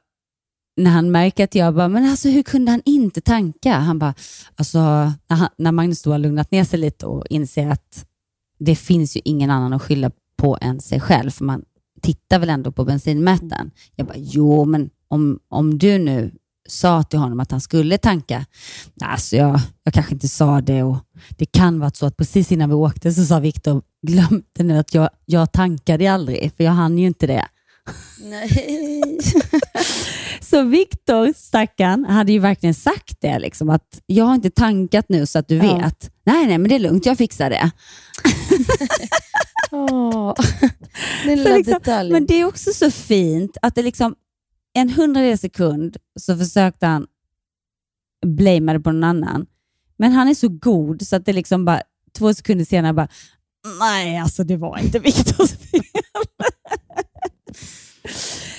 när 0.78 0.92
han 0.92 1.12
märker 1.12 1.44
att 1.44 1.56
jag 1.56 1.76
bara, 1.76 1.88
men 1.88 2.10
alltså 2.10 2.30
hur 2.30 2.44
kunde 2.44 2.72
han 2.72 2.82
inte 2.86 3.22
tanka? 3.22 3.74
Han 3.74 4.00
bara, 4.00 4.14
alltså 4.56 4.80
när, 5.28 5.36
han, 5.36 5.50
när 5.58 5.72
Magnus 5.72 6.02
då 6.02 6.12
har 6.12 6.20
lugnat 6.20 6.52
ner 6.52 6.64
sig 6.64 6.80
lite 6.80 7.06
och 7.06 7.26
inser 7.30 7.70
att 7.70 8.06
det 8.60 8.76
finns 8.76 9.18
ju 9.18 9.22
ingen 9.26 9.50
annan 9.50 9.74
att 9.74 9.82
skylla 9.82 10.12
på 10.38 10.58
än 10.62 10.80
sig 10.80 11.00
själv, 11.00 11.32
för 11.32 11.46
man 11.46 11.64
tittar 12.02 12.40
väl 12.40 12.50
ändå 12.50 12.72
på 12.72 12.86
bensinmätaren. 12.86 13.72
Jag 13.96 14.08
bara, 14.08 14.18
jo 14.18 14.66
men 14.66 14.90
om, 15.08 15.39
om 15.49 15.78
du 15.78 15.97
nu 15.97 16.32
sa 16.70 17.03
till 17.03 17.20
honom 17.20 17.39
att 17.39 17.51
han 17.51 17.62
skulle 17.62 17.97
tanka. 17.97 18.45
Alltså 19.01 19.36
jag, 19.36 19.60
jag 19.84 19.93
kanske 19.93 20.14
inte 20.14 20.28
sa 20.28 20.62
det 20.62 20.84
och 20.84 20.97
det 21.38 21.45
kan 21.45 21.80
vara 21.80 21.91
så 21.93 22.05
att 22.05 22.18
precis 22.18 22.51
innan 22.51 22.70
vi 22.70 22.76
åkte 22.76 23.12
så 23.14 23.26
sa 23.26 23.39
Viktor, 23.39 23.82
glöm 24.08 24.43
det 24.58 24.64
nu 24.64 24.78
att 24.78 24.93
jag, 24.93 25.10
jag 25.26 25.51
tankade 25.51 26.12
aldrig, 26.12 26.51
för 26.58 26.64
jag 26.64 26.72
hann 26.72 26.97
ju 26.97 27.08
inte 27.08 27.28
det. 27.28 27.45
Nej. 28.22 29.18
Så 30.41 30.64
Viktor, 30.64 31.34
stackarn, 31.36 32.05
hade 32.05 32.32
ju 32.32 32.39
verkligen 32.39 32.74
sagt 32.74 33.18
det, 33.22 33.39
liksom, 33.39 33.70
att 33.70 34.01
jag 34.05 34.26
har 34.26 34.36
inte 34.36 34.49
tankat 34.49 35.05
nu 35.10 35.26
så 35.26 35.39
att 35.39 35.47
du 35.47 35.55
Ja. 35.55 35.78
vet. 35.78 36.12
Nej, 36.26 36.47
nej, 36.47 36.58
men 36.58 36.70
det 36.70 36.76
är 36.76 36.80
lugnt, 36.80 37.05
jag 37.05 37.18
fixar 37.18 37.49
det. 37.49 37.72
Den 41.26 41.38
Så 41.38 41.43
lilla 41.43 41.55
liksom, 41.58 41.74
detaljen. 41.74 42.14
men 42.14 42.26
det 42.26 42.34
är 42.41 42.45
också 42.45 42.72
så 42.74 42.91
fint 42.91 43.58
att 43.62 43.76
det 43.76 43.82
liksom 43.84 44.16
en 44.78 44.90
hundradels 44.90 45.42
sekund 45.42 45.98
så 46.20 46.38
försökte 46.38 46.86
han 46.86 47.08
blamea 48.26 48.74
det 48.74 48.80
på 48.80 48.92
någon 48.92 49.04
annan. 49.04 49.46
Men 49.98 50.12
han 50.12 50.28
är 50.28 50.34
så 50.34 50.48
god 50.48 51.02
så 51.02 51.16
att 51.16 51.26
det 51.26 51.34
liksom 51.34 51.66
bara 51.66 51.82
två 52.18 52.34
sekunder 52.34 52.66
senare 52.66 52.94
bara 52.94 53.08
nej, 53.80 54.18
alltså 54.18 54.44
det 54.44 54.58
var 54.58 54.78
inte 54.78 55.00
Viktors 55.00 55.52
fel. 55.52 55.82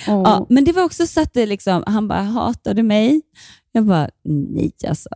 Åh. 0.09 0.23
Ja, 0.25 0.47
men 0.49 0.65
det 0.65 0.73
var 0.73 0.83
också 0.83 1.07
så 1.07 1.21
att 1.21 1.33
det 1.33 1.47
liksom, 1.47 1.85
han 1.87 2.09
bara, 2.09 2.23
hatar 2.23 2.75
du 2.75 2.83
mig? 2.83 3.23
Jag 3.73 3.87
bara, 3.87 4.11
nej 4.25 4.73
alltså. 4.89 5.09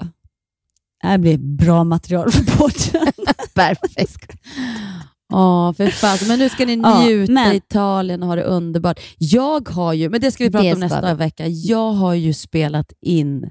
Det 1.00 1.06
här 1.06 1.18
blir 1.18 1.38
bra 1.38 1.84
material 1.84 2.30
för 2.32 2.56
podden. 2.56 3.12
Perfekt. 3.54 4.32
Ja, 5.32 5.74
för 5.76 5.86
fan. 5.88 6.18
Men 6.28 6.38
nu 6.38 6.48
ska 6.48 6.66
ni 6.66 6.76
Ja, 6.82 7.04
njuta 7.04 7.32
men- 7.32 7.52
i 7.52 7.56
Italien 7.56 8.22
och 8.22 8.28
ha 8.28 8.36
det 8.36 8.42
underbart. 8.44 9.00
Jag 9.18 9.68
har 9.68 9.92
ju, 9.92 10.08
men 10.08 10.20
det 10.20 10.30
ska 10.32 10.44
vi 10.44 10.50
prata 10.50 10.64
Det 10.64 10.72
om 10.74 10.80
nästa 10.80 11.14
vi. 11.14 11.18
vecka. 11.18 11.46
Jag 11.46 11.92
har 11.92 12.14
ju 12.14 12.32
spelat 12.34 12.92
in 13.00 13.50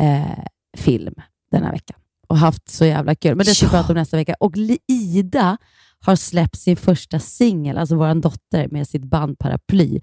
eh, 0.00 0.44
film 0.76 1.14
den 1.50 1.62
här 1.64 1.72
veckan 1.72 1.96
och 2.28 2.36
haft 2.38 2.68
så 2.68 2.84
jävla 2.84 3.14
kul. 3.14 3.36
Men 3.36 3.46
det 3.46 3.54
ska 3.54 3.66
vi 3.66 3.72
Ja. 3.72 3.78
prata 3.80 3.92
om 3.92 3.98
nästa 3.98 4.16
vecka. 4.16 4.34
Och 4.40 4.52
Ida 4.88 5.56
har 6.04 6.16
släppt 6.16 6.58
sin 6.58 6.76
första 6.76 7.18
singel, 7.18 7.78
alltså 7.78 7.96
vår 7.96 8.14
dotter, 8.14 8.68
med 8.70 8.88
sitt 8.88 9.04
band 9.04 9.38
Paraply. 9.38 10.00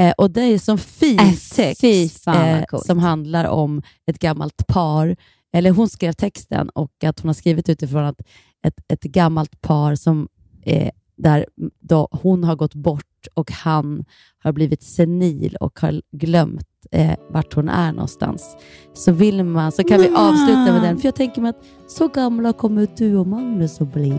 Eh, 0.00 0.12
och 0.18 0.30
Det 0.30 0.40
är 0.42 0.58
som 0.58 0.78
fin 0.78 1.18
Äh, 1.20 1.32
text 1.54 2.26
vad 2.26 2.36
eh, 2.36 2.64
som 2.86 2.98
handlar 2.98 3.44
om 3.44 3.82
ett 4.10 4.18
gammalt 4.18 4.66
par. 4.66 5.16
Eller 5.56 5.70
hon 5.70 5.88
skrev 5.88 6.12
texten 6.12 6.68
och 6.68 7.04
att 7.04 7.20
hon 7.20 7.28
har 7.28 7.34
skrivit 7.34 7.68
utifrån 7.68 8.04
att 8.04 8.20
ett, 8.66 8.74
ett 8.92 9.02
gammalt 9.02 9.60
par 9.60 9.94
som 9.94 10.28
eh, 10.66 10.90
där 11.16 11.46
då 11.80 12.08
hon 12.10 12.44
har 12.44 12.56
gått 12.56 12.74
bort 12.74 13.26
och 13.34 13.52
han 13.52 14.04
har 14.42 14.52
blivit 14.52 14.82
senil 14.82 15.56
och 15.60 15.80
har 15.80 16.02
glömt 16.12 16.66
eh, 16.90 17.14
vart 17.30 17.54
hon 17.54 17.68
är 17.68 17.92
någonstans. 17.92 18.56
Så 18.94 19.12
vill 19.12 19.44
man 19.44 19.72
så 19.72 19.84
kan 19.84 20.00
vi 20.00 20.08
avsluta 20.08 20.72
med 20.72 20.82
den. 20.82 20.98
För 20.98 21.04
jag 21.08 21.14
tänker 21.14 21.40
mig 21.42 21.48
att 21.50 21.64
så 21.90 22.08
gamla 22.08 22.52
kommer 22.52 22.88
du 22.96 23.16
och 23.16 23.26
Magnus 23.26 23.80
att 23.80 23.92
bli. 23.92 24.14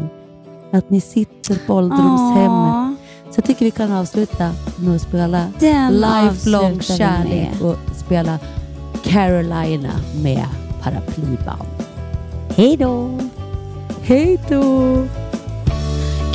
Att 0.72 0.90
ni 0.90 1.02
sitter 1.02 1.68
på 1.68 1.74
ålderdomshemmet. 1.74 3.00
Så 3.32 3.40
jag 3.40 3.46
tycker 3.46 3.66
vi 3.66 3.72
kan 3.72 3.92
avsluta 3.92 4.52
med 4.80 4.96
att 4.96 5.02
spela 5.02 5.48
Den 5.60 5.94
Lifelong 5.94 6.80
kärlek 6.82 7.62
med. 7.62 7.72
och 7.72 7.96
spela 7.96 8.40
Carolina 9.04 9.92
med 10.24 10.46
paraplyband. 10.82 11.68
Hej 12.50 12.78
då! 12.78 13.20
Hej 14.02 14.42
då! 14.50 15.25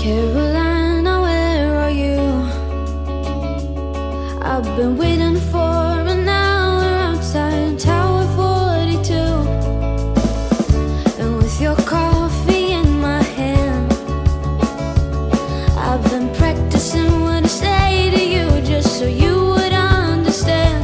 Carolina, 0.00 1.20
where 1.20 1.76
are 1.76 1.90
you? 1.90 2.18
I've 4.40 4.64
been 4.74 4.96
waiting 4.96 5.36
for 5.36 5.58
an 6.08 6.26
hour 6.26 6.84
outside 7.08 7.78
Tower 7.78 8.24
42. 8.34 9.12
And 11.20 11.36
with 11.36 11.60
your 11.60 11.76
coffee 11.84 12.72
in 12.72 12.98
my 12.98 13.22
hand, 13.22 13.92
I've 15.76 16.02
been 16.04 16.34
practicing 16.34 17.20
what 17.20 17.44
I 17.44 17.48
say 17.48 18.10
to 18.10 18.24
you 18.24 18.62
just 18.62 18.98
so 18.98 19.06
you 19.06 19.34
would 19.50 19.74
understand. 19.74 20.82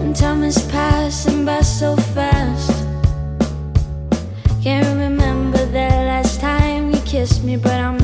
And 0.00 0.16
time 0.16 0.44
is 0.44 0.66
passing 0.68 1.44
by 1.44 1.60
so 1.60 1.94
fast. 1.94 2.72
Can't 4.62 4.86
remember 4.86 5.23
kiss 7.24 7.42
me, 7.42 7.56
but 7.56 7.72
I'm 7.72 8.03